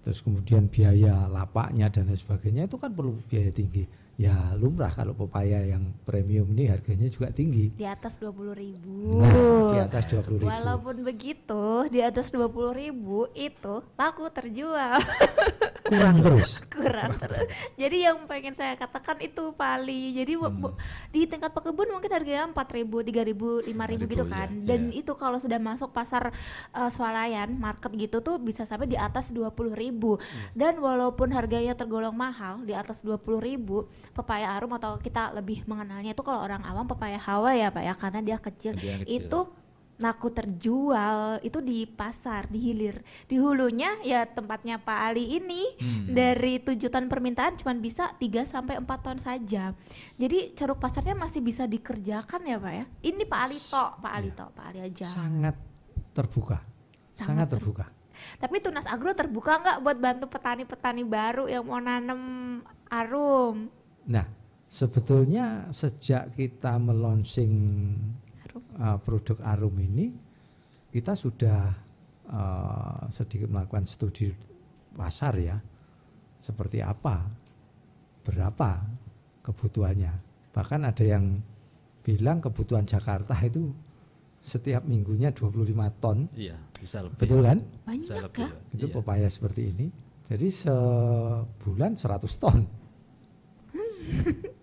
Terus 0.02 0.24
kemudian 0.24 0.72
biaya 0.72 1.28
lapaknya 1.30 1.92
dan 1.92 2.10
lain 2.10 2.18
sebagainya 2.18 2.66
itu 2.66 2.80
kan 2.82 2.92
perlu 2.96 3.14
biaya 3.30 3.52
tinggi. 3.54 3.86
Ya 4.22 4.54
lumrah 4.54 4.94
kalau 4.94 5.18
pepaya 5.18 5.66
yang 5.66 5.98
premium 6.06 6.46
ini 6.54 6.70
harganya 6.70 7.10
juga 7.10 7.34
tinggi. 7.34 7.74
Di 7.74 7.90
atas 7.90 8.22
20.000 8.22 8.54
ribu. 8.54 9.18
Nah, 9.18 9.34
di 9.74 9.78
atas 9.82 10.06
20.000. 10.14 10.46
Walaupun 10.46 11.02
begitu, 11.02 11.90
di 11.90 12.06
atas 12.06 12.30
20.000 12.30 12.54
ribu 12.78 13.26
itu 13.34 13.82
laku 13.98 14.30
terjual. 14.30 15.02
Kurang 15.92 16.24
terus. 16.24 16.64
kurang 16.78 17.20
terus. 17.20 17.74
Jadi 17.76 18.08
yang 18.08 18.24
pengen 18.24 18.56
saya 18.56 18.80
katakan 18.80 19.20
itu 19.20 19.52
pali. 19.58 20.16
Jadi 20.16 20.40
bu- 20.40 20.78
di 21.12 21.28
tingkat 21.28 21.52
pekebun 21.52 21.92
mungkin 21.92 22.08
harganya 22.14 22.48
4000, 22.48 23.04
3000, 23.68 23.68
5000 23.68 24.08
gitu 24.08 24.24
5.000, 24.24 24.32
kan. 24.32 24.50
ya, 24.56 24.66
Dan 24.72 24.82
ya. 24.88 25.04
itu 25.04 25.12
kalau 25.20 25.42
sudah 25.44 25.60
masuk 25.60 25.92
pasar 25.92 26.32
eh, 26.72 26.90
swalayan, 26.94 27.58
market 27.60 27.92
gitu 27.98 28.24
tuh 28.24 28.40
bisa 28.40 28.64
sampai 28.64 28.88
di 28.88 28.96
atas 28.96 29.34
20.000. 29.34 29.76
Dan 30.56 30.80
walaupun 30.80 31.34
harganya 31.36 31.76
tergolong 31.76 32.16
mahal 32.16 32.64
di 32.64 32.72
atas 32.72 33.04
20.000, 33.04 33.60
pepaya 34.12 34.54
arum 34.54 34.76
atau 34.76 34.96
kita 34.98 35.32
lebih 35.32 35.64
mengenalnya 35.66 36.12
itu 36.12 36.22
kalau 36.22 36.44
orang 36.44 36.62
awam 36.64 36.86
pepaya 36.86 37.16
Hawa 37.18 37.56
ya, 37.56 37.72
Pak 37.72 37.84
ya, 37.84 37.94
karena 37.96 38.20
dia 38.20 38.38
kecil. 38.38 38.74
Dia 38.76 39.02
kecil. 39.02 39.28
Itu 39.28 39.40
laku 39.98 40.34
terjual 40.34 41.38
itu 41.46 41.62
di 41.62 41.86
pasar 41.86 42.50
di 42.50 42.58
hilir 42.58 43.06
di 43.30 43.38
hulunya 43.38 44.02
ya 44.02 44.26
tempatnya 44.26 44.82
Pak 44.82 44.98
Ali 45.14 45.38
ini 45.38 45.62
Hmm. 45.78 46.10
dari 46.10 46.58
7 46.58 46.90
ton 46.90 47.06
permintaan 47.06 47.62
cuma 47.62 47.70
bisa 47.78 48.10
3 48.18 48.42
sampai 48.42 48.82
4 48.82 48.98
ton 48.98 49.22
saja 49.22 49.78
jadi 50.18 50.40
ceruk 50.58 50.82
pasarnya 50.82 51.14
masih 51.14 51.46
bisa 51.46 51.70
dikerjakan 51.70 52.42
ya 52.42 52.58
Pak 52.58 52.74
ya 52.74 52.86
ini 53.06 53.30
Pak 53.30 53.40
Ali 53.46 53.58
tok 53.62 53.92
Pak 54.02 54.12
Ali 54.12 54.30
tok 54.34 54.50
Pak 54.52 54.66
Ali 54.74 54.80
aja 54.82 55.06
Sangat 55.06 55.56
terbuka. 56.12 56.58
Sangat 57.14 57.46
Sangat, 57.46 57.48
terbuka. 57.54 57.86
tapi 58.42 58.58
Tunas 58.58 58.90
Agro 58.90 59.14
terbuka 59.14 59.62
nggak 59.62 59.78
buat 59.82 59.98
bantu 59.98 60.26
petani-petani 60.28 61.06
baru 61.06 61.46
yang 61.46 61.62
mau 61.62 61.78
nanam 61.78 62.22
arum 62.90 63.70
Nah, 64.08 64.26
sebetulnya 64.66 65.70
sejak 65.70 66.34
kita 66.34 66.78
melonsing 66.78 67.52
Arum. 68.48 68.64
uh, 68.78 68.98
produk 68.98 69.38
Arum 69.46 69.76
ini, 69.78 70.10
kita 70.90 71.14
sudah 71.14 71.62
uh, 72.28 73.02
sedikit 73.10 73.48
melakukan 73.48 73.86
studi 73.86 74.32
pasar 74.92 75.34
ya, 75.38 75.58
seperti 76.38 76.82
apa, 76.82 77.22
berapa 78.22 78.70
kebutuhannya. 79.42 80.14
Bahkan 80.52 80.82
ada 80.84 81.04
yang 81.06 81.40
bilang 82.02 82.42
kebutuhan 82.42 82.84
Jakarta 82.84 83.38
itu 83.40 83.72
setiap 84.42 84.82
minggunya 84.84 85.30
25 85.30 85.62
ton, 86.02 86.26
Iya, 86.34 86.58
bisa 86.74 87.06
lebih. 87.06 87.18
betul 87.22 87.46
kan? 87.46 87.60
Bisa 87.94 88.18
banyak 88.18 88.26
lebih. 88.26 88.42
ya. 88.42 88.50
Itu 88.74 88.86
Iya. 88.90 88.94
pepaya 88.98 89.28
seperti 89.30 89.62
ini. 89.70 89.88
Jadi 90.26 90.48
sebulan 90.50 91.94
100 91.94 92.34
ton. 92.36 92.66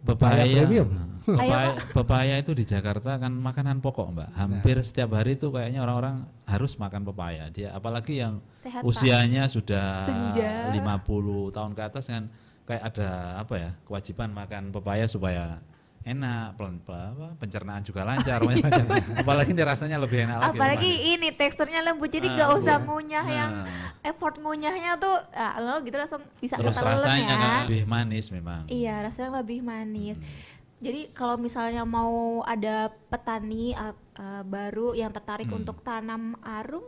Pepaya, 0.09 0.65
premium. 0.65 0.89
Pepaya, 1.29 1.77
pepaya 1.93 2.35
itu 2.41 2.57
di 2.57 2.65
Jakarta 2.65 3.21
kan 3.21 3.29
makanan 3.29 3.85
pokok 3.85 4.17
mbak. 4.17 4.29
Hampir 4.33 4.81
setiap 4.81 5.13
hari 5.21 5.37
itu 5.37 5.53
kayaknya 5.53 5.85
orang-orang 5.85 6.25
harus 6.49 6.81
makan 6.81 7.05
pepaya. 7.05 7.53
Dia 7.53 7.77
apalagi 7.77 8.25
yang 8.25 8.41
sehat 8.65 8.81
usianya 8.81 9.45
sudah 9.53 10.09
Senja. 10.09 10.73
50 10.73 11.53
tahun 11.53 11.73
ke 11.77 11.83
atas 11.85 12.09
kan 12.09 12.33
kayak 12.65 12.83
ada 12.93 13.41
apa 13.41 13.55
ya 13.57 13.71
kewajiban 13.85 14.29
makan 14.33 14.73
pepaya 14.73 15.05
supaya 15.09 15.61
enak, 16.09 16.55
pelan, 16.55 16.77
pelan- 16.81 17.13
apa, 17.13 17.29
pencernaan 17.37 17.81
juga 17.81 18.01
lancar, 18.03 18.39
macam-macam. 18.41 18.89
apalagi 19.23 19.51
ini 19.51 19.63
rasanya 19.63 19.97
lebih 19.97 20.19
enak 20.21 20.37
lagi. 20.39 20.51
apalagi 20.51 20.91
manis. 20.91 21.13
ini 21.13 21.29
teksturnya 21.31 21.81
lembut 21.81 22.09
jadi 22.09 22.27
Ah, 22.27 22.35
nggak 22.35 22.51
usah 22.57 22.77
iya. 22.77 22.85
ngunyah 22.85 23.27
yang 23.27 23.53
Nah, 23.59 23.91
effort 24.03 24.35
ngunyahnya 24.37 24.93
tuh 24.97 25.15
ah, 25.31 25.55
lo 25.59 25.81
gitu 25.81 25.95
langsung 25.95 26.23
bisa 26.35 26.55
terus 26.55 26.75
rasanya 26.75 27.29
ya. 27.29 27.37
kan 27.37 27.51
lebih 27.65 27.83
manis 27.85 28.27
memang. 28.29 28.65
Iya, 28.67 29.03
rasanya 29.03 29.31
lebih 29.37 29.61
manis. 29.61 30.17
Hmm. 30.17 30.57
Jadi 30.79 31.11
kalau 31.11 31.35
misalnya 31.37 31.83
mau 31.83 32.15
ada 32.43 32.77
petani 33.09 33.75
uh, 33.75 33.91
uh, 34.15 34.43
baru 34.43 34.95
yang 34.95 35.11
tertarik 35.11 35.47
Hmm. 35.47 35.59
untuk 35.59 35.81
tanam 35.81 36.35
arum, 36.39 36.87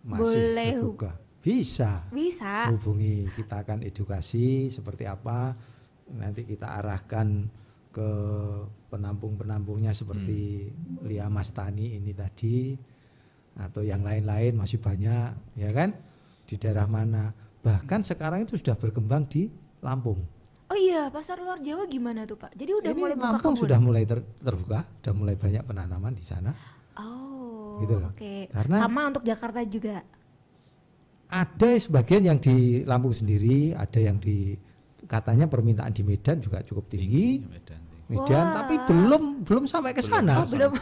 Masih 0.00 0.16
Boleh. 0.18 0.72
terbuka. 0.74 1.12
Bisa. 1.38 2.04
bisa. 2.10 2.68
hubungi 2.68 3.24
kita 3.30 3.60
akan 3.60 3.80
edukasi 3.80 4.68
seperti 4.68 5.04
apa 5.04 5.56
nanti 6.10 6.42
kita 6.42 6.68
arahkan 6.74 7.48
ke 7.90 8.10
penampung-penampungnya 8.88 9.90
seperti 9.90 10.70
Lia 11.02 11.26
Mastani 11.26 11.94
ini 11.94 12.10
tadi 12.10 12.74
atau 13.56 13.82
yang 13.82 14.00
lain-lain 14.00 14.54
masih 14.54 14.78
banyak 14.78 15.30
ya 15.54 15.70
kan 15.70 15.90
di 16.44 16.54
daerah 16.54 16.86
mana 16.86 17.30
bahkan 17.60 18.00
sekarang 18.00 18.42
itu 18.42 18.54
sudah 18.54 18.74
berkembang 18.74 19.26
di 19.26 19.50
Lampung 19.80 20.22
Oh 20.70 20.78
iya, 20.78 21.10
pasar 21.10 21.34
luar 21.36 21.58
Jawa 21.58 21.82
gimana 21.84 22.22
tuh 22.22 22.38
Pak? 22.38 22.54
Jadi 22.54 22.70
udah 22.70 22.90
ini 22.90 23.00
mulai 23.00 23.16
buka 23.18 23.26
Lampung 23.28 23.42
kebun? 23.52 23.62
sudah 23.66 23.78
mulai 23.80 24.02
ter- 24.06 24.28
terbuka 24.38 24.78
sudah 24.96 25.12
mulai 25.12 25.34
banyak 25.34 25.62
penanaman 25.64 26.12
di 26.14 26.22
sana 26.22 26.54
Oh, 26.94 27.82
Gitu 27.82 27.94
loh. 27.96 28.14
oke. 28.14 28.34
Karena- 28.48 28.78
Sama 28.78 29.02
untuk 29.08 29.24
Jakarta 29.24 29.60
juga. 29.64 29.98
ada 31.26 31.70
sebagian 31.74 32.22
yang 32.24 32.38
di 32.38 32.56
Lampung 32.82 33.10
sendiri 33.10 33.70
ada 33.72 33.98
yang 33.98 34.18
di 34.18 34.54
katanya 35.04 35.44
permintaan 35.44 35.90
di 35.90 36.02
Medan 36.02 36.36
juga 36.38 36.60
cukup 36.60 36.88
tinggi 36.88 37.40
Medan 37.40 37.78
tinggi. 37.78 37.88
Medan 38.10 38.42
Wah. 38.42 38.54
tapi 38.56 38.74
belum 38.82 39.22
belum 39.42 39.64
sampai 39.64 39.94
ke 39.94 40.02
sana. 40.02 40.42
Oh, 40.42 40.46
belum. 40.48 40.74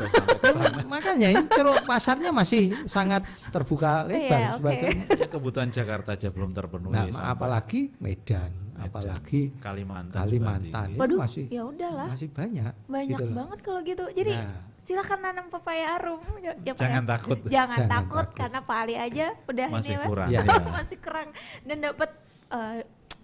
Makanya 0.88 1.28
ini 1.28 1.44
ceruk 1.46 1.84
pasarnya 1.84 2.30
masih 2.30 2.72
sangat 2.84 3.20
terbuka 3.48 4.00
lebar 4.02 4.16
Iya, 4.32 4.48
oke. 4.48 4.56
sebagai 4.56 4.90
Ya, 5.12 5.26
kebutuhan 5.28 5.68
Jakarta 5.68 6.14
aja 6.14 6.28
belum 6.28 6.50
terpenuhi. 6.50 6.88
nah, 6.88 7.04
sampai 7.06 7.28
apalagi 7.28 7.80
Medan, 7.98 8.48
apalagi 8.78 9.52
Kalimantan. 9.58 10.16
Kalimantan 10.16 10.84
tinggi. 10.86 10.94
itu 10.94 11.00
Waduh, 11.00 11.18
masih 11.20 11.44
ya 11.48 11.62
udahlah. 11.64 12.08
masih 12.08 12.28
banyak. 12.30 12.72
Banyak 12.86 13.18
gitu 13.18 13.24
banget 13.28 13.58
kalau 13.60 13.80
gitu. 13.82 14.04
Jadi 14.08 14.32
Nah. 14.32 14.56
silakan 14.80 15.18
nanam 15.20 15.46
pepaya 15.48 15.84
arum. 15.94 16.20
Ya, 16.40 16.52
ya, 16.56 16.72
Jangan 16.72 17.04
ya. 17.04 17.10
takut. 17.10 17.38
Jangan, 17.42 17.52
Jangan 17.76 17.88
takut, 17.90 18.24
takut. 18.24 18.38
karena 18.40 18.58
Pak 18.62 18.76
Ali 18.78 18.94
aja 18.96 19.26
udah 19.44 19.66
Masih 19.68 19.92
ini, 19.92 20.00
Mas. 20.00 20.08
kurang. 20.08 20.28
Ya. 20.32 20.40
masih 20.80 20.96
kurang 20.96 21.28
dan 21.62 21.76
dapat 21.82 22.10
eh, 22.48 22.78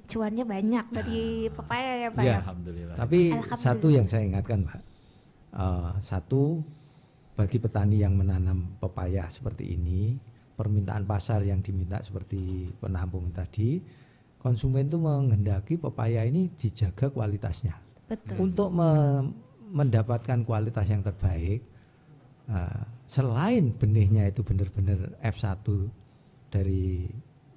cuannya 0.04 0.44
banyak 0.44 0.84
dari 0.90 1.22
pepaya 1.48 1.92
ya 1.98 2.08
Pak 2.10 2.22
Iya. 2.22 2.30
ya. 2.30 2.38
Alhamdulillah. 2.40 2.96
Tapi 2.96 3.20
Alhamdulillah. 3.30 3.58
satu 3.58 3.86
yang 3.88 4.06
saya 4.06 4.22
ingatkan, 4.24 4.58
Mbak. 4.62 4.82
Eh, 5.54 5.90
satu 5.98 6.42
bagi 7.32 7.58
petani 7.58 7.98
yang 7.98 8.14
menanam 8.14 8.78
pepaya 8.78 9.26
seperti 9.26 9.74
ini, 9.74 10.14
permintaan 10.54 11.02
pasar 11.02 11.42
yang 11.42 11.58
diminta 11.58 11.98
seperti 11.98 12.70
penampung 12.76 13.30
tadi, 13.30 13.82
konsumen 14.38 14.86
itu 14.86 14.96
menghendaki 14.96 15.74
pepaya 15.74 16.22
ini 16.22 16.52
dijaga 16.52 17.10
kualitasnya. 17.10 17.74
Betul. 18.06 18.36
Untuk 18.44 18.70
me- 18.70 19.34
mendapatkan 19.66 20.44
kualitas 20.44 20.86
yang 20.86 21.02
terbaik, 21.02 21.58
eh, 22.46 22.80
selain 23.04 23.72
benihnya 23.72 24.28
itu 24.28 24.42
benar-benar 24.42 25.18
F1 25.18 25.90
dari 26.46 27.10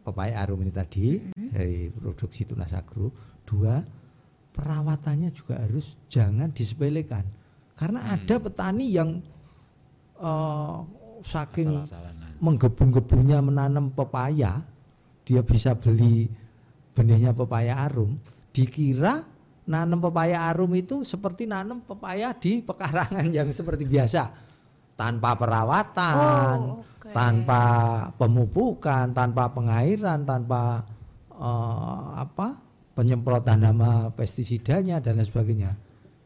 pepaya 0.08 0.40
arum 0.40 0.64
ini 0.64 0.72
tadi 0.72 1.20
dari 1.36 1.92
produksi 1.92 2.48
tunas 2.48 2.72
agro, 2.72 3.12
dua 3.44 3.84
perawatannya 4.56 5.30
juga 5.36 5.60
harus 5.60 6.00
jangan 6.08 6.48
disepelekan. 6.56 7.28
Karena 7.76 8.16
ada 8.16 8.36
petani 8.40 8.96
yang 8.96 9.20
eh, 10.18 10.78
saking 11.22 11.84
menggebu-gebunya 12.40 13.44
menanam 13.44 13.92
pepaya, 13.92 14.64
dia 15.28 15.42
bisa 15.44 15.76
beli 15.76 16.32
benihnya 16.96 17.36
pepaya 17.36 17.84
arum, 17.86 18.18
dikira 18.56 19.22
nanam 19.68 20.00
pepaya 20.00 20.48
arum 20.48 20.72
itu 20.74 21.04
seperti 21.04 21.44
nanam 21.46 21.84
pepaya 21.84 22.32
di 22.34 22.64
pekarangan 22.64 23.28
yang 23.30 23.52
seperti 23.52 23.84
biasa, 23.84 24.47
tanpa 24.98 25.38
perawatan, 25.38 26.58
Oh, 26.58 26.82
oke. 26.82 27.14
tanpa 27.14 27.62
pemupukan, 28.18 29.14
tanpa 29.14 29.54
pengairan, 29.54 30.26
tanpa 30.26 30.84
eh, 31.32 32.06
apa 32.18 32.58
penyemprotan 32.98 33.62
nama 33.62 34.10
pestisidanya 34.10 34.98
dan 34.98 35.22
lain 35.22 35.30
sebagainya. 35.30 35.72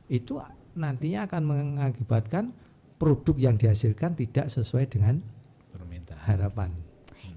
Itu 0.08 0.40
nantinya 0.74 1.28
akan 1.28 1.42
mengakibatkan 1.44 2.56
produk 2.96 3.36
yang 3.36 3.56
dihasilkan 3.60 4.16
tidak 4.16 4.48
sesuai 4.48 4.88
dengan 4.88 5.20
Permintaan. 5.76 6.22
harapan. 6.24 6.72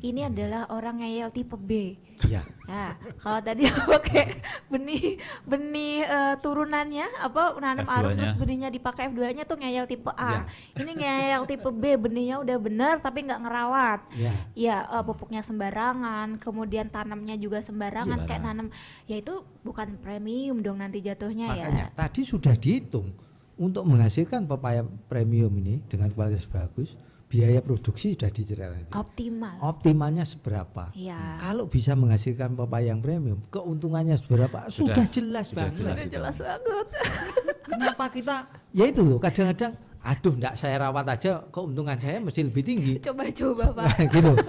Ini 0.05 0.29
adalah 0.29 0.69
orang 0.69 1.01
ngeyel 1.01 1.33
tipe 1.33 1.57
B. 1.57 1.97
Ya, 2.29 2.45
Ya, 2.69 2.93
kalau 3.19 3.41
tadi 3.41 3.65
pakai 3.91 4.37
benih 4.69 5.17
benih 5.45 6.05
eh, 6.05 6.35
turunannya 6.39 7.09
apa 7.21 7.57
nanam 7.57 7.85
F2-nya. 7.85 8.13
terus 8.15 8.33
benihnya 8.37 8.69
dipakai 8.69 9.09
F2-nya 9.09 9.45
tuh 9.49 9.57
ngeyel 9.57 9.89
tipe 9.89 10.13
A. 10.13 10.29
Ya. 10.31 10.41
Ini 10.77 10.93
ngeyel 10.93 11.43
tipe 11.49 11.69
B, 11.73 11.97
benihnya 11.97 12.37
udah 12.45 12.57
bener 12.61 12.95
tapi 13.01 13.25
nggak 13.25 13.41
ngerawat. 13.49 14.01
ya. 14.13 14.33
Ya, 14.53 14.77
eh, 14.85 15.03
pupuknya 15.03 15.41
sembarangan, 15.41 16.37
kemudian 16.37 16.93
tanamnya 16.93 17.35
juga 17.35 17.65
sembarangan 17.65 18.29
kayak 18.29 18.43
nanam. 18.45 18.69
Ya 19.09 19.19
itu 19.19 19.41
bukan 19.65 19.97
premium 20.05 20.61
dong 20.61 20.85
nanti 20.85 21.01
jatuhnya 21.01 21.49
Makanya 21.49 21.89
ya. 21.89 21.97
tadi 21.97 22.21
sudah 22.23 22.53
dihitung 22.53 23.09
untuk 23.57 23.87
menghasilkan 23.87 24.45
pepaya 24.45 24.83
premium 25.09 25.51
ini 25.57 25.81
dengan 25.87 26.11
kualitas 26.11 26.45
bagus, 26.45 26.99
biaya 27.35 27.59
produksi 27.59 28.15
sudah 28.15 28.31
diceritakan. 28.31 28.95
Optimal. 28.95 29.59
Optimalnya 29.59 30.23
seberapa? 30.23 30.95
Ya. 30.95 31.35
Kalau 31.37 31.67
bisa 31.67 31.99
menghasilkan 31.99 32.55
pepaya 32.55 32.95
yang 32.95 33.03
premium, 33.03 33.43
keuntungannya 33.51 34.15
seberapa? 34.15 34.71
Sudah, 34.71 34.95
Sudah- 34.95 35.11
jelas 35.11 35.45
sudah 35.51 35.67
banget. 35.67 35.75
jelas. 35.75 35.95
Udah 35.99 36.07
jelas 36.07 36.37
banget. 36.39 36.87
Kenapa 37.75 38.05
kita? 38.07 38.37
Ya 38.71 38.85
itu 38.87 39.03
loh, 39.03 39.19
kadang-kadang, 39.19 39.75
aduh, 39.99 40.33
enggak 40.33 40.55
saya 40.55 40.79
rawat 40.79 41.07
aja, 41.11 41.43
keuntungan 41.51 41.99
saya 41.99 42.23
mesti 42.23 42.41
lebih 42.41 42.63
tinggi. 42.63 42.95
Coba-coba, 43.03 43.65
Pak. 43.75 44.15
gitu. 44.15 44.31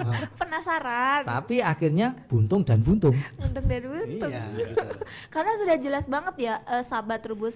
Nah, 0.00 0.16
Penasaran. 0.32 1.28
tapi 1.28 1.60
akhirnya 1.60 2.16
buntung 2.24 2.64
dan 2.64 2.80
buntung. 2.80 3.12
Untung 3.36 3.64
dan 3.68 3.84
untung. 3.84 4.32
Iya, 4.32 4.48
gitu. 4.56 4.80
Karena 5.36 5.52
sudah 5.60 5.76
jelas 5.76 6.08
banget 6.08 6.34
ya 6.40 6.54
eh, 6.64 6.80
sahabat 6.80 7.20
Rubus 7.28 7.52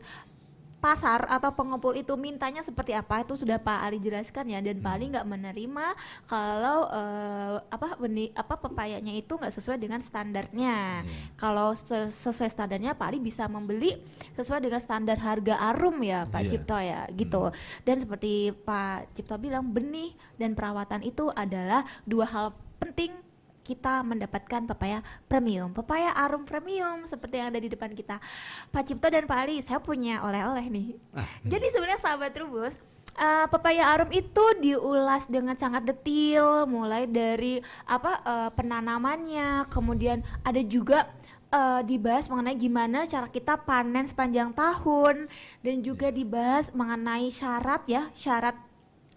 pasar 0.85 1.25
atau 1.25 1.49
pengepul 1.51 1.97
itu 1.97 2.13
mintanya 2.15 2.61
seperti 2.61 2.93
apa 2.93 3.25
itu 3.25 3.41
sudah 3.41 3.57
Pak 3.57 3.79
Ali 3.81 3.97
jelaskan 3.99 4.53
ya 4.53 4.61
dan 4.61 4.85
Pak 4.85 4.93
Ali 4.93 5.09
nggak 5.09 5.25
menerima 5.25 5.87
kalau 6.29 6.93
eh, 6.93 7.57
apa 7.73 7.97
benih 7.97 8.29
apa 8.37 8.61
pepayanya 8.61 9.17
itu 9.17 9.33
nggak 9.33 9.49
sesuai 9.49 9.81
dengan 9.81 10.05
standarnya. 10.05 11.01
Kalau 11.41 11.73
se- 11.73 12.13
sesuai 12.13 12.53
standarnya 12.53 12.93
Pak 12.93 13.07
Ali 13.09 13.19
bisa 13.19 13.49
membeli 13.49 13.97
sesuai 14.37 14.61
dengan 14.61 14.85
standar 14.85 15.17
harga 15.17 15.57
arum 15.73 16.05
ya 16.05 16.29
Pak 16.29 16.41
Iya. 16.45 16.51
Cipto 16.53 16.77
ya 16.77 17.01
gitu. 17.17 17.43
Dan 17.81 17.97
seperti 18.05 18.53
Pak 18.53 19.17
Cipto 19.17 19.41
bilang 19.41 19.73
benih 19.73 20.13
dan 20.37 20.53
perawatan 20.53 21.01
itu 21.01 21.33
adalah 21.33 21.89
dua 22.05 22.29
hal 22.29 22.47
penting 22.77 23.24
kita 23.65 24.05
mendapatkan 24.05 24.69
pepaya 24.69 25.01
premium, 25.25 25.73
pepaya 25.73 26.13
arum 26.13 26.45
premium 26.45 27.09
seperti 27.09 27.41
yang 27.41 27.49
ada 27.49 27.59
di 27.59 27.73
depan 27.73 27.97
kita. 27.97 28.21
Pak 28.69 28.85
Cipto 28.85 29.09
dan 29.09 29.25
Pak 29.25 29.39
Ali, 29.41 29.65
saya 29.65 29.81
punya 29.81 30.21
oleh-oleh 30.21 30.69
nih. 30.69 30.89
Ah, 31.17 31.25
Jadi 31.49 31.73
sebenarnya 31.73 32.01
sahabat 32.05 32.37
Trubus, 32.37 32.77
eh, 33.17 33.47
pepaya 33.49 33.89
arum 33.97 34.13
itu 34.13 34.45
diulas 34.61 35.25
dengan 35.27 35.57
sangat 35.57 35.89
detil, 35.89 36.69
mulai 36.69 37.09
dari 37.09 37.65
apa 37.89 38.21
eh, 38.21 38.51
penanamannya, 38.53 39.73
kemudian 39.73 40.21
ada 40.45 40.61
juga 40.61 41.09
eh, 41.49 41.81
dibahas 41.89 42.29
mengenai 42.29 42.61
gimana 42.61 43.09
cara 43.09 43.33
kita 43.33 43.57
panen 43.65 44.05
sepanjang 44.05 44.53
tahun 44.53 45.31
dan 45.65 45.77
juga 45.81 46.13
dibahas 46.13 46.69
mengenai 46.77 47.33
syarat 47.33 47.83
ya, 47.89 48.13
syarat 48.13 48.55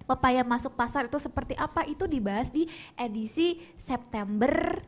pepaya 0.08 0.42
masuk 0.48 0.74
pasar 0.74 1.12
itu 1.12 1.20
seperti 1.20 1.54
apa 1.60 1.84
itu 1.84 2.08
dibahas 2.08 2.48
di 2.50 2.66
edisi 2.96 3.60
September 3.76 4.80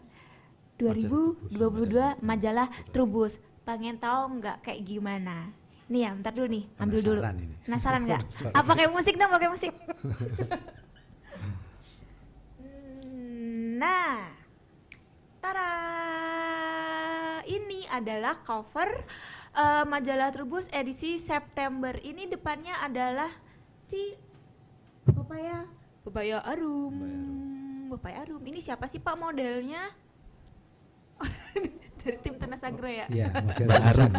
2022 0.80 2.24
majalah 2.24 2.72
Trubus. 2.96 3.36
Pengen 3.68 4.00
tahu 4.00 4.40
nggak 4.40 4.64
kayak 4.64 4.82
gimana? 4.88 5.52
Nih 5.92 6.08
ya, 6.08 6.16
bentar 6.16 6.32
dulu 6.32 6.48
nih, 6.48 6.64
ambil 6.80 7.00
dulu. 7.04 7.20
Ini. 7.20 7.56
Penasaran 7.68 8.02
nggak? 8.08 8.24
Apa 8.64 8.72
kayak 8.78 8.92
musik 8.96 9.14
dong, 9.20 9.30
pakai 9.30 9.50
musik. 9.52 9.74
Nah, 13.80 14.28
tara, 15.40 15.72
ini 17.48 17.88
adalah 17.88 18.44
cover 18.44 18.92
eh, 19.56 19.84
majalah 19.88 20.36
Trubus 20.36 20.68
edisi 20.76 21.16
September. 21.16 21.96
Ini 21.96 22.28
depannya 22.28 22.76
adalah 22.84 23.32
si 23.88 24.20
Pepaya. 25.14 25.58
Pepaya 26.06 26.38
Arum. 26.46 26.96
Pepaya 27.94 28.24
Arum. 28.26 28.42
Ini 28.46 28.60
siapa 28.62 28.86
sih 28.90 29.02
Pak 29.02 29.16
modelnya? 29.18 29.92
Dari 32.00 32.16
tim 32.24 32.40
Tenas 32.40 32.64
Agro 32.64 32.88
ya. 32.88 33.12
Ya, 33.12 33.28
model 33.44 33.68
Mbak 33.68 33.84
Arum. 33.92 34.12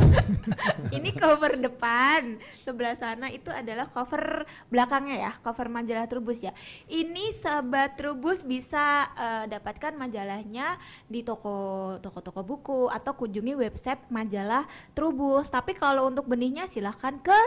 Ini 1.01 1.11
cover 1.17 1.57
depan. 1.57 2.37
Sebelah 2.61 2.93
sana 3.01 3.33
itu 3.33 3.49
adalah 3.49 3.89
cover 3.89 4.45
belakangnya 4.69 5.17
ya, 5.17 5.33
cover 5.41 5.73
majalah 5.73 6.05
Trubus 6.05 6.45
ya. 6.45 6.53
Ini 6.93 7.33
sahabat 7.41 7.97
Trubus 7.97 8.45
bisa 8.45 9.09
eh, 9.17 9.45
dapatkan 9.49 9.97
majalahnya 9.97 10.77
di 11.09 11.25
toko 11.25 11.97
toko-toko 12.05 12.45
buku 12.45 12.81
atau 12.93 13.17
kunjungi 13.17 13.57
website 13.57 14.05
majalah 14.13 14.69
Trubus. 14.93 15.49
Tapi 15.49 15.73
kalau 15.73 16.05
untuk 16.05 16.29
benihnya 16.29 16.69
silahkan 16.69 17.17
ke 17.17 17.39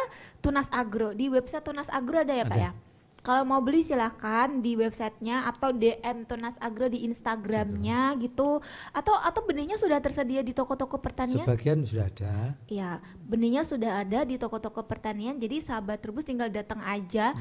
Tunas 0.41 0.65
Agro. 0.73 1.13
Di 1.13 1.29
website 1.29 1.61
Tunas 1.61 1.93
Agro 1.93 2.25
ada 2.25 2.33
ya, 2.33 2.49
Pak 2.49 2.57
Ada. 2.57 2.65
ya? 2.65 2.92
Kalau 3.23 3.47
mau 3.47 3.63
beli 3.63 3.87
silahkan 3.87 4.51
di 4.59 4.75
websitenya 4.75 5.47
atau 5.47 5.71
DM 5.71 6.27
Tunas 6.27 6.59
Agro 6.59 6.91
di 6.91 7.07
Instagramnya 7.07 8.19
gitu 8.19 8.59
atau 8.91 9.15
atau 9.15 9.41
benihnya 9.47 9.79
sudah 9.79 10.03
tersedia 10.03 10.43
di 10.43 10.51
toko-toko 10.51 10.99
pertanian 10.99 11.47
Sebagian 11.47 11.87
sudah 11.87 12.11
ada. 12.11 12.59
Ya, 12.67 12.99
benihnya 13.23 13.63
sudah 13.63 14.03
ada 14.03 14.27
di 14.27 14.35
toko-toko 14.35 14.83
pertanian. 14.83 15.39
Jadi 15.39 15.63
sahabat 15.63 16.03
Trubus 16.03 16.27
tinggal 16.27 16.51
datang 16.51 16.83
aja. 16.83 17.31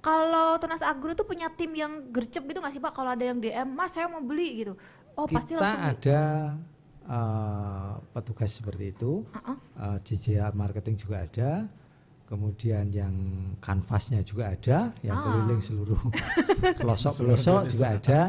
Kalau 0.00 0.56
Tunas 0.56 0.80
Agro 0.80 1.12
tuh 1.12 1.28
punya 1.28 1.52
tim 1.52 1.68
yang 1.76 2.08
gercep 2.08 2.40
gitu 2.48 2.56
nggak 2.56 2.72
sih 2.72 2.80
Pak? 2.80 2.96
Kalau 2.96 3.12
ada 3.12 3.24
yang 3.26 3.36
DM, 3.36 3.68
Mas 3.76 3.92
saya 3.92 4.08
mau 4.08 4.24
beli 4.24 4.64
gitu. 4.64 4.72
Oh 5.20 5.28
pasti 5.28 5.52
Kita 5.52 5.60
langsung. 5.60 5.82
beli. 5.84 5.92
ada 5.92 6.20
eh, 7.04 7.92
petugas 8.16 8.50
seperti 8.56 8.84
itu. 8.88 9.20
Uh-uh. 9.28 9.56
Eh, 9.84 9.98
digital 10.00 10.56
marketing 10.56 10.96
juga 10.96 11.28
ada. 11.28 11.50
Kemudian 12.26 12.90
yang 12.90 13.14
kanvasnya 13.62 14.18
juga 14.26 14.50
ada, 14.50 14.90
yang 14.98 15.14
Ah. 15.14 15.22
keliling 15.30 15.62
seluruh 15.62 16.02
pelosok-pelosok 16.82 17.70
juga 17.70 17.86
ada. 17.94 18.20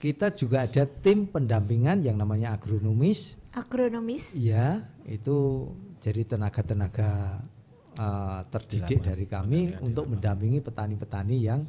Kita 0.00 0.32
juga 0.32 0.64
ada 0.64 0.88
tim 0.88 1.28
pendampingan 1.28 2.00
yang 2.00 2.16
namanya 2.16 2.56
agronomis. 2.56 3.36
Agronomis. 3.52 4.32
Iya, 4.32 4.88
itu 5.04 5.68
jadi 6.00 6.24
tenaga-tenaga 6.24 7.44
eh, 7.92 8.40
terdidik 8.48 9.04
lapangan, 9.04 9.08
dari 9.12 9.24
kami 9.28 9.60
tenaga 9.68 9.76
di 9.76 9.84
untuk 9.84 10.04
mendampingi 10.08 10.58
petani-petani 10.64 11.36
yang 11.36 11.60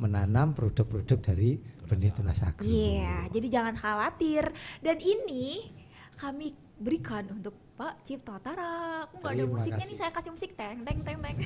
menanam 0.00 0.56
produk-produk 0.56 1.20
dari 1.20 1.60
benih 1.84 2.08
tunas 2.16 2.40
agro. 2.40 2.64
Iya, 2.64 3.28
jadi 3.28 3.60
jangan 3.60 3.76
khawatir. 3.76 4.48
Dan 4.80 4.96
ini 4.96 5.68
kami 6.16 6.56
berikan 6.78 7.24
untuk 7.32 7.54
Pak 7.76 8.04
Cipto 8.06 8.36
Tara. 8.38 9.04
Aku 9.08 9.18
nggak 9.18 9.32
ada 9.32 9.44
musiknya 9.48 9.84
kasih. 9.84 9.92
nih, 9.92 9.98
saya 9.98 10.10
kasih 10.14 10.30
musik 10.30 10.50
teng 10.54 10.84
teng 10.86 11.00
teng 11.02 11.18
teng. 11.18 11.36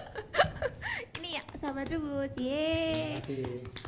ini 1.20 1.36
ya, 1.36 1.42
sahabat 1.58 1.86
Trubus. 1.90 2.30
Yeay. 2.38 3.20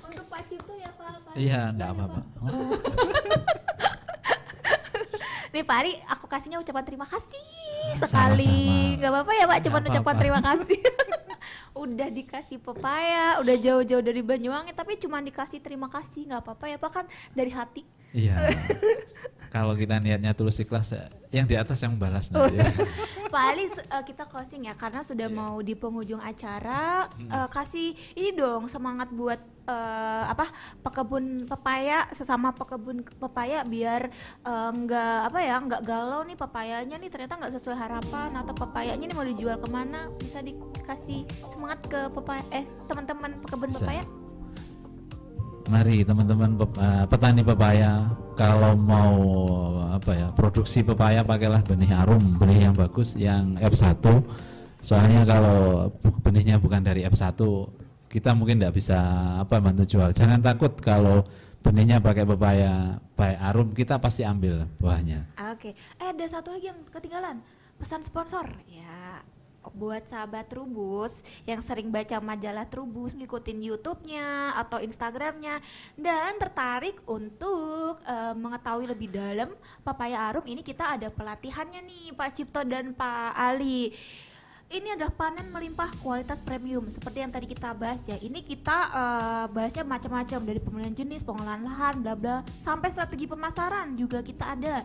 Untuk 0.04 0.26
Pak 0.28 0.42
Cipto 0.46 0.74
ya 0.76 0.90
Pak. 0.94 1.14
Pak. 1.26 1.34
Iya, 1.38 1.60
enggak 1.72 1.90
apa-apa. 1.96 2.20
Nih 5.52 5.68
Pak 5.68 5.76
Ari, 5.84 5.92
aku 6.08 6.24
kasihnya 6.32 6.56
ucapan 6.64 6.80
terima 6.80 7.04
kasih 7.04 7.44
Sama-sama. 8.00 8.08
sekali. 8.40 8.96
Gak 8.96 9.10
apa-apa 9.12 9.32
ya 9.36 9.44
Pak, 9.44 9.58
cuma 9.68 9.78
Nggak 9.84 9.92
ucapan 9.92 10.14
terima 10.16 10.40
kasih. 10.40 10.80
udah 11.82 12.08
dikasih 12.08 12.58
pepaya, 12.60 13.36
udah 13.44 13.56
jauh-jauh 13.60 14.00
dari 14.00 14.24
Banyuwangi, 14.24 14.72
tapi 14.72 14.96
cuma 14.96 15.20
dikasih 15.20 15.60
terima 15.60 15.92
kasih, 15.92 16.24
nggak 16.32 16.40
apa-apa 16.40 16.64
ya 16.72 16.76
Pak 16.80 16.90
kan 16.92 17.04
dari 17.36 17.52
hati. 17.52 17.84
Iya. 18.12 18.36
Kalau 19.52 19.76
kita 19.76 20.00
niatnya 20.00 20.32
tulus 20.32 20.56
ikhlas, 20.56 20.96
yang 21.28 21.44
di 21.44 21.56
atas 21.56 21.80
yang 21.84 21.96
balas 21.96 22.28
Oh, 22.32 22.44
nanti. 22.44 22.56
ya. 22.60 22.72
Pak 23.32 23.42
Ali 23.48 23.64
eh, 23.68 24.04
kita 24.04 24.28
closing 24.28 24.68
ya 24.68 24.76
karena 24.76 25.00
sudah 25.00 25.28
mau 25.32 25.56
di 25.64 25.72
penghujung 25.72 26.20
acara 26.20 27.08
eh, 27.16 27.48
kasih 27.48 27.96
ini 28.12 28.36
dong 28.36 28.68
semangat 28.68 29.08
buat 29.08 29.40
eh, 29.64 30.24
apa 30.28 30.52
pekebun 30.84 31.48
pepaya 31.48 32.12
sesama 32.12 32.52
pekebun 32.52 33.00
pepaya 33.16 33.64
biar 33.64 34.12
nggak 34.44 35.18
apa 35.32 35.38
ya 35.40 35.56
nggak 35.64 35.80
galau 35.80 36.20
nih 36.28 36.36
pepayanya 36.36 37.00
nih 37.00 37.08
ternyata 37.08 37.40
nggak 37.40 37.56
sesuai 37.56 37.76
harapan 37.80 38.36
atau 38.36 38.52
pepayanya 38.52 39.04
nih 39.08 39.16
mau 39.16 39.24
dijual 39.24 39.56
ke 39.56 39.68
mana 39.72 40.12
bisa 40.20 40.44
dikasih 40.44 41.24
semangat 41.48 41.80
ke 41.88 42.00
pepaya 42.12 42.44
eh 42.52 42.68
teman-teman 42.84 43.40
pekebun 43.48 43.72
Bisa. 43.72 43.80
pepaya 43.88 44.04
Mari 45.70 46.02
teman-teman 46.02 46.58
eh, 46.58 47.04
petani 47.06 47.42
pepaya, 47.46 48.06
kalau 48.34 48.74
mau 48.74 49.14
apa 49.94 50.10
ya 50.10 50.28
produksi 50.34 50.82
pepaya 50.82 51.22
pakailah 51.22 51.62
benih 51.62 51.94
arum, 51.94 52.22
benih 52.38 52.66
yang 52.70 52.74
bagus, 52.74 53.14
yang 53.14 53.54
F1. 53.62 54.02
Soalnya 54.82 55.22
kalau 55.22 55.86
benihnya 56.26 56.58
bukan 56.58 56.82
dari 56.82 57.06
F1, 57.06 57.38
kita 58.10 58.34
mungkin 58.34 58.58
tidak 58.58 58.74
bisa 58.74 58.98
apa 59.38 59.62
bantu 59.62 59.86
jual. 59.86 60.10
Jangan 60.10 60.42
takut 60.42 60.74
kalau 60.82 61.22
benihnya 61.62 62.02
pakai 62.02 62.26
pepaya 62.26 62.98
baik 63.14 63.38
arum, 63.38 63.68
kita 63.70 64.02
pasti 64.02 64.26
ambil 64.26 64.66
buahnya. 64.82 65.38
Oke, 65.54 65.78
eh 66.02 66.08
ada 66.10 66.26
satu 66.26 66.50
lagi 66.50 66.74
yang 66.74 66.80
ketinggalan 66.90 67.38
pesan 67.78 68.02
sponsor 68.02 68.46
ya 68.70 69.18
buat 69.70 70.02
sahabat 70.10 70.50
Trubus 70.50 71.14
yang 71.46 71.62
sering 71.62 71.94
baca 71.94 72.18
majalah 72.18 72.66
Trubus, 72.66 73.14
ngikutin 73.14 73.62
YouTube-nya 73.62 74.58
atau 74.58 74.82
Instagramnya 74.82 75.62
dan 75.94 76.34
tertarik 76.42 76.98
untuk 77.06 78.02
eh, 78.02 78.34
mengetahui 78.34 78.90
lebih 78.90 79.14
dalam 79.14 79.54
papaya 79.86 80.26
arum 80.26 80.42
ini 80.50 80.66
kita 80.66 80.98
ada 80.98 81.08
pelatihannya 81.12 81.86
nih 81.86 82.04
Pak 82.18 82.30
Cipto 82.34 82.66
dan 82.66 82.90
Pak 82.96 83.32
Ali. 83.38 83.94
Ini 84.72 84.96
adalah 84.96 85.12
panen 85.12 85.52
melimpah 85.52 85.92
kualitas 86.00 86.40
premium 86.40 86.88
seperti 86.88 87.20
yang 87.20 87.28
tadi 87.28 87.44
kita 87.44 87.76
bahas 87.76 88.00
ya. 88.08 88.16
Ini 88.16 88.40
kita 88.40 88.76
eh, 88.90 89.44
bahasnya 89.52 89.84
macam-macam 89.84 90.40
dari 90.42 90.60
pemilihan 90.64 90.96
jenis, 90.96 91.20
pengolahan 91.22 91.60
lahan, 91.60 91.94
bla 92.00 92.14
bla 92.16 92.36
sampai 92.64 92.88
strategi 92.90 93.28
pemasaran 93.28 93.94
juga 93.94 94.24
kita 94.24 94.56
ada. 94.58 94.76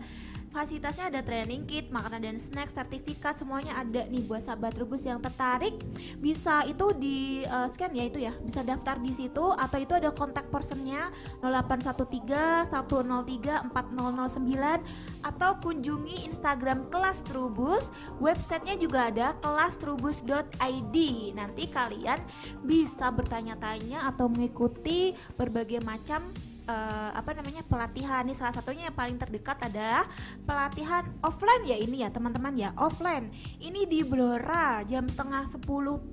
Fasilitasnya 0.58 1.14
ada 1.14 1.22
training 1.22 1.70
kit, 1.70 1.94
makanan 1.94 2.18
dan 2.18 2.38
snack, 2.42 2.74
sertifikat 2.74 3.38
semuanya 3.38 3.78
ada 3.78 4.10
nih 4.10 4.26
buat 4.26 4.42
sahabat 4.42 4.74
Trubus 4.74 5.06
yang 5.06 5.22
tertarik. 5.22 5.78
Bisa 6.18 6.66
itu 6.66 6.98
di 6.98 7.46
eh, 7.46 7.68
scan 7.70 7.94
ya 7.94 8.04
itu 8.10 8.18
ya. 8.18 8.34
Bisa 8.42 8.66
daftar 8.66 8.98
di 8.98 9.14
situ 9.14 9.54
atau 9.54 9.78
itu 9.78 9.94
ada 9.94 10.10
kontak 10.10 10.50
personnya 10.50 11.14
0813 11.46 12.74
103 12.74 13.70
4009 13.70 15.30
atau 15.30 15.52
kunjungi 15.62 16.26
Instagram 16.26 16.90
kelas 16.90 17.22
Trubus 17.30 17.86
websitenya 18.18 18.82
juga 18.82 19.14
ada 19.14 19.38
kelastrubus.id 19.46 20.98
nanti 21.38 21.70
kalian 21.70 22.18
bisa 22.66 23.14
bertanya-tanya 23.14 24.10
atau 24.10 24.26
mengikuti 24.26 25.14
berbagai 25.38 25.86
macam 25.86 26.34
eh, 26.68 27.10
apa 27.16 27.32
namanya 27.34 27.64
pelatihan. 27.64 28.28
Nih 28.28 28.36
salah 28.36 28.54
satunya 28.54 28.92
yang 28.92 28.98
paling 28.98 29.16
terdekat 29.16 29.58
adalah 29.64 30.06
pelatihan 30.44 31.08
offline 31.24 31.64
ya 31.64 31.78
ini 31.80 32.04
ya 32.04 32.12
teman-teman 32.12 32.54
ya. 32.60 32.70
Offline. 32.76 33.32
Ini 33.58 33.88
di 33.88 34.04
Blora 34.04 34.84
jam 34.86 35.08
setengah 35.08 35.48
10 35.50 35.64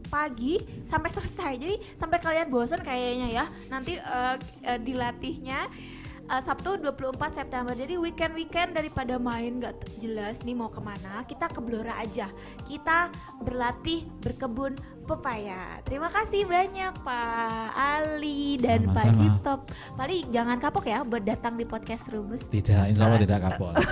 pagi 0.08 0.62
sampai 0.86 1.10
selesai. 1.10 1.52
Jadi 1.58 1.76
sampai 1.98 2.18
kalian 2.22 2.48
bosan 2.48 2.80
kayaknya 2.80 3.28
ya. 3.34 3.44
Nanti 3.68 3.98
eh, 3.98 4.36
eh, 4.62 4.78
dilatihnya 4.78 5.68
eh, 6.30 6.42
Sabtu 6.42 6.80
24 6.80 7.38
September. 7.38 7.74
Jadi 7.76 7.94
weekend-weekend 8.00 8.76
daripada 8.76 9.18
main 9.20 9.60
gak 9.60 9.76
jelas 10.00 10.40
nih 10.42 10.56
mau 10.56 10.70
ke 10.72 10.80
mana 10.80 11.22
kita 11.28 11.50
ke 11.50 11.60
Blora 11.60 12.00
aja. 12.00 12.28
Kita 12.64 13.12
berlatih 13.42 14.08
berkebun 14.24 14.76
pepaya. 15.04 15.84
Terima 15.84 16.08
kasih 16.08 16.48
banyak 16.48 16.92
Pak 17.04 17.68
Ali 17.76 18.56
dan 18.56 18.88
Pak 18.88 19.04
Sama-sama. 19.12 19.60
Pak 19.94 20.00
Ali 20.00 20.24
jangan 20.32 20.56
kapok 20.56 20.84
ya 20.88 21.04
buat 21.04 21.22
datang 21.22 21.60
di 21.60 21.68
podcast 21.68 22.08
Rubus 22.08 22.40
Tidak, 22.48 22.88
insya 22.88 23.04
Allah 23.06 23.20
tidak 23.20 23.40
kapok. 23.44 23.72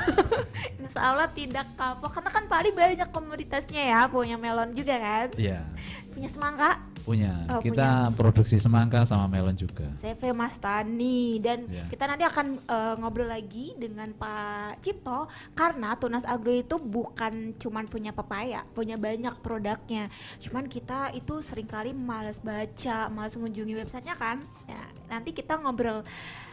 Insya 0.82 1.00
Allah 1.08 1.28
tidak 1.32 1.66
kapok. 1.78 2.10
Karena 2.12 2.30
kan 2.30 2.44
Pak 2.48 2.58
Ali 2.58 2.70
banyak 2.74 3.08
komoditasnya 3.16 3.82
ya 3.96 4.00
punya 4.12 4.36
melon 4.36 4.76
juga 4.76 5.00
kan? 5.00 5.26
Iya, 5.40 5.64
punya 6.12 6.28
semangka 6.28 6.70
punya. 7.02 7.34
Oh, 7.50 7.58
Kita 7.58 8.14
produksi 8.14 8.56
semangka 8.56 9.02
sama 9.02 9.26
melon 9.26 9.58
juga. 9.58 9.90
CV 9.98 10.30
Mas 10.30 10.54
Tani 10.54 11.42
dan 11.42 11.66
Iya. 11.66 11.90
kita 11.90 12.06
nanti 12.06 12.22
akan 12.22 12.46
eh, 12.62 12.94
ngobrol 12.96 13.26
lagi 13.26 13.74
dengan 13.74 14.14
Pak 14.14 14.78
Cipto 14.80 15.26
karena 15.52 15.98
Tunas 15.98 16.22
Agro 16.22 16.54
itu 16.54 16.78
bukan 16.78 17.58
cuman 17.58 17.90
punya 17.90 18.14
pepaya, 18.14 18.62
punya 18.70 18.94
banyak 18.94 19.34
produknya. 19.42 20.06
Cuman 20.38 20.70
kita 20.70 21.10
itu 21.10 21.42
sering 21.42 21.66
kali 21.66 21.90
malas 21.90 22.38
baca, 22.38 23.10
malas 23.10 23.34
mengunjungi 23.34 23.74
websitenya 23.74 24.14
kan. 24.14 24.38
Ya, 24.64 24.82
nanti 25.10 25.34
kita 25.34 25.58
ngobrol 25.58 26.06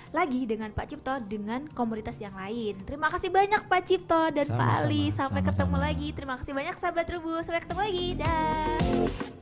lagi 0.09 0.49
dengan 0.49 0.73
Pak 0.73 0.89
Cipto 0.89 1.13
dengan 1.21 1.69
komoditas 1.69 2.17
yang 2.17 2.33
lain. 2.33 2.73
Terima 2.81 3.13
kasih 3.13 3.29
banyak 3.29 3.69
Pak 3.69 3.81
Cipto 3.85 4.33
dan 4.33 4.49
Pak 4.49 4.57
Sama-sama, 4.57 4.81
Ali. 4.81 5.03
Sampai 5.13 5.41
ketemu 5.45 5.53
sama-sama. 5.69 5.85
lagi. 5.85 6.07
Terima 6.09 6.35
kasih 6.41 6.53
banyak 6.57 6.75
sahabat 6.81 7.05
Rubu. 7.05 7.33
Sampai 7.45 7.61
ketemu 7.61 7.81
lagi. 7.85 8.07
Dah. 8.17 9.38